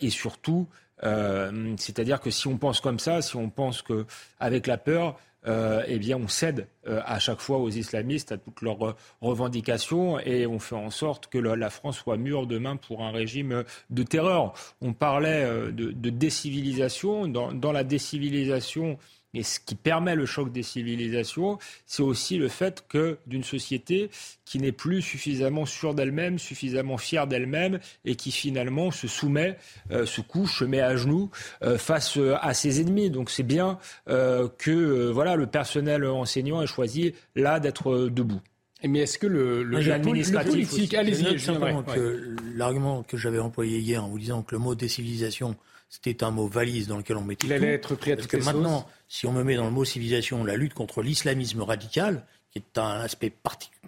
et 0.00 0.10
surtout, 0.10 0.68
c'est-à-dire 1.02 2.20
que 2.20 2.30
si 2.30 2.46
on 2.46 2.58
pense 2.58 2.80
comme 2.80 3.00
ça, 3.00 3.22
si 3.22 3.34
on 3.34 3.50
pense 3.50 3.82
qu'avec 3.82 4.68
la 4.68 4.78
peur, 4.78 5.18
euh, 5.46 5.82
eh 5.86 5.98
bien, 5.98 6.16
on 6.16 6.28
cède 6.28 6.68
euh, 6.86 7.00
à 7.04 7.18
chaque 7.18 7.40
fois 7.40 7.58
aux 7.58 7.70
islamistes, 7.70 8.32
à 8.32 8.38
toutes 8.38 8.60
leurs 8.62 8.96
revendications, 9.20 10.18
et 10.20 10.46
on 10.46 10.58
fait 10.58 10.74
en 10.74 10.90
sorte 10.90 11.28
que 11.28 11.38
la 11.38 11.70
France 11.70 11.98
soit 11.98 12.16
mûre 12.16 12.46
demain 12.46 12.76
pour 12.76 13.02
un 13.02 13.10
régime 13.10 13.64
de 13.90 14.02
terreur. 14.02 14.52
On 14.80 14.92
parlait 14.92 15.72
de, 15.72 16.10
décivilisation. 16.10 17.28
dans 17.28 17.72
la 17.72 17.84
décivilisation, 17.84 18.98
et 19.34 19.42
ce 19.42 19.60
qui 19.60 19.74
permet 19.74 20.14
le 20.14 20.26
choc 20.26 20.50
des 20.50 20.62
civilisations, 20.62 21.58
c'est 21.86 22.02
aussi 22.02 22.38
le 22.38 22.48
fait 22.48 22.84
que 22.88 23.18
d'une 23.26 23.44
société 23.44 24.10
qui 24.44 24.58
n'est 24.58 24.72
plus 24.72 25.02
suffisamment 25.02 25.66
sûre 25.66 25.94
d'elle-même, 25.94 26.38
suffisamment 26.38 26.96
fière 26.96 27.26
d'elle-même, 27.26 27.78
et 28.04 28.16
qui 28.16 28.32
finalement 28.32 28.90
se 28.90 29.06
soumet, 29.06 29.58
euh, 29.90 30.06
se 30.06 30.22
couche, 30.22 30.60
se 30.60 30.64
met 30.64 30.80
à 30.80 30.96
genoux 30.96 31.30
euh, 31.62 31.76
face 31.76 32.16
euh, 32.16 32.36
à 32.40 32.54
ses 32.54 32.80
ennemis. 32.80 33.10
Donc 33.10 33.30
c'est 33.30 33.42
bien 33.42 33.78
que 34.06 35.10
voilà 35.10 35.36
le 35.36 35.46
personnel 35.46 36.04
enseignant 36.06 36.62
ait 36.62 36.66
choisi 36.66 37.14
là 37.36 37.60
d'être 37.60 38.08
debout. 38.08 38.40
Mais 38.84 39.00
est-ce 39.00 39.18
que 39.18 39.26
le, 39.26 39.62
le, 39.64 39.80
le 39.80 40.44
politique, 40.44 40.94
allez-y, 40.94 41.38
simplement 41.40 41.82
que 41.82 42.36
l'argument 42.54 43.02
que 43.02 43.16
j'avais 43.16 43.40
employé 43.40 43.78
hier 43.78 44.04
en 44.04 44.08
vous 44.08 44.18
disant 44.18 44.42
que 44.42 44.54
le 44.54 44.60
mot 44.60 44.74
décivilisation 44.74 45.56
c'était 45.88 46.22
un 46.22 46.30
mot 46.30 46.46
valise 46.46 46.86
dans 46.86 46.98
lequel 46.98 47.16
on 47.16 47.24
mettait 47.24 47.46
Il 47.46 47.52
allait 47.52 47.74
être 47.74 47.94
pris 47.94 48.12
à 48.12 48.16
Parce 48.16 48.28
que 48.28 48.36
maintenant, 48.36 48.86
si 49.08 49.26
on 49.26 49.32
me 49.32 49.42
met 49.42 49.56
dans 49.56 49.64
le 49.64 49.70
mot 49.70 49.84
civilisation 49.84 50.44
la 50.44 50.56
lutte 50.56 50.74
contre 50.74 51.02
l'islamisme 51.02 51.62
radical, 51.62 52.24
qui 52.50 52.58
est 52.58 52.78
un 52.78 53.00
aspect 53.00 53.32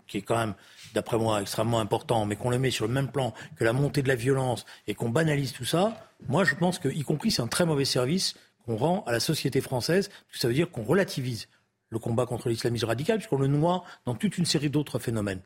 qui 0.07 0.19
est 0.19 0.23
quand 0.23 0.37
même, 0.37 0.55
d'après 0.95 1.19
moi, 1.19 1.41
extrêmement 1.41 1.81
important, 1.81 2.27
mais 2.27 2.37
qu'on 2.37 2.51
le 2.51 2.59
met 2.59 2.71
sur 2.71 2.87
le 2.87 2.93
même 2.93 3.11
plan 3.11 3.35
que 3.57 3.65
la 3.65 3.73
montée 3.73 4.03
de 4.03 4.09
la 4.09 4.15
violence 4.17 4.65
et 4.87 4.95
qu'on 4.95 5.11
banalise 5.11 5.53
tout 5.53 5.65
ça, 5.65 6.11
moi 6.29 6.45
je 6.45 6.55
pense 6.55 6.79
que, 6.79 6.89
y 6.89 7.03
compris, 7.03 7.31
c'est 7.31 7.43
un 7.43 7.49
très 7.49 7.67
mauvais 7.67 7.85
service 7.85 8.35
qu'on 8.65 8.77
rend 8.77 9.05
à 9.07 9.13
la 9.13 9.21
société 9.21 9.61
française, 9.61 10.09
parce 10.09 10.33
que 10.33 10.39
ça 10.39 10.49
veut 10.49 10.55
dire 10.55 10.71
qu'on 10.71 10.85
relativise 10.85 11.49
le 11.91 11.99
combat 11.99 12.27
contre 12.27 12.49
l'islamisme 12.49 12.87
radical, 12.87 13.19
puisqu'on 13.19 13.39
le 13.39 13.47
noie 13.47 13.85
dans 14.07 14.15
toute 14.15 14.39
une 14.39 14.47
série 14.47 14.71
d'autres 14.71 14.99
phénomènes. 14.99 15.41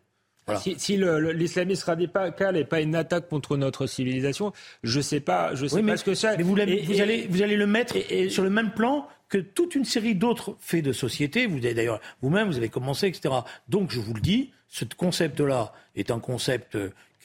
Si, 0.60 0.74
si 0.78 0.96
l'islamisme 0.96 1.86
radical 1.86 2.54
n'est 2.54 2.64
pas 2.64 2.80
une 2.80 2.94
attaque 2.94 3.28
contre 3.28 3.56
notre 3.56 3.86
civilisation, 3.86 4.52
je 4.82 4.98
ne 4.98 5.02
sais 5.02 5.20
pas, 5.20 5.54
je 5.54 5.66
sais 5.66 5.82
pas 5.82 5.96
ce 5.96 6.04
que 6.04 6.14
c'est. 6.14 6.36
Mais 6.36 6.42
vous, 6.42 6.58
allez, 6.60 7.26
vous 7.28 7.42
allez 7.42 7.56
le 7.56 7.66
mettre 7.66 7.96
sur 8.28 8.42
le 8.42 8.50
même 8.50 8.72
plan 8.72 9.08
que 9.28 9.38
toute 9.38 9.74
une 9.74 9.84
série 9.84 10.14
d'autres 10.14 10.56
faits 10.60 10.84
de 10.84 10.92
société. 10.92 11.46
Vous 11.46 11.58
avez 11.58 11.74
d'ailleurs 11.74 12.00
vous-même, 12.20 12.48
vous 12.48 12.58
avez 12.58 12.68
commencé, 12.68 13.06
etc. 13.06 13.34
Donc 13.68 13.90
je 13.90 14.00
vous 14.00 14.14
le 14.14 14.20
dis, 14.20 14.52
ce 14.68 14.84
concept-là 14.84 15.72
est 15.96 16.10
un 16.10 16.18
concept 16.18 16.76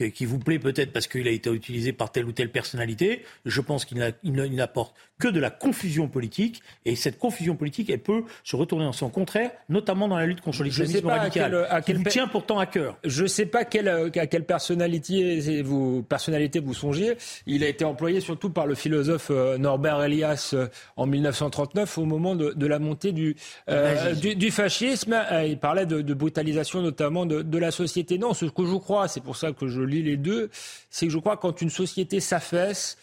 qui 0.07 0.25
vous 0.25 0.39
plaît 0.39 0.59
peut-être 0.59 0.91
parce 0.91 1.07
qu'il 1.07 1.27
a 1.27 1.31
été 1.31 1.49
utilisé 1.51 1.93
par 1.93 2.11
telle 2.11 2.25
ou 2.25 2.31
telle 2.31 2.51
personnalité. 2.51 3.23
Je 3.45 3.61
pense 3.61 3.85
qu'il 3.85 3.97
n'apporte 3.97 4.95
que 5.19 5.27
de 5.27 5.39
la 5.39 5.49
confusion 5.51 6.07
politique. 6.07 6.61
Et 6.85 6.95
cette 6.95 7.19
confusion 7.19 7.55
politique, 7.55 7.89
elle 7.89 7.99
peut 7.99 8.23
se 8.43 8.55
retourner 8.55 8.85
en 8.85 8.93
son 8.93 9.09
contraire, 9.09 9.51
notamment 9.67 10.07
dans 10.07 10.17
la 10.17 10.25
lutte 10.25 10.41
contre 10.41 10.63
l'islamisme 10.63 11.07
radical, 11.07 11.67
à 11.69 11.81
quel, 11.81 11.97
qui 11.97 12.03
vous 12.03 12.09
tient 12.09 12.27
pourtant 12.27 12.57
à 12.57 12.65
cœur. 12.65 12.97
Je 13.03 13.23
ne 13.23 13.27
sais 13.27 13.45
pas 13.45 13.65
quelle, 13.65 13.89
à 13.89 14.27
quelle 14.27 14.45
personnalité 14.45 15.61
vous, 15.61 16.03
personnalité 16.03 16.59
vous 16.59 16.73
songiez. 16.73 17.17
Il 17.45 17.63
a 17.63 17.67
été 17.67 17.83
employé 17.83 18.21
surtout 18.21 18.49
par 18.49 18.65
le 18.65 18.75
philosophe 18.75 19.27
euh, 19.29 19.57
Norbert 19.57 20.01
Elias 20.01 20.51
euh, 20.53 20.67
en 20.95 21.05
1939 21.05 21.97
au 21.97 22.05
moment 22.05 22.35
de, 22.35 22.53
de 22.53 22.67
la 22.67 22.79
montée 22.79 23.11
du, 23.11 23.35
euh, 23.69 24.13
du, 24.13 24.35
du, 24.35 24.51
fascisme. 24.51 25.21
Il 25.45 25.57
parlait 25.57 25.85
de, 25.85 26.01
de 26.01 26.13
brutalisation 26.13 26.81
notamment 26.81 27.25
de, 27.25 27.41
de, 27.41 27.57
la 27.57 27.71
société. 27.71 28.17
Non, 28.17 28.33
ce 28.33 28.45
que 28.45 28.65
je 28.65 28.75
crois, 28.75 29.07
c'est 29.09 29.21
pour 29.21 29.35
ça 29.35 29.51
que 29.51 29.67
je 29.67 29.81
lis 29.89 30.03
les 30.03 30.17
deux, 30.17 30.49
c'est 30.89 31.07
que 31.07 31.11
je 31.11 31.17
crois 31.17 31.35
que 31.35 31.41
quand 31.41 31.61
une 31.61 31.69
société 31.69 32.19
s'affaisse 32.19 32.97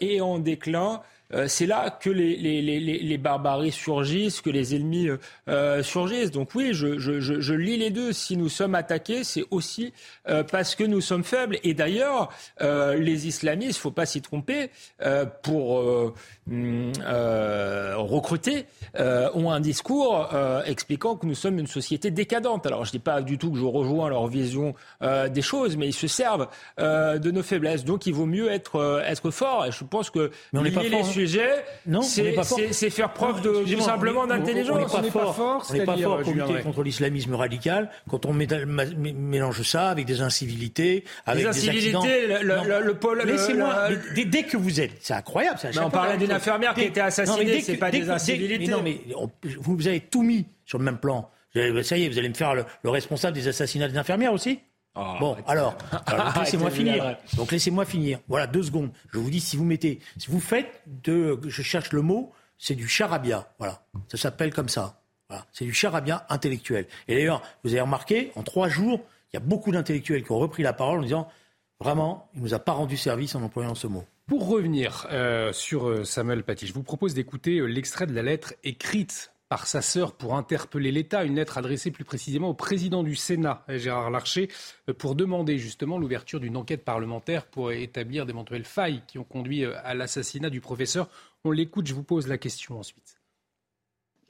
et 0.00 0.20
en 0.20 0.38
déclin, 0.38 1.02
euh, 1.34 1.48
c'est 1.48 1.66
là 1.66 1.90
que 1.90 2.10
les, 2.10 2.36
les, 2.36 2.60
les, 2.60 2.80
les, 2.80 3.18
barbaries 3.18 3.72
surgissent, 3.72 4.40
que 4.40 4.50
les 4.50 4.74
ennemis 4.74 5.08
euh, 5.08 5.16
euh, 5.48 5.82
surgissent. 5.82 6.30
Donc 6.30 6.54
oui, 6.54 6.70
je, 6.72 6.98
je, 6.98 7.20
je, 7.20 7.54
lis 7.54 7.78
les 7.78 7.90
deux. 7.90 8.12
Si 8.12 8.36
nous 8.36 8.48
sommes 8.48 8.74
attaqués, 8.74 9.24
c'est 9.24 9.44
aussi 9.50 9.92
parce 10.50 10.74
que 10.74 10.84
nous 10.84 11.00
sommes 11.00 11.24
faibles. 11.24 11.58
Et 11.62 11.74
d'ailleurs, 11.74 12.30
les 12.60 13.26
islamistes, 13.26 13.78
faut 13.78 13.90
pas 13.90 14.06
s'y 14.06 14.22
tromper, 14.22 14.70
pour 15.42 16.14
mm, 16.46 16.92
recruter, 17.96 18.66
ont 18.98 19.50
un 19.50 19.60
discours 19.60 20.30
expliquant 20.66 21.16
que 21.16 21.26
nous 21.26 21.34
sommes 21.34 21.58
une 21.58 21.66
société 21.66 22.10
décadente. 22.10 22.66
Alors 22.66 22.84
je 22.84 22.90
ne 22.90 22.92
dis 22.92 22.98
pas 22.98 23.22
du 23.22 23.38
tout 23.38 23.50
que 23.50 23.58
je 23.58 23.64
rejoins 23.64 24.08
leur 24.08 24.26
vision 24.26 24.74
des 25.00 25.42
choses, 25.42 25.76
mais 25.76 25.88
ils 25.88 25.94
se 25.94 26.06
servent 26.06 26.48
de 26.78 27.30
nos 27.30 27.42
faiblesses. 27.42 27.84
Donc 27.84 28.06
il 28.06 28.14
vaut 28.14 28.26
mieux 28.26 28.50
être, 28.50 29.02
être 29.06 29.30
fort. 29.30 29.66
Et 29.66 29.72
je 29.72 29.84
pense 29.84 30.10
que 30.10 30.30
mais 30.52 30.60
on 30.60 30.62
n'est 30.62 30.70
pas 30.70 30.82
fort, 32.44 32.58
c'est 32.70 32.90
faire 32.90 33.12
preuve 33.12 33.42
de, 33.42 33.80
simplement 33.80 34.26
d'intelligence. 34.26 34.94
On 34.94 35.02
n'est 35.02 35.10
pas, 35.10 35.32
fort. 35.32 35.66
On 35.68 35.72
n'est 35.72 35.84
pas 35.84 35.96
fort 35.96 36.20
pour 36.20 36.32
lutter 36.32 36.60
contre 36.62 36.82
l'islamisme 36.82 37.34
radical 37.34 37.90
quand 38.10 38.26
on 38.26 38.32
mélange 38.32 39.62
ça 39.62 39.88
avec 39.88 40.06
des 40.06 40.20
incivilités, 40.20 41.04
avec 41.26 41.44
des 41.44 41.48
incivilités, 41.48 42.26
le, 42.42 42.92
pôle. 42.94 43.22
Laissez-moi. 43.24 43.88
Dès 44.14 44.42
que 44.44 44.56
vous 44.56 44.80
êtes, 44.80 44.92
c'est 45.00 45.14
incroyable. 45.14 45.58
on 45.82 45.90
parlait 45.90 46.18
d'une 46.18 46.31
infirmière 46.32 46.74
qui 46.74 46.80
a 46.80 46.84
été 46.84 47.00
assassinée. 47.00 47.60
C'est 47.60 47.76
pas 47.76 47.90
des 47.90 48.10
incivilités. 48.10 48.70
Non, 48.70 48.82
mais 48.82 49.00
vous 49.58 49.86
avez 49.86 50.00
tout 50.00 50.22
mis 50.22 50.46
sur 50.64 50.78
le 50.78 50.84
même 50.84 50.98
plan. 50.98 51.30
Ça 51.54 51.96
y 51.98 52.04
est, 52.04 52.08
vous 52.08 52.18
allez 52.18 52.28
me 52.28 52.34
faire 52.34 52.54
le 52.54 52.90
responsable 52.90 53.34
des 53.34 53.48
assassinats 53.48 53.88
des 53.88 53.98
infirmières 53.98 54.32
aussi? 54.32 54.60
Ah, 54.94 55.16
bon, 55.18 55.36
alors, 55.46 55.74
laissez-moi 56.38 56.70
finir. 56.70 57.16
Donc 57.36 57.50
laissez-moi 57.50 57.84
finir. 57.84 58.20
Voilà, 58.28 58.46
deux 58.46 58.62
secondes. 58.62 58.90
Je 59.12 59.18
vous 59.18 59.30
dis, 59.30 59.40
si 59.40 59.56
vous 59.56 59.64
mettez, 59.64 60.00
si 60.18 60.30
vous 60.30 60.40
faites 60.40 60.82
de, 60.86 61.40
je 61.46 61.62
cherche 61.62 61.92
le 61.92 62.02
mot, 62.02 62.32
c'est 62.58 62.74
du 62.74 62.86
charabia. 62.88 63.48
Voilà, 63.58 63.82
ça 64.08 64.18
s'appelle 64.18 64.52
comme 64.52 64.68
ça. 64.68 65.00
Voilà, 65.28 65.46
c'est 65.52 65.64
du 65.64 65.72
charabia 65.72 66.26
intellectuel. 66.28 66.86
Et 67.08 67.14
d'ailleurs, 67.14 67.42
vous 67.64 67.72
avez 67.72 67.80
remarqué, 67.80 68.32
en 68.36 68.42
trois 68.42 68.68
jours, 68.68 69.00
il 69.32 69.36
y 69.36 69.38
a 69.38 69.40
beaucoup 69.40 69.72
d'intellectuels 69.72 70.24
qui 70.24 70.32
ont 70.32 70.38
repris 70.38 70.62
la 70.62 70.74
parole 70.74 70.98
en 70.98 71.02
disant, 71.02 71.28
vraiment, 71.80 72.28
il 72.34 72.42
nous 72.42 72.52
a 72.52 72.58
pas 72.58 72.72
rendu 72.72 72.98
service 72.98 73.34
en 73.34 73.42
employant 73.42 73.74
ce 73.74 73.86
mot. 73.86 74.04
Pour 74.26 74.48
revenir 74.48 75.06
euh, 75.10 75.52
sur 75.52 75.88
euh, 75.88 76.04
Samuel 76.04 76.44
Paty, 76.44 76.66
je 76.66 76.72
vous 76.72 76.82
propose 76.82 77.14
d'écouter 77.14 77.58
euh, 77.58 77.66
l'extrait 77.66 78.06
de 78.06 78.14
la 78.14 78.22
lettre 78.22 78.54
écrite 78.62 79.32
par 79.52 79.66
sa 79.66 79.82
sœur 79.82 80.14
pour 80.14 80.34
interpeller 80.34 80.90
l'État, 80.90 81.24
une 81.24 81.34
lettre 81.34 81.58
adressée 81.58 81.90
plus 81.90 82.06
précisément 82.06 82.48
au 82.48 82.54
président 82.54 83.02
du 83.02 83.14
Sénat, 83.14 83.62
Gérard 83.68 84.10
Larcher, 84.10 84.48
euh, 84.88 84.94
pour 84.94 85.14
demander 85.14 85.58
justement 85.58 85.98
l'ouverture 85.98 86.40
d'une 86.40 86.56
enquête 86.56 86.86
parlementaire 86.86 87.44
pour 87.44 87.70
établir 87.70 88.24
d'éventuelles 88.24 88.64
failles 88.64 89.02
qui 89.06 89.18
ont 89.18 89.24
conduit 89.24 89.66
euh, 89.66 89.74
à 89.84 89.92
l'assassinat 89.92 90.48
du 90.48 90.62
professeur. 90.62 91.10
On 91.44 91.50
l'écoute, 91.50 91.86
je 91.86 91.92
vous 91.92 92.02
pose 92.02 92.28
la 92.28 92.38
question 92.38 92.78
ensuite. 92.78 93.20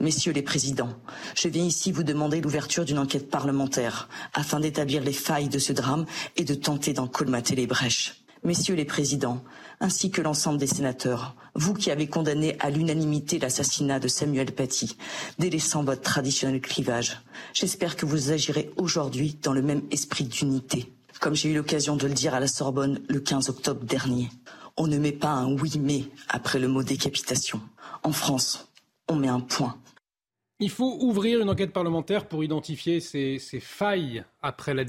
Messieurs 0.01 0.33
les 0.33 0.43
présidents, 0.43 0.99
je 1.37 1.47
viens 1.47 1.67
ici 1.67 1.93
vous 1.93 2.03
demander 2.03 2.41
l'ouverture 2.41 2.85
d'une 2.85 2.99
enquête 2.99 3.31
parlementaire 3.31 4.09
afin 4.35 4.59
d'établir 4.59 5.05
les 5.05 5.13
failles 5.13 5.49
de 5.49 5.61
ce 5.61 5.73
drame 5.73 6.05
et 6.35 6.43
de 6.43 6.55
tenter 6.55 6.95
d'en 6.95 7.07
colmater 7.07 7.55
les 7.55 7.69
brèches. 7.69 8.25
Messieurs 8.43 8.75
les 8.75 8.85
présidents, 8.85 9.45
ainsi 9.83 10.12
que 10.12 10.23
l'ensemble 10.23 10.59
des 10.59 10.68
sénateurs, 10.68 11.35
vous 11.55 11.75
qui 11.75 11.90
avez 11.90 12.07
condamné 12.07 12.57
à 12.61 12.71
l'unanimité 12.71 13.40
l'assassinat 13.40 13.99
de 13.99 14.07
Samuel 14.07 14.53
Paty, 14.53 14.97
délaissant 15.40 15.83
votre 15.83 16.03
traditionnel 16.03 16.61
clivage, 16.61 17.21
j'espère 17.53 17.97
que 17.97 18.07
vous 18.07 18.31
agirez 18.31 18.71
aujourd'hui 18.77 19.37
dans 19.42 19.53
le 19.53 19.61
même 19.61 19.83
esprit 19.90 20.25
d'unité. 20.25 20.90
Comme 21.21 21.35
j'ai 21.35 21.51
eu 21.51 21.55
l'occasion 21.55 21.97
de 21.97 22.07
le 22.07 22.14
dire 22.14 22.33
à 22.33 22.40
la 22.40 22.47
Sorbonne 22.47 23.01
le 23.09 23.18
15 23.18 23.49
octobre 23.49 23.85
dernier, 23.85 24.31
on 24.77 24.87
ne 24.87 24.99
met 24.99 25.12
pas 25.12 25.31
un 25.31 25.53
oui 25.53 25.73
mais 25.81 26.05
après 26.29 26.61
le 26.61 26.68
mot 26.68 26.85
décapitation. 26.85 27.61
En 28.05 28.12
France, 28.12 28.68
on 29.09 29.16
met 29.16 29.29
un 29.29 29.40
point. 29.40 29.77
Il 30.62 30.70
faut 30.70 30.96
ouvrir 31.01 31.40
une 31.40 31.51
enquête 31.51 31.72
parlementaire 31.72 32.27
pour 32.27 32.44
identifier 32.44 33.01
ces, 33.01 33.40
failles 33.61 34.22
après 34.42 34.75
la 34.75 34.85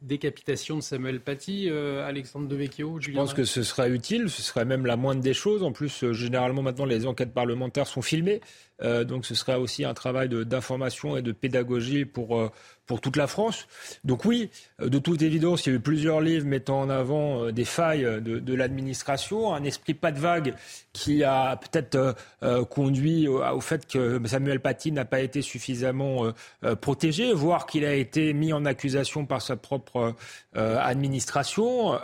décapitation 0.00 0.76
de 0.76 0.80
Samuel 0.80 1.18
Paty, 1.20 1.66
euh, 1.68 2.06
Alexandre 2.06 2.46
Devecchio. 2.46 3.00
Je 3.00 3.10
pense 3.10 3.34
que 3.34 3.42
ce 3.42 3.64
serait 3.64 3.90
utile, 3.90 4.30
ce 4.30 4.42
serait 4.42 4.64
même 4.64 4.86
la 4.86 4.96
moindre 4.96 5.20
des 5.20 5.34
choses. 5.34 5.64
En 5.64 5.72
plus, 5.72 6.04
euh, 6.04 6.12
généralement 6.12 6.62
maintenant, 6.62 6.84
les 6.84 7.04
enquêtes 7.04 7.34
parlementaires 7.34 7.88
sont 7.88 8.00
filmées, 8.00 8.40
euh, 8.80 9.02
donc 9.02 9.26
ce 9.26 9.34
serait 9.34 9.56
aussi 9.56 9.84
un 9.84 9.92
travail 9.92 10.28
d'information 10.28 11.16
et 11.16 11.22
de 11.22 11.32
pédagogie 11.32 12.04
pour 12.04 12.52
pour 12.88 13.00
toute 13.00 13.16
la 13.16 13.28
France. 13.28 13.68
Donc 14.02 14.24
oui, 14.24 14.50
euh, 14.80 14.88
de 14.88 14.98
toute 14.98 15.22
évidence, 15.22 15.66
il 15.66 15.70
y 15.70 15.72
a 15.72 15.76
eu 15.76 15.80
plusieurs 15.80 16.20
livres 16.20 16.46
mettant 16.46 16.80
en 16.80 16.90
avant 16.90 17.44
euh, 17.44 17.52
des 17.52 17.66
failles 17.66 18.06
de, 18.20 18.54
l'administration, 18.54 19.54
un 19.54 19.62
esprit 19.62 19.94
pas 19.94 20.10
de 20.10 20.18
vague 20.18 20.54
qui 20.94 21.22
a 21.22 21.56
peut-être 21.56 22.16
euh, 22.42 22.64
conduit 22.64 23.28
au, 23.28 23.60
fait 23.60 23.86
que 23.86 24.20
Samuel 24.26 24.60
Paty 24.60 24.90
n'a 24.90 25.04
pas 25.04 25.20
été 25.20 25.42
suffisamment 25.42 26.32
protégé, 26.80 27.34
voire 27.34 27.66
qu'il 27.66 27.84
a 27.84 27.94
été 27.94 28.32
mis 28.32 28.52
en 28.52 28.64
accusation 28.64 29.26
par 29.26 29.42
sa 29.42 29.56
propre 29.56 30.14
administration. 30.54 31.98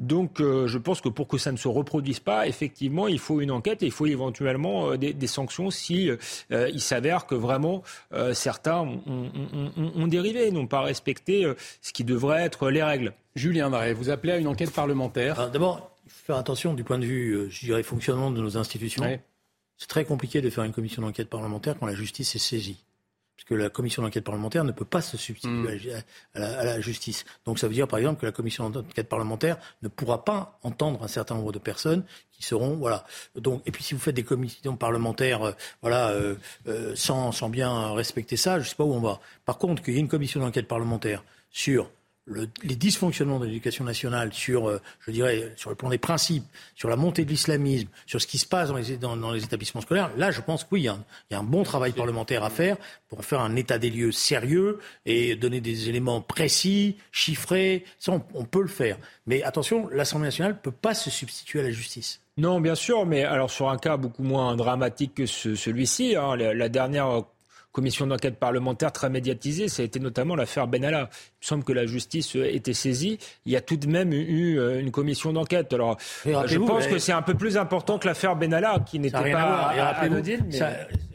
donc 0.00 0.40
je 0.40 0.78
pense 0.78 1.00
que 1.00 1.08
pour 1.08 1.28
que 1.28 1.38
ça 1.38 1.52
ne 1.52 1.56
se 1.56 1.68
reproduise 1.68 2.18
pas, 2.18 2.48
effectivement, 2.48 3.06
il 3.06 3.20
faut 3.20 3.40
une 3.40 3.52
enquête 3.52 3.82
et 3.82 3.86
il 3.86 3.92
faut 3.92 4.06
éventuellement 4.06 4.96
des, 4.96 5.26
sanctions 5.26 5.70
si 5.70 6.10
il 6.50 6.80
s'avère 6.80 7.26
que 7.26 7.36
vraiment 7.36 7.82
certains 8.32 8.80
ont, 9.06 10.06
des 10.08 10.15
dérivés, 10.16 10.50
n'ont 10.50 10.66
pas 10.66 10.80
respecté 10.80 11.44
euh, 11.44 11.54
ce 11.82 11.92
qui 11.92 12.04
devrait 12.04 12.42
être 12.42 12.70
les 12.70 12.82
règles. 12.82 13.12
Julien 13.34 13.68
Marais, 13.68 13.92
vous 13.92 14.10
appelez 14.10 14.32
à 14.32 14.38
une 14.38 14.48
enquête 14.48 14.72
parlementaire. 14.72 15.50
D'abord, 15.50 15.90
il 16.06 16.10
faut 16.10 16.24
faire 16.26 16.36
attention 16.36 16.74
du 16.74 16.84
point 16.84 16.98
de 16.98 17.04
vue, 17.04 17.32
euh, 17.32 17.48
je 17.50 17.66
dirais, 17.66 17.82
fonctionnement 17.82 18.30
de 18.30 18.40
nos 18.40 18.56
institutions. 18.56 19.04
C'est 19.76 19.88
très 19.88 20.04
compliqué 20.06 20.40
de 20.40 20.48
faire 20.48 20.64
une 20.64 20.72
commission 20.72 21.02
d'enquête 21.02 21.28
parlementaire 21.28 21.76
quand 21.78 21.86
la 21.86 21.94
justice 21.94 22.34
est 22.34 22.38
saisie. 22.38 22.85
Que 23.44 23.54
la 23.54 23.70
commission 23.70 24.02
d'enquête 24.02 24.24
parlementaire 24.24 24.64
ne 24.64 24.72
peut 24.72 24.84
pas 24.84 25.00
se 25.00 25.16
substituer 25.16 25.52
mm. 25.52 26.40
à, 26.40 26.64
la, 26.64 26.80
justice. 26.80 27.24
Donc 27.44 27.58
ça 27.58 27.68
veut 27.68 27.74
dire 27.74 27.88
par 27.88 27.98
exemple 27.98 28.20
que 28.20 28.26
la 28.26 28.32
commission 28.32 28.70
d'enquête 28.70 29.08
parlementaire 29.08 29.56
ne 29.82 29.88
pourra 29.88 30.24
pas 30.24 30.58
entendre 30.62 31.02
un 31.02 31.08
certain 31.08 31.36
nombre 31.36 31.52
de 31.52 31.58
personnes 31.58 32.04
qui 32.32 32.42
seront 32.42 32.76
voilà. 32.76 33.04
Donc 33.36 33.62
et 33.66 33.70
puis 33.70 33.84
si 33.84 33.94
vous 33.94 34.00
faites 34.00 34.16
des 34.16 34.24
commissions 34.24 34.76
parlementaires 34.76 35.42
euh, 35.42 35.52
voilà 35.80 36.10
euh, 36.10 36.34
euh, 36.66 36.94
sans, 36.96 37.32
sans 37.32 37.48
bien 37.48 37.92
respecter 37.94 38.36
ça, 38.36 38.58
je 38.58 38.68
sais 38.68 38.76
pas 38.76 38.84
où 38.84 38.92
on 38.92 39.00
va. 39.00 39.20
Par 39.44 39.58
contre 39.58 39.82
qu'il 39.82 39.94
y 39.94 39.96
ait 39.96 40.00
une 40.00 40.08
commission 40.08 40.40
d'enquête 40.40 40.68
parlementaire 40.68 41.24
sur 41.50 41.90
les 42.26 42.76
dysfonctionnements 42.76 43.38
de 43.38 43.46
l'éducation 43.46 43.84
nationale 43.84 44.32
sur, 44.32 44.68
euh, 44.68 44.80
je 45.06 45.12
dirais, 45.12 45.52
sur 45.56 45.70
le 45.70 45.76
plan 45.76 45.88
des 45.88 45.98
principes, 45.98 46.44
sur 46.74 46.88
la 46.88 46.96
montée 46.96 47.24
de 47.24 47.30
l'islamisme, 47.30 47.88
sur 48.04 48.20
ce 48.20 48.26
qui 48.26 48.38
se 48.38 48.46
passe 48.46 48.68
dans 48.68 48.76
les, 48.76 48.96
dans, 48.96 49.30
les 49.30 49.44
établissements 49.44 49.80
scolaires, 49.80 50.10
là, 50.16 50.30
je 50.30 50.40
pense 50.40 50.64
que 50.64 50.68
oui, 50.72 50.80
il 50.82 50.84
y, 50.84 50.88
a 51.34 51.38
un, 51.38 51.44
bon 51.44 51.62
travail 51.62 51.92
parlementaire 51.92 52.42
à 52.42 52.50
faire 52.50 52.76
pour 53.08 53.24
faire 53.24 53.40
un 53.40 53.54
état 53.54 53.78
des 53.78 53.90
lieux 53.90 54.12
sérieux 54.12 54.80
et 55.04 55.36
donner 55.36 55.60
des 55.60 55.88
éléments 55.88 56.20
précis, 56.20 56.96
chiffrés. 57.12 57.84
Ça, 57.98 58.12
on, 58.34 58.44
peut 58.44 58.62
le 58.62 58.68
faire. 58.68 58.98
Mais 59.26 59.42
attention, 59.42 59.88
l'Assemblée 59.92 60.26
nationale 60.26 60.52
ne 60.52 60.58
peut 60.58 60.72
pas 60.72 60.94
se 60.94 61.10
substituer 61.10 61.60
à 61.60 61.62
la 61.62 61.70
justice. 61.70 62.20
Non, 62.36 62.60
bien 62.60 62.74
sûr, 62.74 63.06
mais 63.06 63.24
alors 63.24 63.50
sur 63.50 63.70
un 63.70 63.78
cas 63.78 63.96
beaucoup 63.96 64.22
moins 64.22 64.56
dramatique 64.56 65.14
que 65.14 65.26
celui-ci, 65.26 66.16
hein, 66.16 66.36
la, 66.36 66.68
dernière 66.68 67.22
commission 67.76 68.06
d'enquête 68.06 68.38
parlementaire 68.38 68.90
très 68.90 69.10
médiatisée. 69.10 69.68
Ça 69.68 69.82
a 69.82 69.84
été 69.84 70.00
notamment 70.00 70.34
l'affaire 70.34 70.66
Benalla. 70.66 71.10
Il 71.10 71.42
me 71.42 71.46
semble 71.46 71.62
que 71.62 71.74
la 71.74 71.84
justice 71.84 72.34
était 72.34 72.72
saisie. 72.72 73.18
Il 73.44 73.52
y 73.52 73.56
a 73.56 73.60
tout 73.60 73.76
de 73.76 73.86
même 73.86 74.14
eu 74.14 74.58
euh, 74.58 74.80
une 74.80 74.90
commission 74.90 75.30
d'enquête. 75.34 75.74
Alors, 75.74 75.98
je 76.24 76.58
pense 76.58 76.86
que 76.86 76.98
c'est 76.98 77.12
un 77.12 77.20
peu 77.20 77.34
plus 77.34 77.58
important 77.58 77.98
que 77.98 78.06
l'affaire 78.06 78.34
Benalla, 78.34 78.80
qui 78.86 78.98
n'était 78.98 79.30
pas 79.30 79.74
anodine. 80.00 80.48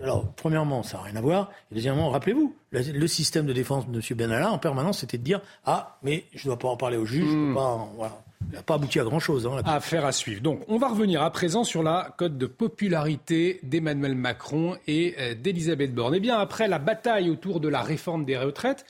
alors, 0.03 0.31
premièrement, 0.35 0.83
ça 0.83 0.97
n'a 0.97 1.03
rien 1.05 1.15
à 1.15 1.21
voir. 1.21 1.49
Et 1.71 1.75
deuxièmement, 1.75 2.11
rappelez-vous, 2.11 2.55
le, 2.71 3.07
système 3.07 3.47
de 3.47 3.53
défense 3.53 3.89
de 3.89 3.97
M. 3.97 4.17
Benalla, 4.17 4.51
en 4.51 4.59
permanence, 4.59 4.99
c'était 4.99 5.17
de 5.17 5.23
dire 5.23 5.41
Ah, 5.65 5.97
mais 6.03 6.25
je 6.35 6.47
ne 6.47 6.51
dois 6.51 6.59
pas 6.59 6.67
en 6.67 6.77
parler 6.77 6.97
au 6.97 7.05
juge. 7.05 7.25
Je 7.25 7.31
peux 7.31 7.51
hmm. 7.51 7.55
pas, 7.55 7.89
voilà. 7.95 8.21
Il 8.49 8.55
n'a 8.55 8.63
pas 8.63 8.75
abouti 8.75 8.99
à 8.99 9.03
grand-chose. 9.03 9.47
Hein, 9.47 9.61
Affaire 9.65 10.05
à 10.05 10.11
suivre. 10.11 10.41
Donc, 10.41 10.61
on 10.67 10.77
va 10.77 10.89
revenir 10.89 11.21
à 11.21 11.31
présent 11.31 11.63
sur 11.63 11.83
la 11.83 12.13
cote 12.17 12.37
de 12.37 12.45
popularité 12.45 13.59
d'Emmanuel 13.63 14.15
Macron 14.15 14.77
et 14.87 15.15
euh, 15.19 15.35
d'Elisabeth 15.35 15.93
Borne. 15.93 16.15
Eh 16.15 16.19
bien, 16.19 16.37
après 16.37 16.67
la 16.67 16.79
bataille 16.79 17.29
autour 17.29 17.59
de 17.59 17.69
la 17.69 17.81
réforme 17.81 18.25
des 18.25 18.37
retraites, 18.37 18.85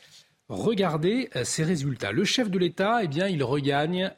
regardez 0.49 1.29
euh, 1.35 1.43
ces 1.43 1.63
résultats. 1.63 2.11
Le 2.11 2.23
chef 2.23 2.49
de 2.49 2.57
l'État, 2.57 3.03
eh 3.03 3.07
bien, 3.07 3.27
il 3.27 3.43
regagne 3.43 4.11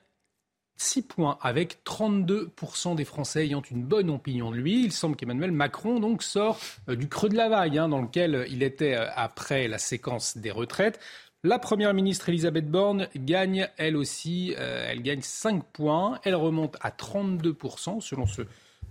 6 0.77 1.03
points 1.03 1.38
avec 1.41 1.84
32% 1.86 2.95
des 2.95 3.05
Français 3.05 3.45
ayant 3.45 3.61
une 3.69 3.84
bonne 3.84 4.09
opinion 4.09 4.51
de 4.51 4.55
lui. 4.55 4.86
Il 4.86 4.91
semble 4.91 5.15
qu'Emmanuel 5.15 5.51
Macron 5.51 5.99
donc 5.99 6.23
sort 6.23 6.59
euh, 6.89 6.95
du 6.95 7.09
creux 7.09 7.29
de 7.29 7.38
la 7.38 7.49
vague 7.49 7.77
hein, 7.77 7.89
dans 7.89 8.01
lequel 8.01 8.45
il 8.49 8.63
était 8.63 8.95
après 8.95 9.67
la 9.67 9.77
séquence 9.77 10.38
des 10.38 10.51
retraites. 10.51 10.99
La 11.45 11.59
première 11.59 11.93
ministre 11.93 12.29
Elisabeth 12.29 12.71
Borne 12.71 13.09
gagne 13.17 13.67
elle 13.75 13.97
aussi, 13.97 14.55
euh, 14.57 14.87
elle 14.89 15.01
gagne 15.01 15.21
5 15.21 15.61
points, 15.73 16.17
elle 16.23 16.35
remonte 16.35 16.77
à 16.79 16.89
32% 16.89 17.99
selon 17.99 18.25
ce 18.25 18.43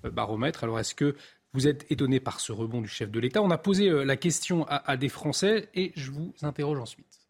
euh, 0.05 0.11
baromètre. 0.11 0.63
Alors 0.63 0.79
est-ce 0.79 0.95
que 0.95 1.17
vous 1.55 1.67
êtes 1.67 1.91
étonné 1.91 2.21
par 2.21 2.41
ce 2.41 2.53
rebond 2.53 2.83
du 2.83 2.89
chef 2.89 3.11
de 3.11 3.19
l'État? 3.21 3.41
On 3.41 3.51
a 3.51 3.57
posé 3.57 3.89
euh, 3.89 4.05
la 4.05 4.19
question 4.19 4.67
à, 4.69 4.99
des 4.99 5.09
Français 5.09 5.71
et 5.75 5.93
je 5.97 6.11
vous 6.11 6.35
interroge 6.43 6.79
ensuite. 6.79 7.21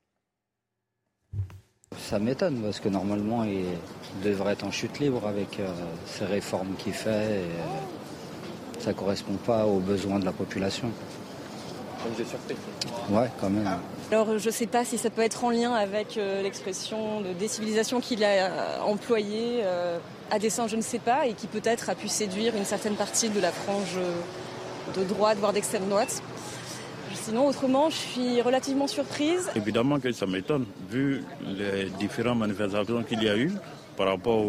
Ça 1.96 2.18
m'étonne 2.18 2.60
parce 2.60 2.80
que 2.80 2.88
normalement 2.88 3.44
il 3.44 3.66
devrait 4.24 4.54
être 4.54 4.64
en 4.64 4.72
chute 4.72 4.98
libre 4.98 5.28
avec 5.28 5.60
ces 6.06 6.24
réformes 6.24 6.74
qu'il 6.74 6.94
fait 6.94 7.42
et 7.42 8.80
ça 8.80 8.90
ne 8.90 8.96
correspond 8.96 9.36
pas 9.36 9.66
aux 9.66 9.78
besoins 9.78 10.18
de 10.18 10.24
la 10.24 10.32
population. 10.32 10.90
Vous 12.08 12.20
êtes 12.20 12.26
surpris? 12.26 12.56
Ouais, 13.10 13.28
quand 13.40 13.50
même. 13.50 13.68
Alors 14.12 14.38
je 14.38 14.46
ne 14.46 14.52
sais 14.52 14.66
pas 14.66 14.84
si 14.84 14.98
ça 14.98 15.08
peut 15.08 15.22
être 15.22 15.42
en 15.42 15.48
lien 15.48 15.72
avec 15.72 16.18
euh, 16.18 16.42
l'expression 16.42 17.22
de 17.22 17.32
décivilisation 17.32 17.98
qu'il 17.98 18.22
a 18.24 18.28
euh, 18.28 18.80
employée 18.82 19.62
euh, 19.62 19.96
à 20.30 20.38
dessein, 20.38 20.66
je 20.66 20.76
ne 20.76 20.82
sais 20.82 20.98
pas, 20.98 21.26
et 21.26 21.32
qui 21.32 21.46
peut-être 21.46 21.88
a 21.88 21.94
pu 21.94 22.08
séduire 22.08 22.54
une 22.54 22.66
certaine 22.66 22.94
partie 22.94 23.30
de 23.30 23.40
la 23.40 23.50
frange 23.50 23.96
de 24.94 25.04
droite, 25.04 25.38
voire 25.38 25.54
d'extrême 25.54 25.88
droite. 25.88 26.22
Sinon, 27.14 27.46
autrement, 27.46 27.88
je 27.88 27.96
suis 27.96 28.42
relativement 28.42 28.86
surprise. 28.86 29.48
Évidemment 29.56 29.98
que 29.98 30.12
ça 30.12 30.26
m'étonne, 30.26 30.66
vu 30.90 31.24
les 31.46 31.86
différentes 31.98 32.38
manifestations 32.38 33.02
qu'il 33.04 33.22
y 33.22 33.30
a 33.30 33.36
eu 33.38 33.52
par 33.96 34.08
rapport 34.08 34.44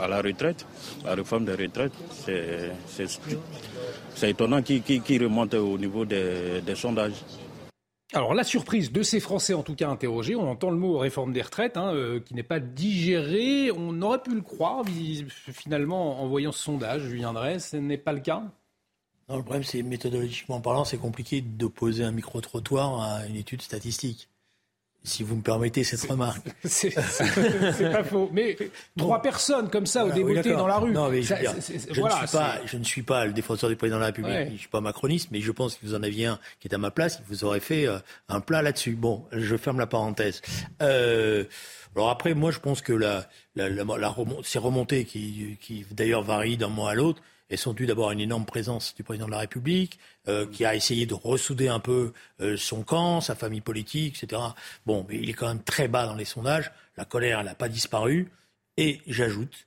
à 0.00 0.08
la 0.08 0.20
retraite, 0.20 0.66
la 1.04 1.14
réforme 1.14 1.44
des 1.44 1.54
retraites. 1.54 1.92
C'est 4.16 4.30
étonnant 4.30 4.62
qu'il 4.62 5.22
remonte 5.22 5.54
au 5.54 5.78
niveau 5.78 6.04
des 6.04 6.74
sondages. 6.74 7.22
Alors 8.12 8.34
la 8.34 8.42
surprise 8.42 8.90
de 8.90 9.02
ces 9.02 9.20
Français 9.20 9.54
en 9.54 9.62
tout 9.62 9.76
cas 9.76 9.88
interrogés, 9.88 10.34
on 10.34 10.50
entend 10.50 10.70
le 10.70 10.76
mot 10.76 10.98
réforme 10.98 11.32
des 11.32 11.42
retraites 11.42 11.76
hein, 11.76 11.94
euh, 11.94 12.18
qui 12.18 12.34
n'est 12.34 12.42
pas 12.42 12.58
digéré, 12.58 13.70
on 13.70 14.02
aurait 14.02 14.20
pu 14.20 14.34
le 14.34 14.40
croire 14.40 14.84
finalement 15.52 16.20
en 16.20 16.26
voyant 16.26 16.50
ce 16.50 16.60
sondage, 16.60 17.02
viendrait, 17.02 17.60
ce 17.60 17.76
n'est 17.76 17.98
pas 17.98 18.12
le 18.12 18.18
cas? 18.18 18.42
Non, 19.28 19.36
le 19.36 19.42
problème 19.42 19.62
c'est 19.62 19.82
méthodologiquement 19.82 20.60
parlant 20.60 20.84
c'est 20.84 20.98
compliqué 20.98 21.40
d'opposer 21.40 22.02
un 22.02 22.10
micro-trottoir 22.10 23.00
à 23.00 23.26
une 23.26 23.36
étude 23.36 23.62
statistique. 23.62 24.29
Si 25.02 25.22
vous 25.22 25.36
me 25.36 25.42
permettez 25.42 25.82
cette 25.82 26.02
remarque. 26.10 26.46
C'est 26.64 26.90
pas 26.90 28.04
faux. 28.04 28.28
Mais 28.32 28.56
trois 28.98 29.22
personnes 29.22 29.70
comme 29.70 29.86
ça 29.86 30.04
au 30.04 30.10
dégoûté 30.10 30.50
dans 30.50 30.66
la 30.66 30.76
rue. 30.76 30.92
Non, 30.92 31.08
mais 31.08 31.22
je, 31.22 31.34
ne 32.76 32.84
suis 32.84 33.02
pas, 33.02 33.24
le 33.24 33.32
défenseur 33.32 33.70
du 33.70 33.76
président 33.76 33.96
de 33.96 34.00
la 34.00 34.06
République, 34.06 34.46
je 34.48 34.52
ne 34.52 34.58
suis 34.58 34.68
pas 34.68 34.82
macroniste, 34.82 35.28
mais 35.30 35.40
je 35.40 35.52
pense 35.52 35.76
que 35.76 35.86
vous 35.86 35.94
en 35.94 36.02
aviez 36.02 36.26
un 36.26 36.38
qui 36.60 36.68
est 36.68 36.74
à 36.74 36.78
ma 36.78 36.90
place, 36.90 37.20
il 37.20 37.26
vous 37.28 37.44
aurait 37.44 37.60
fait 37.60 37.86
euh, 37.86 37.98
un 38.28 38.40
plat 38.40 38.60
là-dessus. 38.60 38.92
Bon, 38.92 39.24
je 39.32 39.56
ferme 39.56 39.78
la 39.78 39.86
parenthèse. 39.86 40.42
Euh, 40.82 41.44
alors 41.96 42.10
après, 42.10 42.34
moi, 42.34 42.50
je 42.50 42.58
pense 42.58 42.82
que 42.82 42.92
la, 42.92 43.26
la, 43.56 43.68
la, 43.70 44.16
ces 44.42 44.58
remontées 44.58 45.04
qui, 45.04 45.56
qui 45.60 45.86
d'ailleurs 45.90 46.22
varient 46.22 46.56
d'un 46.56 46.68
mois 46.68 46.90
à 46.90 46.94
l'autre, 46.94 47.22
elles 47.50 47.58
sont 47.58 47.72
dues 47.72 47.86
d'abord 47.86 48.10
à 48.10 48.12
une 48.12 48.20
énorme 48.20 48.46
présence 48.46 48.94
du 48.94 49.02
président 49.02 49.26
de 49.26 49.32
la 49.32 49.40
République, 49.40 49.98
euh, 50.28 50.46
qui 50.46 50.64
a 50.64 50.74
essayé 50.74 51.04
de 51.04 51.14
ressouder 51.14 51.68
un 51.68 51.80
peu 51.80 52.12
euh, 52.40 52.56
son 52.56 52.82
camp, 52.82 53.20
sa 53.20 53.34
famille 53.34 53.60
politique, 53.60 54.22
etc. 54.22 54.40
Bon, 54.86 55.04
mais 55.08 55.18
il 55.18 55.28
est 55.28 55.34
quand 55.34 55.48
même 55.48 55.62
très 55.62 55.88
bas 55.88 56.06
dans 56.06 56.14
les 56.14 56.24
sondages. 56.24 56.70
La 56.96 57.04
colère, 57.04 57.40
elle 57.40 57.46
n'a 57.46 57.56
pas 57.56 57.68
disparu. 57.68 58.30
Et 58.76 59.00
j'ajoute, 59.08 59.66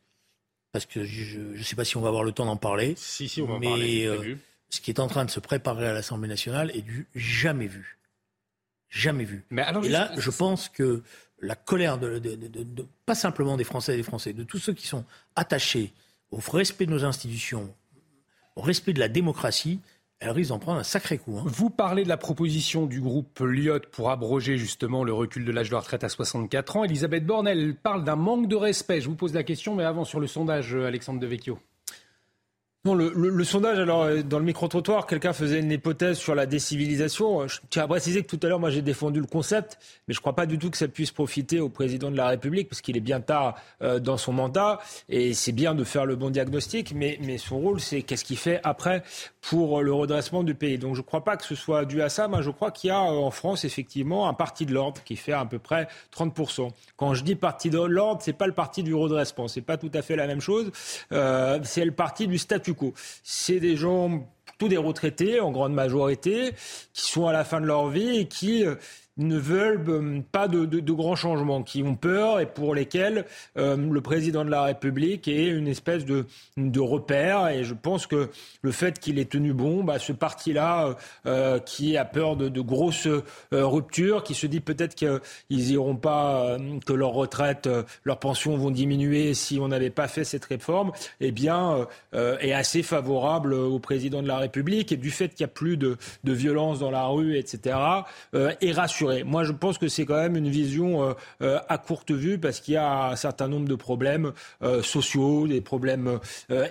parce 0.72 0.86
que 0.86 1.04
je 1.04 1.40
ne 1.40 1.62
sais 1.62 1.76
pas 1.76 1.84
si 1.84 1.98
on 1.98 2.02
va 2.02 2.08
avoir 2.08 2.24
le 2.24 2.32
temps 2.32 2.46
d'en 2.46 2.56
parler, 2.56 2.96
si, 2.98 3.28
si, 3.28 3.42
on 3.42 3.48
va 3.48 3.60
mais 3.60 3.68
parler, 3.68 4.06
euh, 4.06 4.38
ce 4.70 4.80
qui 4.80 4.90
est 4.90 5.00
en 5.02 5.08
train 5.08 5.26
de 5.26 5.30
se 5.30 5.42
préparer 5.42 5.88
à 5.88 5.94
l'Assemblée 5.94 6.30
nationale 6.30 6.72
est 6.74 6.82
du 6.82 7.08
jamais 7.14 7.68
vu. 7.68 8.00
Jamais 8.90 9.26
vu. 9.26 9.44
Mais 9.50 9.62
alors, 9.62 9.84
et 9.84 9.90
là, 9.90 10.12
je 10.18 10.30
pense 10.32 10.70
que 10.70 11.04
la 11.42 11.56
colère, 11.56 11.98
de, 11.98 12.22
pas 13.06 13.16
simplement 13.16 13.58
des 13.58 13.64
Français 13.66 13.96
et 13.96 13.98
des 13.98 14.04
Français, 14.04 14.34
de 14.34 14.44
tous 14.44 14.60
ceux 14.60 14.74
qui 14.74 14.88
sont 14.88 15.04
attachés 15.36 15.92
au 16.34 16.40
respect 16.52 16.86
de 16.86 16.92
nos 16.92 17.06
institutions, 17.06 17.74
au 18.56 18.62
respect 18.62 18.94
de 18.94 19.00
la 19.00 19.08
démocratie, 19.08 19.80
elle 20.20 20.32
risque 20.32 20.50
d'en 20.50 20.60
prendre 20.60 20.80
un 20.80 20.84
sacré 20.84 21.18
coup. 21.18 21.38
Hein. 21.38 21.44
Vous 21.46 21.70
parlez 21.70 22.04
de 22.04 22.10
la 22.10 22.18
proposition 22.18 22.86
du 22.86 23.02
groupe 23.02 23.40
Lyot 23.40 23.82
pour 23.92 24.10
abroger 24.10 24.58
justement 24.58 25.04
le 25.04 25.14
recul 25.14 25.46
de 25.46 25.52
l'âge 25.52 25.70
de 25.70 25.74
la 25.74 25.82
retraite 25.82 26.04
à 26.04 26.10
64 26.10 26.78
ans. 26.78 26.84
Elisabeth 26.86 27.26
Borne, 27.26 27.48
elle 27.48 27.76
parle 27.76 28.04
d'un 28.04 28.16
manque 28.16 28.48
de 28.48 28.56
respect. 28.56 29.02
Je 29.02 29.10
vous 29.10 29.16
pose 29.16 29.34
la 29.34 29.44
question, 29.44 29.76
mais 29.76 29.84
avant 29.84 30.06
sur 30.06 30.20
le 30.20 30.28
sondage, 30.28 30.74
euh, 30.74 30.88
Alexandre 30.88 31.20
Devecchio. 31.20 31.60
Non, 32.86 32.96
le, 32.96 33.44
sondage, 33.46 33.80
alors, 33.80 34.02
euh, 34.02 34.24
dans 34.24 34.40
le 34.40 34.44
micro-trottoir, 34.44 35.08
quelqu'un 35.08 35.32
faisait 35.32 35.62
une 35.62 35.72
hypothèse 35.72 36.18
sur 36.18 36.36
la 36.36 36.46
décivilisation. 36.46 37.48
Je 37.48 37.60
tiens 37.70 37.86
à 37.86 37.88
préciser 37.88 38.24
que 38.24 38.28
tout 38.28 38.40
à 38.44 38.50
l'heure, 38.50 38.60
moi, 38.60 38.72
j'ai 38.72 38.82
défendu 38.82 39.22
le 39.22 39.26
concept, 39.26 39.78
mais 40.06 40.14
je 40.14 40.20
ne 40.20 40.22
crois 40.22 40.36
pas 40.36 40.46
du 40.46 40.60
tout 40.60 40.70
que 40.70 40.76
ça 40.76 40.90
puisse 40.90 41.12
profiter 41.12 41.62
au 41.62 41.70
président 41.70 42.12
de 42.12 42.18
la 42.18 42.28
République, 42.28 42.68
parce 42.68 42.82
qu'il 42.82 42.98
est 42.98 43.00
bien 43.00 43.22
tard 43.22 43.56
euh, 43.82 44.02
dans 44.02 44.18
son 44.18 44.34
mandat, 44.34 44.80
et 45.08 45.34
c'est 45.34 45.54
bien 45.54 45.76
de 45.76 45.86
faire 45.86 46.06
le 46.06 46.18
bon 46.18 46.30
diagnostic, 46.30 46.94
mais, 46.94 47.18
son 47.38 47.58
rôle, 47.58 47.80
c'est 47.80 48.02
qu'est-ce 48.02 48.26
qu'il 48.26 48.36
fait 48.36 48.60
après 48.66 49.02
pour 49.40 49.82
le 49.82 49.94
redressement 49.94 50.44
du 50.44 50.54
pays. 50.54 50.78
Donc, 50.78 50.96
je 50.96 51.00
ne 51.00 51.06
crois 51.06 51.24
pas 51.24 51.38
que 51.38 51.46
ce 51.46 51.56
soit 51.56 51.86
dû 51.86 52.02
à 52.02 52.10
ça. 52.10 52.28
Moi, 52.28 52.42
je 52.42 52.50
crois 52.50 52.72
qu'il 52.72 52.90
y 52.90 52.92
a 52.92 53.00
euh, 53.00 53.16
en 53.16 53.32
France, 53.32 53.64
effectivement, 53.64 54.28
un 54.28 54.34
parti 54.34 54.66
de 54.66 54.74
l'ordre 54.74 55.02
qui 55.06 55.16
fait 55.16 55.32
à 55.32 55.46
peu 55.46 55.58
près 55.58 55.88
30%. 56.14 56.70
Quand 56.98 57.14
je 57.14 57.24
dis 57.24 57.36
parti 57.36 57.70
de 57.70 57.80
l'ordre, 57.80 58.22
c'est 58.22 58.34
pas 58.34 58.48
le 58.48 58.54
parti 58.54 58.84
du 58.84 58.94
redressement. 58.94 59.48
C'est 59.48 59.62
pas 59.62 59.78
tout 59.78 59.92
à 59.94 60.02
fait 60.02 60.18
la 60.18 60.28
même 60.28 60.42
chose. 60.42 60.70
c'est 61.10 61.86
le 61.86 61.94
parti 61.94 62.28
du 62.28 62.38
statut 62.38 62.73
c'est 63.24 63.60
des 63.60 63.76
gens, 63.76 64.28
tous 64.58 64.68
des 64.68 64.78
retraités 64.78 65.40
en 65.40 65.52
grande 65.52 65.74
majorité, 65.74 66.52
qui 66.94 67.12
sont 67.12 67.28
à 67.28 67.34
la 67.34 67.44
fin 67.44 67.62
de 67.62 67.66
leur 67.66 67.90
vie 67.90 68.18
et 68.18 68.28
qui 68.28 68.66
euh, 68.66 68.76
ne 69.18 69.38
veulent 69.38 69.84
euh, 69.88 70.22
pas 70.32 70.48
de, 70.48 70.92
grands 70.92 71.16
changements, 71.16 71.64
qui 71.64 71.84
ont 71.84 71.96
peur 71.96 72.40
et 72.40 72.46
pour 72.46 72.74
lesquels 72.74 73.26
euh, 73.58 73.76
le 73.78 74.02
président 74.02 74.44
de 74.44 74.50
la 74.50 74.64
République 74.64 75.28
est 75.28 75.48
une 75.48 75.68
espèce 75.68 76.06
de, 76.06 76.26
repère. 76.80 77.50
Et 77.50 77.64
je 77.64 77.74
pense 77.74 78.08
que 78.08 78.30
le 78.62 78.72
fait 78.72 79.00
qu'il 79.00 79.20
ait 79.20 79.26
tenu 79.26 79.54
bon, 79.54 79.84
bah, 79.84 80.00
ce 80.00 80.12
parti-là 80.12 80.96
euh, 81.26 81.60
qui 81.60 81.98
a 81.98 82.06
peur 82.06 82.36
de, 82.36 82.62
grosses 82.62 83.08
ruptures, 83.52 84.24
qui 84.24 84.34
se 84.34 84.48
dit 84.48 84.60
peut-être 84.60 84.96
qu'ils 84.96 85.72
iront 85.72 85.96
pas, 85.96 86.58
que 86.86 86.94
leur 86.94 87.12
retraite, 87.12 87.70
leurs 88.04 88.20
pensions 88.20 88.56
vont 88.56 88.72
diminuer 88.72 89.34
si 89.34 89.60
on 89.60 89.68
n'avait 89.68 89.90
pas 89.90 90.08
fait 90.08 90.24
cette 90.24 90.46
réforme, 90.46 90.92
eh 91.20 91.32
bien, 91.32 91.88
est 92.14 92.54
assez 92.54 92.84
favorable 92.84 93.54
au 93.54 93.80
président 93.80 94.22
de 94.22 94.28
la 94.28 94.38
République. 94.38 94.92
Et 94.92 94.98
du 94.98 95.12
fait 95.12 95.30
qu'il 95.30 95.46
n'y 95.46 95.52
a 95.52 95.54
plus 95.54 95.78
de, 95.78 95.98
de 96.24 96.34
violence 96.34 96.80
dans 96.80 96.92
la 96.92 97.06
rue, 97.06 97.38
etc., 97.38 97.78
est 98.34 98.72
moi, 99.26 99.44
je 99.44 99.52
pense 99.52 99.78
que 99.78 99.88
c'est 99.88 100.06
quand 100.06 100.18
même 100.18 100.36
une 100.36 100.50
vision 100.50 101.04
euh, 101.04 101.14
euh, 101.42 101.60
à 101.70 101.78
courte 101.78 102.12
vue 102.12 102.38
parce 102.38 102.60
qu'il 102.60 102.76
y 102.76 102.78
a 102.78 103.10
un 103.10 103.16
certain 103.16 103.48
nombre 103.48 103.68
de 103.68 103.76
problèmes 103.76 104.34
euh, 104.62 104.82
sociaux, 104.82 105.48
des 105.48 105.62
problèmes 105.62 106.20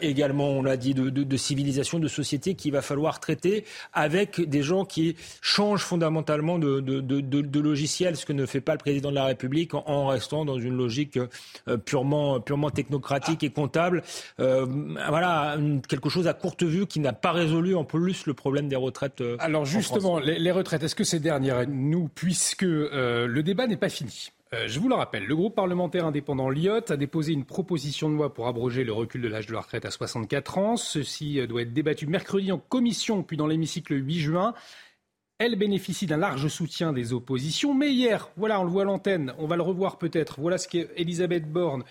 également, 0.01 0.49
on 0.49 0.63
l'a 0.63 0.77
dit, 0.77 0.95
de, 0.95 1.37
civilisation, 1.37 1.99
de 1.99 2.09
société 2.09 2.55
qu'il 2.55 2.73
va 2.73 2.83
falloir 2.83 3.21
traiter 3.21 3.65
avec 3.93 4.41
des 4.41 4.63
gens 4.63 4.85
qui 4.85 5.17
changent 5.41 5.83
fondamentalement 5.83 6.59
de, 6.59 6.81
de, 6.81 7.61
logiciel, 7.61 8.17
ce 8.17 8.27
que 8.27 8.33
ne 8.33 8.47
fait 8.47 8.61
pas 8.61 8.73
le 8.73 8.79
président 8.79 9.11
de 9.11 9.15
la 9.15 9.25
République 9.25 9.75
en, 9.75 10.07
restant 10.07 10.45
dans 10.45 10.59
une 10.59 10.77
logique 10.77 11.19
purement, 11.85 12.41
purement 12.41 12.71
technocratique 12.71 13.43
et 13.43 13.51
comptable. 13.51 14.03
voilà, 14.39 15.57
quelque 15.89 16.09
chose 16.09 16.27
à 16.27 16.35
courte 16.35 16.63
vue 16.63 16.87
qui 16.87 17.01
n'a 17.01 17.13
pas 17.13 17.33
résolu 17.33 17.75
en 17.75 17.85
plus 17.85 18.27
le 18.27 18.35
problème 18.35 18.69
des 18.69 18.77
retraites. 18.77 19.23
Alors 19.39 19.65
justement, 19.65 20.19
les, 20.19 20.39
les, 20.39 20.51
retraites, 20.51 20.83
est-ce 20.83 20.95
que 20.95 21.05
ces 21.05 21.21
dernières 21.21 21.67
nous 21.69 22.09
puisque 22.23 22.63
euh, 22.63 23.27
le 23.27 23.43
débat 23.43 23.67
n'est 23.67 23.77
pas 23.77 23.89
fini. 23.89 24.31
Euh, 24.55 24.69
je 24.69 24.79
vous 24.79 24.89
le 24.89 24.95
rappelle, 24.95 25.25
le 25.25 25.35
groupe 25.35 25.57
parlementaire 25.57 26.07
indépendant 26.07 26.51
LIOT 26.51 26.93
a 26.93 26.97
déposé 26.97 27.33
une 27.33 27.45
proposition 27.45 28.09
de 28.09 28.15
loi 28.15 28.33
pour 28.33 28.47
abroger 28.47 28.85
le 28.85 28.93
recul 28.93 29.23
de 29.23 29.27
l'âge 29.27 29.49
de 29.49 29.53
la 29.53 29.61
retraite 29.61 29.85
à 29.85 29.91
64 29.91 30.59
ans. 30.59 30.77
Ceci 30.77 31.41
euh, 31.41 31.49
doit 31.49 31.63
être 31.63 31.73
débattu 31.73 32.07
mercredi 32.07 32.53
en 32.53 32.59
commission, 32.59 33.25
puis 33.25 33.37
dans 33.37 33.49
l'hémicycle 33.49 33.95
le 33.95 33.99
8 33.99 34.21
juin. 34.21 34.55
Elle 35.39 35.57
bénéficie 35.57 36.07
d'un 36.07 36.17
large 36.17 36.47
soutien 36.47 36.93
des 36.93 37.13
oppositions. 37.13 37.75
Mais 37.75 37.91
hier, 37.91 38.31
voilà, 38.37 38.61
on 38.61 38.65
le 38.65 38.71
voit 38.71 38.83
à 38.83 38.85
l'antenne, 38.85 39.35
on 39.39 39.49
va 39.49 39.57
le 39.57 39.63
revoir 39.63 39.99
peut-être. 39.99 40.41
Voilà 40.41 40.59
ce 40.59 40.69
qu'Elisabeth 40.69 41.51
Borne 41.51 41.83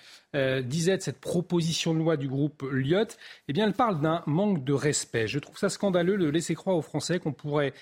disait 0.63 0.95
de 0.95 1.01
cette 1.01 1.19
proposition 1.19 1.93
de 1.93 1.99
loi 1.99 2.15
du 2.15 2.29
groupe 2.29 2.63
LIOT. 2.71 3.07
Eh 3.49 3.53
bien, 3.53 3.67
elle 3.67 3.73
parle 3.73 3.99
d'un 3.99 4.23
manque 4.27 4.63
de 4.63 4.71
respect. 4.71 5.27
Je 5.27 5.39
trouve 5.39 5.57
ça 5.57 5.67
scandaleux 5.67 6.17
de 6.17 6.29
laisser 6.29 6.55
croire 6.55 6.77
aux 6.77 6.81
Français 6.81 7.19
qu'on 7.19 7.33
pourrait 7.33 7.73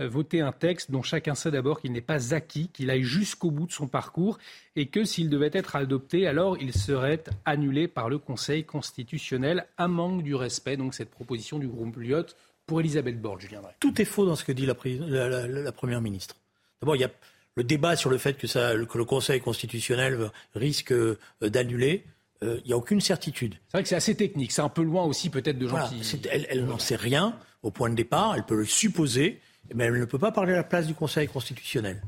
voter 0.00 0.40
un 0.40 0.52
texte 0.52 0.90
dont 0.90 1.02
chacun 1.02 1.34
sait 1.34 1.50
d'abord 1.50 1.80
qu'il 1.80 1.92
n'est 1.92 2.00
pas 2.00 2.34
acquis, 2.34 2.68
qu'il 2.68 2.90
aille 2.90 3.04
jusqu'au 3.04 3.50
bout 3.50 3.66
de 3.66 3.72
son 3.72 3.86
parcours 3.86 4.38
et 4.76 4.86
que 4.86 5.04
s'il 5.04 5.30
devait 5.30 5.50
être 5.52 5.76
adopté, 5.76 6.26
alors 6.26 6.58
il 6.60 6.72
serait 6.72 7.22
annulé 7.44 7.86
par 7.86 8.08
le 8.08 8.18
Conseil 8.18 8.64
constitutionnel. 8.64 9.66
Un 9.78 9.88
manque 9.88 10.22
du 10.22 10.34
respect, 10.34 10.76
donc 10.76 10.94
cette 10.94 11.10
proposition 11.10 11.58
du 11.58 11.68
groupe 11.68 11.96
Lyot 11.96 12.26
pour 12.66 12.80
Elisabeth 12.80 13.20
Borne, 13.20 13.40
Julien 13.40 13.60
Drey. 13.60 13.74
Tout 13.78 14.00
est 14.00 14.06
faux 14.06 14.26
dans 14.26 14.36
ce 14.36 14.44
que 14.44 14.52
dit 14.52 14.66
la, 14.66 14.74
Première 15.72 16.00
ministre. 16.00 16.36
D'abord, 16.80 16.96
il 16.96 17.02
y 17.02 17.04
a 17.04 17.10
le 17.56 17.62
débat 17.62 17.94
sur 17.94 18.10
le 18.10 18.18
fait 18.18 18.36
que, 18.36 18.46
ça, 18.46 18.72
que 18.74 18.98
le 18.98 19.04
Conseil 19.04 19.40
constitutionnel 19.40 20.30
risque 20.54 20.92
euh, 20.92 21.18
d'annuler. 21.40 22.04
Euh, 22.42 22.58
il 22.64 22.68
n'y 22.68 22.72
a 22.72 22.76
aucune 22.76 23.00
certitude. 23.00 23.54
C'est 23.68 23.76
vrai 23.76 23.82
que 23.84 23.88
c'est 23.88 23.94
assez 23.94 24.16
technique. 24.16 24.50
C'est 24.50 24.62
un 24.62 24.68
peu 24.68 24.82
loin 24.82 25.04
aussi 25.04 25.30
peut-être 25.30 25.58
de 25.58 25.68
gens 25.68 25.88
qui... 25.88 26.20
Elle, 26.32 26.46
elle 26.48 26.64
n'en 26.64 26.80
sait 26.80 26.96
rien 26.96 27.38
au 27.62 27.70
point 27.70 27.90
de 27.90 27.94
départ. 27.94 28.34
Elle 28.34 28.44
peut 28.44 28.56
le 28.56 28.64
supposer 28.64 29.40
mais 29.74 29.84
elle 29.84 29.98
ne 29.98 30.04
peut 30.04 30.18
pas 30.18 30.32
parler 30.32 30.52
à 30.52 30.56
la 30.56 30.64
place 30.64 30.86
du 30.86 30.94
Conseil 30.94 31.28
constitutionnel. 31.28 32.02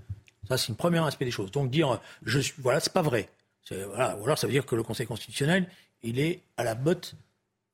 Ça, 0.49 0.57
c'est 0.57 0.69
une 0.69 0.77
premier 0.77 0.99
aspect 1.05 1.25
des 1.25 1.31
choses. 1.31 1.51
Donc 1.51 1.71
dire, 1.71 2.01
je 2.23 2.39
suis, 2.39 2.55
voilà, 2.59 2.81
c'est 2.81 2.93
pas 2.93 3.03
vrai. 3.03 3.29
Voilà, 3.71 4.17
ou 4.17 4.25
alors 4.25 4.39
ça 4.39 4.47
veut 4.47 4.53
dire 4.53 4.67
que 4.67 4.77
le 4.77 4.83
Conseil 4.83 5.07
constitutionnel, 5.07 5.69
il 6.03 6.21
est 6.21 6.43
à 6.57 6.65
la 6.65 6.75
botte 6.75 7.15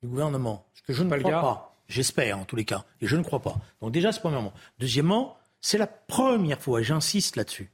du 0.03 0.09
gouvernement. 0.09 0.67
Ce 0.75 0.83
que 0.83 0.93
je 0.93 1.03
ne 1.03 1.19
crois 1.19 1.31
pas. 1.31 1.77
J'espère, 1.89 2.39
en 2.39 2.45
tous 2.45 2.57
les 2.57 2.65
cas. 2.65 2.85
Et 3.01 3.07
je 3.07 3.17
ne 3.17 3.23
crois 3.23 3.41
pas. 3.41 3.57
Donc 3.81 3.93
déjà, 3.93 4.13
c'est 4.13 4.21
premièrement. 4.21 4.55
Deuxièmement, 4.79 5.37
c'est 5.61 5.79
la 5.79 5.87
première 5.87 6.61
fois, 6.61 6.81
et 6.81 6.85
j'insiste 6.85 7.37
là-dessus. 7.37 7.71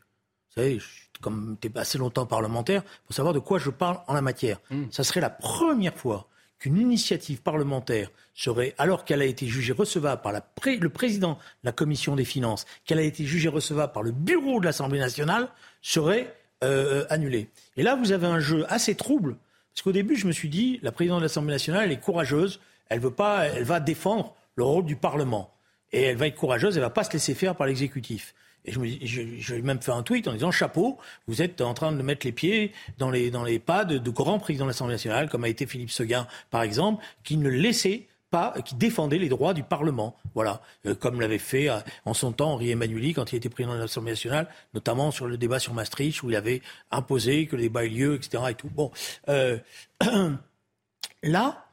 Vous 0.48 0.62
savez, 0.62 0.78
comme 1.20 1.56
tu 1.60 1.68
es 1.68 1.78
assez 1.78 1.98
longtemps 1.98 2.26
parlementaire, 2.26 2.82
pour 3.06 3.14
savoir 3.14 3.34
de 3.34 3.38
quoi 3.38 3.58
je 3.58 3.70
parle 3.70 4.00
en 4.08 4.14
la 4.14 4.22
matière. 4.22 4.60
Hmm. 4.70 4.86
Ça 4.90 5.04
serait 5.04 5.20
la 5.20 5.30
première 5.30 5.94
fois 5.94 6.28
qu'une 6.58 6.78
initiative 6.78 7.42
parlementaire 7.42 8.10
serait, 8.34 8.74
alors 8.78 9.04
qu'elle 9.04 9.22
a 9.22 9.24
été 9.24 9.46
jugée 9.46 9.72
recevable 9.72 10.22
par 10.22 10.32
le 10.32 10.88
président 10.88 11.34
de 11.34 11.38
la 11.64 11.72
commission 11.72 12.16
des 12.16 12.24
finances, 12.24 12.66
qu'elle 12.84 12.98
a 12.98 13.02
été 13.02 13.24
jugée 13.24 13.48
recevable 13.48 13.92
par 13.92 14.02
le 14.02 14.12
bureau 14.12 14.60
de 14.60 14.64
l'Assemblée 14.64 14.98
nationale, 14.98 15.48
serait 15.82 16.34
euh, 16.64 17.04
annulée. 17.10 17.50
Et 17.76 17.82
là, 17.82 17.94
vous 17.94 18.12
avez 18.12 18.26
un 18.26 18.40
jeu 18.40 18.64
assez 18.68 18.94
trouble, 18.94 19.36
parce 19.72 19.82
qu'au 19.82 19.92
début, 19.92 20.16
je 20.16 20.26
me 20.26 20.32
suis 20.32 20.48
dit, 20.48 20.80
la 20.82 20.92
présidente 20.92 21.18
de 21.18 21.24
l'Assemblée 21.24 21.52
nationale, 21.52 21.92
est 21.92 22.00
courageuse, 22.00 22.60
elle 22.88 23.00
veut 23.00 23.12
pas, 23.12 23.46
elle 23.46 23.64
va 23.64 23.80
défendre 23.80 24.34
le 24.56 24.64
rôle 24.64 24.84
du 24.84 24.96
Parlement. 24.96 25.54
Et 25.92 26.02
elle 26.02 26.16
va 26.16 26.26
être 26.26 26.36
courageuse, 26.36 26.76
elle 26.76 26.82
va 26.82 26.90
pas 26.90 27.04
se 27.04 27.12
laisser 27.12 27.34
faire 27.34 27.54
par 27.54 27.66
l'exécutif. 27.66 28.34
Et 28.68 29.06
je, 29.06 29.24
je, 29.38 29.54
même 29.54 29.80
fait 29.80 29.92
un 29.92 30.02
tweet 30.02 30.28
en 30.28 30.34
disant 30.34 30.50
chapeau, 30.50 30.98
vous 31.26 31.40
êtes 31.40 31.62
en 31.62 31.72
train 31.72 31.90
de 31.90 32.02
mettre 32.02 32.26
les 32.26 32.32
pieds 32.32 32.72
dans 32.98 33.10
les, 33.10 33.58
pas 33.58 33.84
de, 33.84 33.96
de 33.96 34.10
grands 34.10 34.38
présidents 34.38 34.66
de 34.66 34.70
l'Assemblée 34.70 34.94
nationale, 34.94 35.30
comme 35.30 35.44
a 35.44 35.48
été 35.48 35.66
Philippe 35.66 35.90
Seguin, 35.90 36.26
par 36.50 36.62
exemple, 36.62 37.02
qui 37.24 37.38
ne 37.38 37.48
laissait 37.48 38.06
pas, 38.30 38.54
qui 38.62 38.74
défendait 38.74 39.16
les 39.16 39.30
droits 39.30 39.54
du 39.54 39.62
Parlement. 39.62 40.16
Voilà, 40.34 40.60
euh, 40.84 40.94
comme 40.94 41.20
l'avait 41.20 41.38
fait 41.38 41.70
euh, 41.70 41.78
en 42.04 42.12
son 42.12 42.32
temps 42.32 42.52
Henri 42.52 42.70
Emmanueli 42.70 43.14
quand 43.14 43.32
il 43.32 43.36
était 43.36 43.48
président 43.48 43.74
de 43.74 43.80
l'Assemblée 43.80 44.12
nationale, 44.12 44.48
notamment 44.74 45.10
sur 45.10 45.26
le 45.26 45.38
débat 45.38 45.58
sur 45.58 45.72
Maastricht, 45.72 46.22
où 46.22 46.30
il 46.30 46.36
avait 46.36 46.60
imposé 46.90 47.46
que 47.46 47.56
le 47.56 47.62
débat 47.62 47.86
ait 47.86 47.88
lieu, 47.88 48.16
etc. 48.16 48.42
Et 48.50 48.54
tout. 48.54 48.68
Bon, 48.68 48.90
euh, 49.30 49.58
là, 51.22 51.64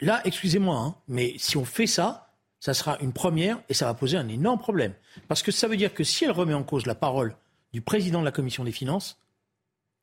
là, 0.00 0.20
excusez-moi, 0.24 0.76
hein, 0.76 0.94
mais 1.08 1.34
si 1.38 1.56
on 1.56 1.64
fait 1.64 1.86
ça, 1.86 2.29
ça 2.60 2.74
sera 2.74 2.98
une 3.00 3.12
première 3.12 3.60
et 3.68 3.74
ça 3.74 3.86
va 3.86 3.94
poser 3.94 4.18
un 4.18 4.28
énorme 4.28 4.58
problème. 4.58 4.94
Parce 5.28 5.42
que 5.42 5.50
ça 5.50 5.66
veut 5.66 5.76
dire 5.76 5.94
que 5.94 6.04
si 6.04 6.24
elle 6.24 6.30
remet 6.30 6.54
en 6.54 6.62
cause 6.62 6.86
la 6.86 6.94
parole 6.94 7.34
du 7.72 7.80
président 7.80 8.20
de 8.20 8.24
la 8.24 8.32
commission 8.32 8.64
des 8.64 8.72
finances, 8.72 9.18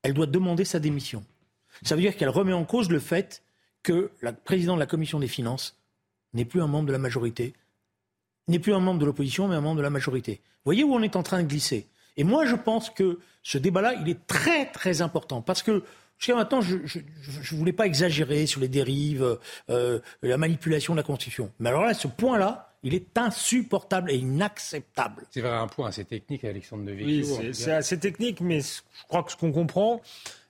elle 0.02 0.14
doit 0.14 0.26
demander 0.26 0.66
sa 0.66 0.80
démission. 0.80 1.24
Ça 1.84 1.96
veut 1.96 2.02
dire 2.02 2.18
qu'elle 2.18 2.30
remet 2.30 2.54
en 2.54 2.66
cause 2.66 2.90
le 2.90 3.00
fait 3.00 3.44
que 3.84 4.12
le 4.20 4.34
président 4.34 4.74
de 4.74 4.80
la 4.80 4.86
commission 4.88 5.20
des 5.20 5.28
finances 5.28 5.78
n'est 6.34 6.46
plus 6.46 6.62
un 6.62 6.68
membre 6.68 6.88
de 6.88 6.92
la 6.92 6.98
majorité, 6.98 7.54
n'est 8.48 8.60
plus 8.60 8.74
un 8.74 8.80
membre 8.80 9.00
de 9.00 9.06
l'opposition, 9.06 9.48
mais 9.48 9.56
un 9.56 9.62
membre 9.62 9.78
de 9.78 9.84
la 9.84 9.90
majorité. 9.90 10.42
Vous 10.44 10.66
voyez 10.66 10.84
où 10.84 10.94
on 10.94 11.02
est 11.02 11.16
en 11.16 11.24
train 11.24 11.44
de 11.44 11.48
glisser 11.48 11.88
Et 12.16 12.24
moi, 12.24 12.46
je 12.46 12.56
pense 12.56 12.90
que 12.90 13.20
ce 13.44 13.58
débat-là, 13.58 13.94
il 14.02 14.10
est 14.10 14.26
très, 14.26 14.72
très 14.72 15.02
important. 15.02 15.42
Parce 15.42 15.62
que 15.62 15.84
Jusqu'à 16.18 16.36
maintenant, 16.36 16.62
je 16.62 16.76
ne 16.76 17.58
voulais 17.58 17.74
pas 17.74 17.86
exagérer 17.86 18.46
sur 18.46 18.60
les 18.60 18.68
dérives, 18.68 19.38
euh, 19.70 20.00
la 20.24 20.38
manipulation 20.38 20.94
de 20.94 20.98
la 20.98 21.04
Constitution. 21.04 21.52
Mais 21.60 21.70
alors 21.70 21.84
là, 21.84 21.94
ce 21.94 22.08
point-là, 22.08 22.74
il 22.84 22.94
est 22.94 23.18
insupportable 23.18 24.12
et 24.12 24.16
inacceptable. 24.16 25.24
C'est 25.32 25.42
vrai, 25.42 25.52
un 25.52 25.68
point 25.68 25.90
assez 25.90 26.06
technique, 26.06 26.44
Alexandre 26.44 26.86
de 26.86 26.92
Oui, 26.92 27.26
c'est 27.54 27.72
assez 27.72 28.00
technique, 28.00 28.42
mais 28.42 28.62
je 28.62 28.82
crois 29.08 29.24
que 29.24 29.32
ce 29.32 29.36
qu'on 29.36 29.52
comprend, 29.52 30.02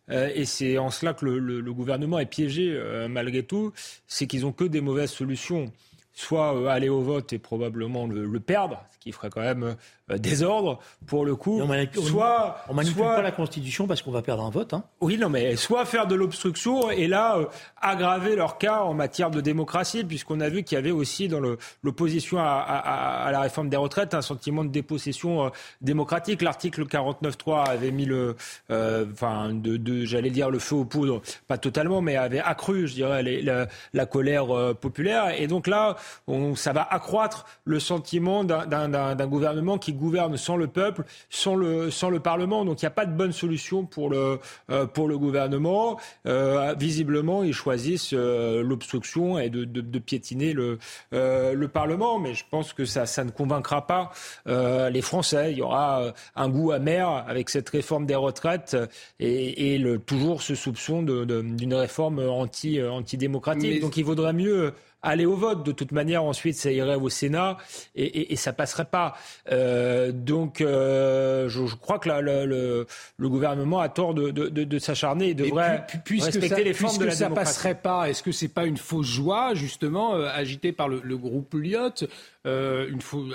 euh, 0.09 0.29
et 0.33 0.45
c'est 0.45 0.77
en 0.77 0.89
cela 0.89 1.13
que 1.13 1.25
le, 1.25 1.73
gouvernement 1.73 2.19
est 2.19 2.25
piégé 2.25 2.71
euh, 2.71 3.07
malgré 3.07 3.43
tout, 3.43 3.73
c'est 4.07 4.27
qu'ils 4.27 4.41
n'ont 4.41 4.53
que 4.53 4.63
des 4.63 4.81
mauvaises 4.81 5.11
solutions. 5.11 5.71
Soit 6.13 6.71
aller 6.71 6.89
au 6.89 7.01
vote 7.01 7.31
et 7.33 7.37
probablement 7.37 8.07
le 8.07 8.39
perdre, 8.39 8.83
ce 8.91 8.97
qui 8.97 9.11
ferait 9.11 9.29
quand 9.29 9.41
même 9.41 9.63
euh, 9.63 9.73
désordre 10.15 10.79
pour 11.05 11.25
le 11.25 11.35
coup. 11.35 11.59
on 11.61 11.67
manipule, 11.67 12.01
soit 12.01 12.57
on 12.69 12.73
manipule 12.73 13.03
pas 13.03 13.21
la 13.21 13.31
Constitution 13.31 13.87
parce 13.87 14.01
qu'on 14.01 14.11
va 14.11 14.21
perdre 14.21 14.43
un 14.43 14.49
vote. 14.49 14.73
Hein. 14.73 14.83
Oui, 15.01 15.17
non, 15.17 15.29
mais 15.29 15.55
soit 15.57 15.85
faire 15.85 16.07
de 16.07 16.15
l'obstruction 16.15 16.89
et 16.89 17.07
là 17.07 17.37
euh, 17.37 17.45
aggraver 17.81 18.35
leur 18.35 18.57
cas 18.57 18.81
en 18.81 18.93
matière 18.93 19.31
de 19.31 19.41
démocratie, 19.41 20.05
puisqu'on 20.05 20.39
a 20.39 20.47
vu 20.47 20.63
qu'il 20.63 20.75
y 20.75 20.79
avait 20.79 20.91
aussi 20.91 21.27
dans 21.27 21.41
l'opposition 21.83 22.39
à, 22.39 22.43
à, 22.45 23.31
la 23.31 23.41
réforme 23.41 23.67
des 23.67 23.77
retraites 23.77 24.13
un 24.13 24.21
sentiment 24.21 24.63
de 24.63 24.69
dépossession 24.69 25.47
euh, 25.47 25.49
démocratique. 25.81 26.41
L'article 26.41 26.85
49.3 26.85 27.65
avait 27.65 27.91
mis 27.91 28.05
le, 28.05 28.35
enfin, 28.69 29.53
de, 29.53 29.75
de 29.75 30.05
j'allais 30.05 30.29
dire 30.29 30.49
le 30.49 30.59
feu 30.59 30.75
aux 30.75 30.85
poudres, 30.85 31.21
pas 31.47 31.57
totalement, 31.57 32.01
mais 32.01 32.15
avait 32.15 32.39
accru, 32.39 32.87
je 32.87 32.93
dirais, 32.93 33.23
les, 33.23 33.41
la, 33.41 33.67
la, 33.93 34.05
colère 34.05 34.75
populaire. 34.75 35.33
Et 35.37 35.47
donc 35.47 35.67
là, 35.67 35.97
on, 36.27 36.55
ça 36.55 36.71
va 36.71 36.87
accroître 36.89 37.45
le 37.65 37.79
sentiment 37.79 38.45
d'un 38.45 39.27
gouvernement 39.27 39.77
qui 39.77 39.96
gouverne 39.97 40.37
sans 40.37 40.55
le 40.55 40.67
peuple, 40.67 41.03
sans 41.29 41.55
le, 41.55 41.91
sans 41.91 42.09
le 42.09 42.19
Parlement. 42.19 42.63
Donc 42.63 42.81
il 42.81 42.85
n'y 42.85 42.87
a 42.87 42.91
pas 42.91 43.05
de 43.05 43.11
bonne 43.11 43.33
solution 43.33 43.85
pour 43.85 44.09
le, 44.09 44.39
euh, 44.69 44.85
pour 44.85 45.07
le 45.07 45.17
gouvernement. 45.17 45.99
Euh, 46.25 46.73
visiblement, 46.77 47.43
ils 47.43 47.53
choisissent 47.53 48.13
euh, 48.13 48.63
l'obstruction 48.63 49.37
et 49.39 49.49
de, 49.49 49.65
de, 49.65 49.81
de, 49.81 49.99
piétiner 49.99 50.53
le, 50.53 50.77
le 51.11 51.67
Parlement. 51.67 52.19
Mais 52.19 52.33
je 52.33 52.45
pense 52.49 52.71
que 52.73 52.85
ça, 52.85 53.05
ça 53.05 53.23
ne 53.23 53.31
convaincra 53.31 53.85
pas 53.85 54.11
les 54.45 55.01
Français. 55.01 55.51
Il 55.51 55.57
y 55.57 55.61
aura 55.61 56.13
un 56.35 56.49
goût 56.49 56.71
amer 56.71 57.09
avec 57.27 57.49
cette 57.49 57.69
réforme 57.69 58.05
des 58.05 58.15
retraites 58.15 58.77
et, 59.19 59.73
et 59.73 59.77
le, 59.77 59.99
toujours 59.99 60.41
ce 60.41 60.55
soupçon 60.55 61.01
d'une 61.01 61.73
réforme 61.73 62.19
anti, 62.19 62.81
antidémocratique. 62.81 63.81
Donc 63.81 63.97
il 63.97 64.05
vaudrait 64.05 64.33
mieux 64.33 64.73
aller 65.01 65.25
au 65.25 65.35
vote. 65.35 65.65
De 65.65 65.71
toute 65.71 65.91
manière, 65.91 66.23
ensuite, 66.23 66.55
ça 66.55 66.71
irait 66.71 66.95
au 66.95 67.09
Sénat 67.09 67.57
et, 67.95 68.03
et, 68.05 68.33
et 68.33 68.35
ça 68.35 68.53
passerait 68.53 68.85
pas. 68.85 69.15
Euh, 69.51 70.11
donc, 70.11 70.61
euh, 70.61 71.47
je, 71.49 71.65
je, 71.65 71.75
crois 71.75 71.99
que 71.99 72.09
là, 72.09 72.21
le, 72.21 72.45
le, 72.45 72.87
le, 73.17 73.29
gouvernement 73.29 73.79
a 73.79 73.89
tort 73.89 74.13
de, 74.13 74.31
de, 74.31 74.49
de 74.49 74.79
s'acharner 74.79 75.29
et 75.29 75.33
devrait 75.33 75.85
et 75.93 75.97
puis, 76.03 76.21
respecter 76.21 76.49
ça, 76.49 76.59
les 76.61 76.73
formes 76.73 76.97
de 76.97 77.05
la 77.05 77.11
ça 77.11 77.25
démocratie. 77.25 77.47
passerait 77.47 77.75
pas, 77.75 78.09
est-ce 78.09 78.23
que 78.23 78.31
c'est 78.31 78.47
pas 78.47 78.65
une 78.65 78.77
fausse 78.77 79.07
joie, 79.07 79.53
justement, 79.53 80.15
euh, 80.15 80.29
agitée 80.33 80.71
par 80.71 80.87
le, 80.89 81.01
le 81.03 81.17
groupe 81.17 81.53
Lyot, 81.53 82.07
euh, 82.45 82.87
une, 82.89 83.01
fausse, 83.01 83.33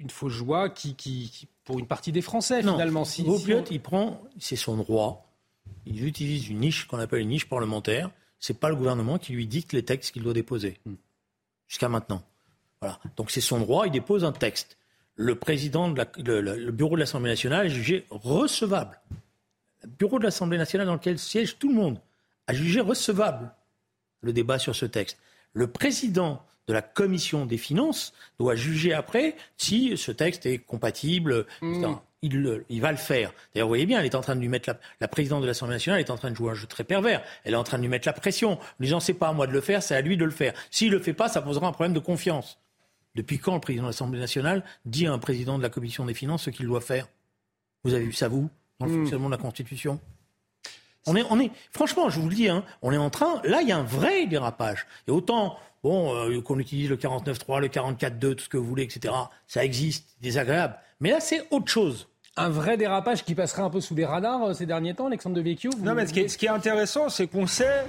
une 0.00 0.10
fausse 0.10 0.32
joie 0.32 0.68
qui, 0.68 0.94
qui, 0.94 1.30
qui, 1.30 1.48
pour 1.64 1.78
une 1.78 1.86
partie 1.86 2.12
des 2.12 2.22
Français, 2.22 2.62
non, 2.62 2.72
finalement. 2.72 3.04
Si, 3.04 3.22
le 3.22 3.28
groupe 3.28 3.40
si 3.42 3.50
Lyot, 3.50 3.64
il 3.70 3.80
prend, 3.80 4.20
c'est 4.38 4.56
son 4.56 4.76
droit. 4.76 5.26
Il 5.86 6.06
utilise 6.06 6.48
une 6.48 6.60
niche 6.60 6.86
qu'on 6.86 6.98
appelle 6.98 7.20
une 7.20 7.28
niche 7.28 7.48
parlementaire. 7.48 8.10
C'est 8.44 8.60
pas 8.60 8.68
le 8.68 8.76
gouvernement 8.76 9.18
qui 9.18 9.32
lui 9.32 9.46
dicte 9.46 9.72
les 9.72 9.84
textes 9.84 10.12
qu'il 10.12 10.22
doit 10.22 10.34
déposer. 10.34 10.78
Hmm 10.84 10.96
jusqu'à 11.66 11.88
maintenant. 11.88 12.22
Voilà. 12.80 13.00
Donc 13.16 13.30
c'est 13.30 13.40
son 13.40 13.58
droit, 13.58 13.86
il 13.86 13.92
dépose 13.92 14.22
un 14.24 14.32
texte. 14.32 14.76
Le 15.16 15.34
président 15.34 15.88
de 15.88 15.96
la, 15.96 16.06
le, 16.18 16.40
le, 16.40 16.72
bureau 16.72 16.96
de 16.96 17.00
l'Assemblée 17.00 17.30
nationale 17.30 17.66
est 17.66 17.70
jugé 17.70 18.04
recevable. 18.10 19.00
Le 19.82 19.88
bureau 19.88 20.18
de 20.18 20.24
l'Assemblée 20.24 20.58
nationale 20.58 20.86
dans 20.86 20.94
lequel 20.94 21.18
siège 21.18 21.58
tout 21.58 21.68
le 21.68 21.74
monde 21.74 21.98
a 22.46 22.52
jugé 22.52 22.80
recevable 22.80 23.50
le 24.20 24.32
débat 24.32 24.58
sur 24.58 24.76
ce 24.76 24.86
texte. 24.86 25.18
Le 25.52 25.68
président 25.68 26.44
de 26.66 26.72
la 26.72 26.82
commission 26.82 27.46
des 27.46 27.58
finances 27.58 28.12
doit 28.38 28.54
juger 28.54 28.92
après 28.92 29.36
si 29.56 29.96
ce 29.96 30.12
texte 30.12 30.46
est 30.46 30.58
compatible. 30.58 31.46
Mmh. 31.62 31.86
Il, 32.22 32.40
le, 32.40 32.64
il, 32.70 32.80
va 32.80 32.90
le 32.90 32.96
faire. 32.96 33.34
D'ailleurs, 33.52 33.66
vous 33.66 33.72
voyez 33.72 33.84
bien, 33.84 34.00
elle 34.00 34.06
est 34.06 34.14
en 34.14 34.22
train 34.22 34.34
de 34.34 34.40
lui 34.40 34.48
mettre 34.48 34.70
la, 34.70 34.78
la 34.98 35.08
présidente 35.08 35.42
de 35.42 35.46
l'Assemblée 35.46 35.74
nationale 35.74 36.00
est 36.00 36.08
en 36.08 36.16
train 36.16 36.30
de 36.30 36.34
jouer 36.36 36.52
un 36.52 36.54
jeu 36.54 36.66
très 36.66 36.82
pervers. 36.82 37.22
Elle 37.44 37.52
est 37.52 37.56
en 37.58 37.64
train 37.64 37.76
de 37.76 37.82
lui 37.82 37.90
mettre 37.90 38.08
la 38.08 38.14
pression, 38.14 38.52
en 38.52 38.60
disant 38.80 38.98
c'est 38.98 39.12
pas 39.12 39.28
à 39.28 39.34
moi 39.34 39.46
de 39.46 39.52
le 39.52 39.60
faire, 39.60 39.82
c'est 39.82 39.94
à 39.94 40.00
lui 40.00 40.16
de 40.16 40.24
le 40.24 40.30
faire. 40.30 40.54
S'il 40.70 40.90
le 40.90 41.00
fait 41.00 41.12
pas, 41.12 41.28
ça 41.28 41.42
posera 41.42 41.66
un 41.66 41.72
problème 41.72 41.92
de 41.92 41.98
confiance. 41.98 42.58
Depuis 43.14 43.38
quand 43.38 43.52
le 43.52 43.60
président 43.60 43.84
de 43.84 43.88
l'Assemblée 43.88 44.18
nationale 44.18 44.64
dit 44.86 45.06
à 45.06 45.12
un 45.12 45.18
président 45.18 45.58
de 45.58 45.62
la 45.62 45.68
commission 45.68 46.06
des 46.06 46.14
finances 46.14 46.44
ce 46.44 46.50
qu'il 46.50 46.64
doit 46.64 46.80
faire? 46.80 47.08
Vous 47.84 47.92
avez 47.92 48.06
vu 48.06 48.14
ça 48.14 48.28
vous 48.28 48.48
dans 48.80 48.86
le 48.86 48.92
mmh. 48.92 48.96
fonctionnement 49.00 49.28
de 49.28 49.34
la 49.34 49.42
Constitution? 49.42 50.00
On 51.06 51.16
est, 51.16 51.24
on 51.30 51.38
est, 51.40 51.50
franchement, 51.70 52.08
je 52.08 52.20
vous 52.20 52.28
le 52.28 52.34
dis, 52.34 52.48
hein, 52.48 52.64
on 52.82 52.92
est 52.92 52.96
en 52.96 53.10
train. 53.10 53.40
Là, 53.44 53.62
il 53.62 53.68
y 53.68 53.72
a 53.72 53.78
un 53.78 53.84
vrai 53.84 54.26
dérapage. 54.26 54.86
Et 55.06 55.10
autant, 55.10 55.56
bon, 55.82 56.14
euh, 56.14 56.40
qu'on 56.40 56.58
utilise 56.58 56.88
le 56.88 56.96
49.3, 56.96 57.60
le 57.60 57.68
44.2, 57.68 58.34
tout 58.34 58.44
ce 58.44 58.48
que 58.48 58.56
vous 58.56 58.66
voulez, 58.66 58.84
etc. 58.84 59.14
Ça 59.46 59.64
existe, 59.64 60.16
désagréable. 60.20 60.76
Mais 61.00 61.10
là, 61.10 61.20
c'est 61.20 61.46
autre 61.50 61.68
chose. 61.68 62.08
Un 62.36 62.48
vrai 62.48 62.76
dérapage 62.76 63.24
qui 63.24 63.34
passerait 63.34 63.62
un 63.62 63.70
peu 63.70 63.80
sous 63.80 63.94
les 63.94 64.04
radars 64.04 64.42
euh, 64.42 64.54
ces 64.54 64.66
derniers 64.66 64.94
temps, 64.94 65.06
Alexandre 65.06 65.36
de 65.36 65.40
Vecchio 65.40 65.70
vous... 65.76 65.84
Non, 65.84 65.94
mais 65.94 66.06
ce 66.06 66.12
qui 66.12 66.20
est, 66.20 66.28
ce 66.28 66.36
qui 66.36 66.46
est 66.46 66.50
intéressant, 66.50 67.08
c'est 67.08 67.28
qu'on 67.28 67.46
sait 67.46 67.84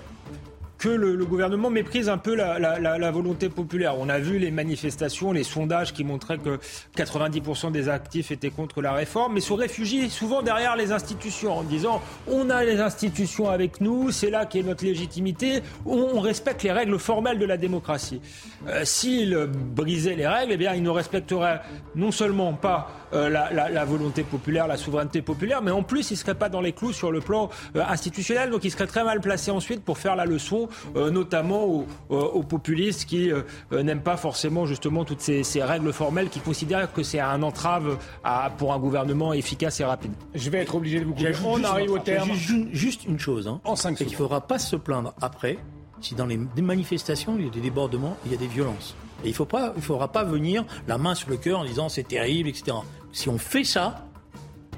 que 0.77 0.89
le, 0.89 1.25
gouvernement 1.25 1.69
méprise 1.69 2.09
un 2.09 2.17
peu 2.17 2.35
la, 2.35 3.11
volonté 3.11 3.49
populaire. 3.49 3.95
On 3.97 4.09
a 4.09 4.19
vu 4.19 4.39
les 4.39 4.51
manifestations, 4.51 5.31
les 5.31 5.43
sondages 5.43 5.93
qui 5.93 6.03
montraient 6.03 6.37
que 6.37 6.59
90% 6.97 7.71
des 7.71 7.89
actifs 7.89 8.31
étaient 8.31 8.49
contre 8.49 8.81
la 8.81 8.93
réforme, 8.93 9.33
mais 9.33 9.41
se 9.41 9.53
réfugient 9.53 10.09
souvent 10.09 10.41
derrière 10.41 10.75
les 10.75 10.91
institutions 10.91 11.57
en 11.57 11.63
disant 11.63 12.01
on 12.27 12.49
a 12.49 12.63
les 12.63 12.79
institutions 12.79 13.49
avec 13.49 13.81
nous, 13.81 14.11
c'est 14.11 14.29
là 14.29 14.45
qu'est 14.45 14.63
notre 14.63 14.83
légitimité, 14.83 15.61
on, 15.85 16.09
on, 16.15 16.19
respecte 16.19 16.63
les 16.63 16.71
règles 16.71 16.99
formelles 16.99 17.39
de 17.39 17.45
la 17.45 17.57
démocratie. 17.57 18.21
Euh, 18.67 18.83
S'ils 18.83 19.35
brisaient 19.47 20.15
les 20.15 20.27
règles, 20.27 20.53
eh 20.53 20.57
bien, 20.57 20.73
ils 20.73 20.83
ne 20.83 20.89
respecteraient 20.89 21.61
non 21.95 22.11
seulement 22.11 22.53
pas 22.53 22.89
euh, 23.13 23.29
la, 23.29 23.85
volonté 23.85 24.23
populaire, 24.23 24.67
la 24.67 24.77
souveraineté 24.77 25.21
populaire, 25.21 25.61
mais 25.61 25.71
en 25.71 25.83
plus, 25.83 26.11
ils 26.11 26.15
ne 26.15 26.19
seraient 26.19 26.35
pas 26.35 26.49
dans 26.49 26.59
les 26.59 26.73
clous 26.73 26.91
sur 26.91 27.11
le 27.11 27.21
plan 27.21 27.49
euh, 27.75 27.83
institutionnel, 27.87 28.49
donc 28.49 28.63
ils 28.63 28.71
seraient 28.71 28.87
très 28.87 29.03
mal 29.03 29.21
placés 29.21 29.51
ensuite 29.51 29.83
pour 29.83 29.97
faire 29.97 30.15
la 30.15 30.25
leçon 30.25 30.64
euh, 30.95 31.11
notamment 31.11 31.65
aux, 31.65 31.85
aux, 32.09 32.43
populistes 32.43 33.05
qui 33.05 33.31
euh, 33.31 33.43
n'aiment 33.71 34.01
pas 34.01 34.17
forcément 34.17 34.65
justement 34.65 35.05
toutes 35.05 35.21
ces, 35.21 35.43
ces, 35.43 35.63
règles 35.63 35.91
formelles, 35.93 36.29
qui 36.29 36.39
considèrent 36.39 36.91
que 36.91 37.03
c'est 37.03 37.19
un 37.19 37.41
entrave 37.43 37.97
à, 38.23 38.51
pour 38.57 38.73
un 38.73 38.79
gouvernement 38.79 39.33
efficace 39.33 39.79
et 39.79 39.85
rapide. 39.85 40.11
Je 40.33 40.49
vais 40.49 40.59
être 40.59 40.75
obligé 40.75 40.99
de 40.99 41.05
vous 41.05 41.13
couper. 41.13 41.33
On 41.45 41.63
arrive 41.63 41.91
au 41.91 41.99
terme. 41.99 42.31
Juste, 42.33 42.67
juste 42.71 43.05
une 43.05 43.19
chose, 43.19 43.47
hein, 43.47 43.61
en 43.63 43.75
cinq 43.75 43.97
c'est 43.97 44.05
qu'il 44.05 44.13
ne 44.13 44.17
faudra 44.17 44.41
pas 44.41 44.59
se 44.59 44.75
plaindre 44.75 45.13
après 45.21 45.57
si 46.01 46.13
dans 46.13 46.25
les 46.25 46.37
manifestations, 46.61 47.35
il 47.37 47.45
y 47.45 47.47
a 47.47 47.51
des 47.51 47.61
débordements, 47.61 48.17
il 48.25 48.31
y 48.31 48.35
a 48.35 48.37
des 48.37 48.47
violences. 48.47 48.95
Et 49.23 49.29
il 49.29 49.35
ne 49.39 49.81
faudra 49.81 50.11
pas 50.11 50.23
venir 50.23 50.65
la 50.87 50.97
main 50.97 51.15
sur 51.15 51.29
le 51.29 51.37
cœur 51.37 51.59
en 51.59 51.65
disant 51.65 51.89
c'est 51.89 52.07
terrible, 52.07 52.49
etc. 52.49 52.77
Si 53.11 53.29
on 53.29 53.37
fait 53.37 53.63
ça, 53.63 54.05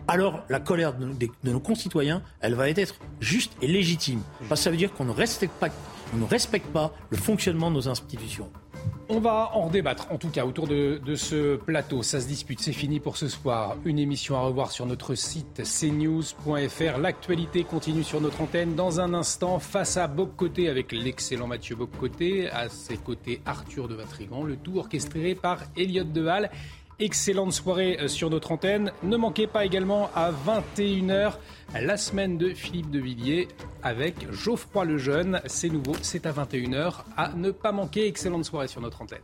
alors 0.08 0.43
la 0.49 0.60
colère 0.60 0.93
de, 0.93 1.30
nos 1.43 1.60
concitoyens, 1.60 2.22
elle 2.39 2.55
va 2.55 2.70
être 2.70 2.95
juste 3.20 3.53
et 3.62 3.68
légitime. 3.68 4.22
Parce 4.49 4.62
ça 4.62 4.72
veut 4.72 4.78
dire 4.78 4.93
qu'on 4.93 5.05
ne 5.05 5.12
respecte 5.12 5.53
pas, 5.60 5.70
ne 6.14 6.24
respecte 6.24 6.68
pas 6.68 6.93
le 7.10 7.18
fonctionnement 7.18 7.70
de 7.70 7.76
nos 7.76 7.89
institutions. 7.89 8.49
On 9.10 9.20
va 9.20 9.51
en 9.53 9.70
débattre, 9.70 10.08
en 10.12 10.18
tout 10.18 10.30
cas, 10.30 10.45
autour 10.45 10.68
de, 10.68 10.99
ce 11.16 11.55
plateau. 11.55 12.03
Ça 12.03 12.20
se 12.20 12.28
dispute, 12.28 12.60
c'est 12.60 12.74
fini 12.74 12.99
pour 12.99 13.16
ce 13.16 13.30
soir. 13.30 13.78
Une 13.86 13.99
émission 13.99 14.36
à 14.36 14.41
revoir 14.41 14.72
sur 14.72 14.86
notre 14.86 15.16
site 15.16 15.64
cnews.fr. 15.64 16.97
L'actualité 16.99 17.64
continue 17.64 18.03
sur 18.03 18.20
notre 18.20 18.41
antenne. 18.41 18.76
Dans 18.76 18.99
un 18.99 19.14
instant, 19.14 19.60
face 19.60 19.95
à 19.95 20.08
Boc-Côté 20.08 20.68
avec 20.68 20.91
l'excellent 20.91 21.47
Mathieu 21.47 21.78
Boc-Côté, 21.78 22.49
à 22.49 22.68
ses 22.68 22.97
côtés 22.97 23.41
Arthur 23.45 23.88
de 23.88 23.95
Vatrigan, 23.95 24.43
le 24.43 24.58
tout 24.58 24.78
orchestré 24.78 25.36
par 25.36 25.60
Elliot 25.78 26.03
Deval. 26.03 26.49
Excellente 27.00 27.54
soirée 27.54 28.08
sur 28.08 28.32
notre 28.32 28.52
antenne. 28.52 28.91
Ne 29.04 29.18
manquez 29.18 29.45
pas 29.45 29.66
également 29.66 30.10
à 30.16 30.32
21h 30.32 31.34
la 31.80 31.95
semaine 31.95 32.39
de 32.39 32.50
Philippe 32.50 32.89
de 32.89 33.00
Villiers 33.00 33.48
avec 33.84 34.32
Geoffroy 34.32 34.86
Lejeune. 34.86 35.39
C'est 35.45 35.70
nouveau, 35.70 35.95
c'est 36.02 36.26
à 36.26 36.32
21h. 36.32 37.04
À 37.16 37.34
ne 37.34 37.52
pas 37.52 37.72
manquer. 37.72 38.08
Excellente 38.08 38.45
soirée 38.45 38.68
sur 38.68 38.82
notre 38.82 39.04
antenne. 39.04 39.20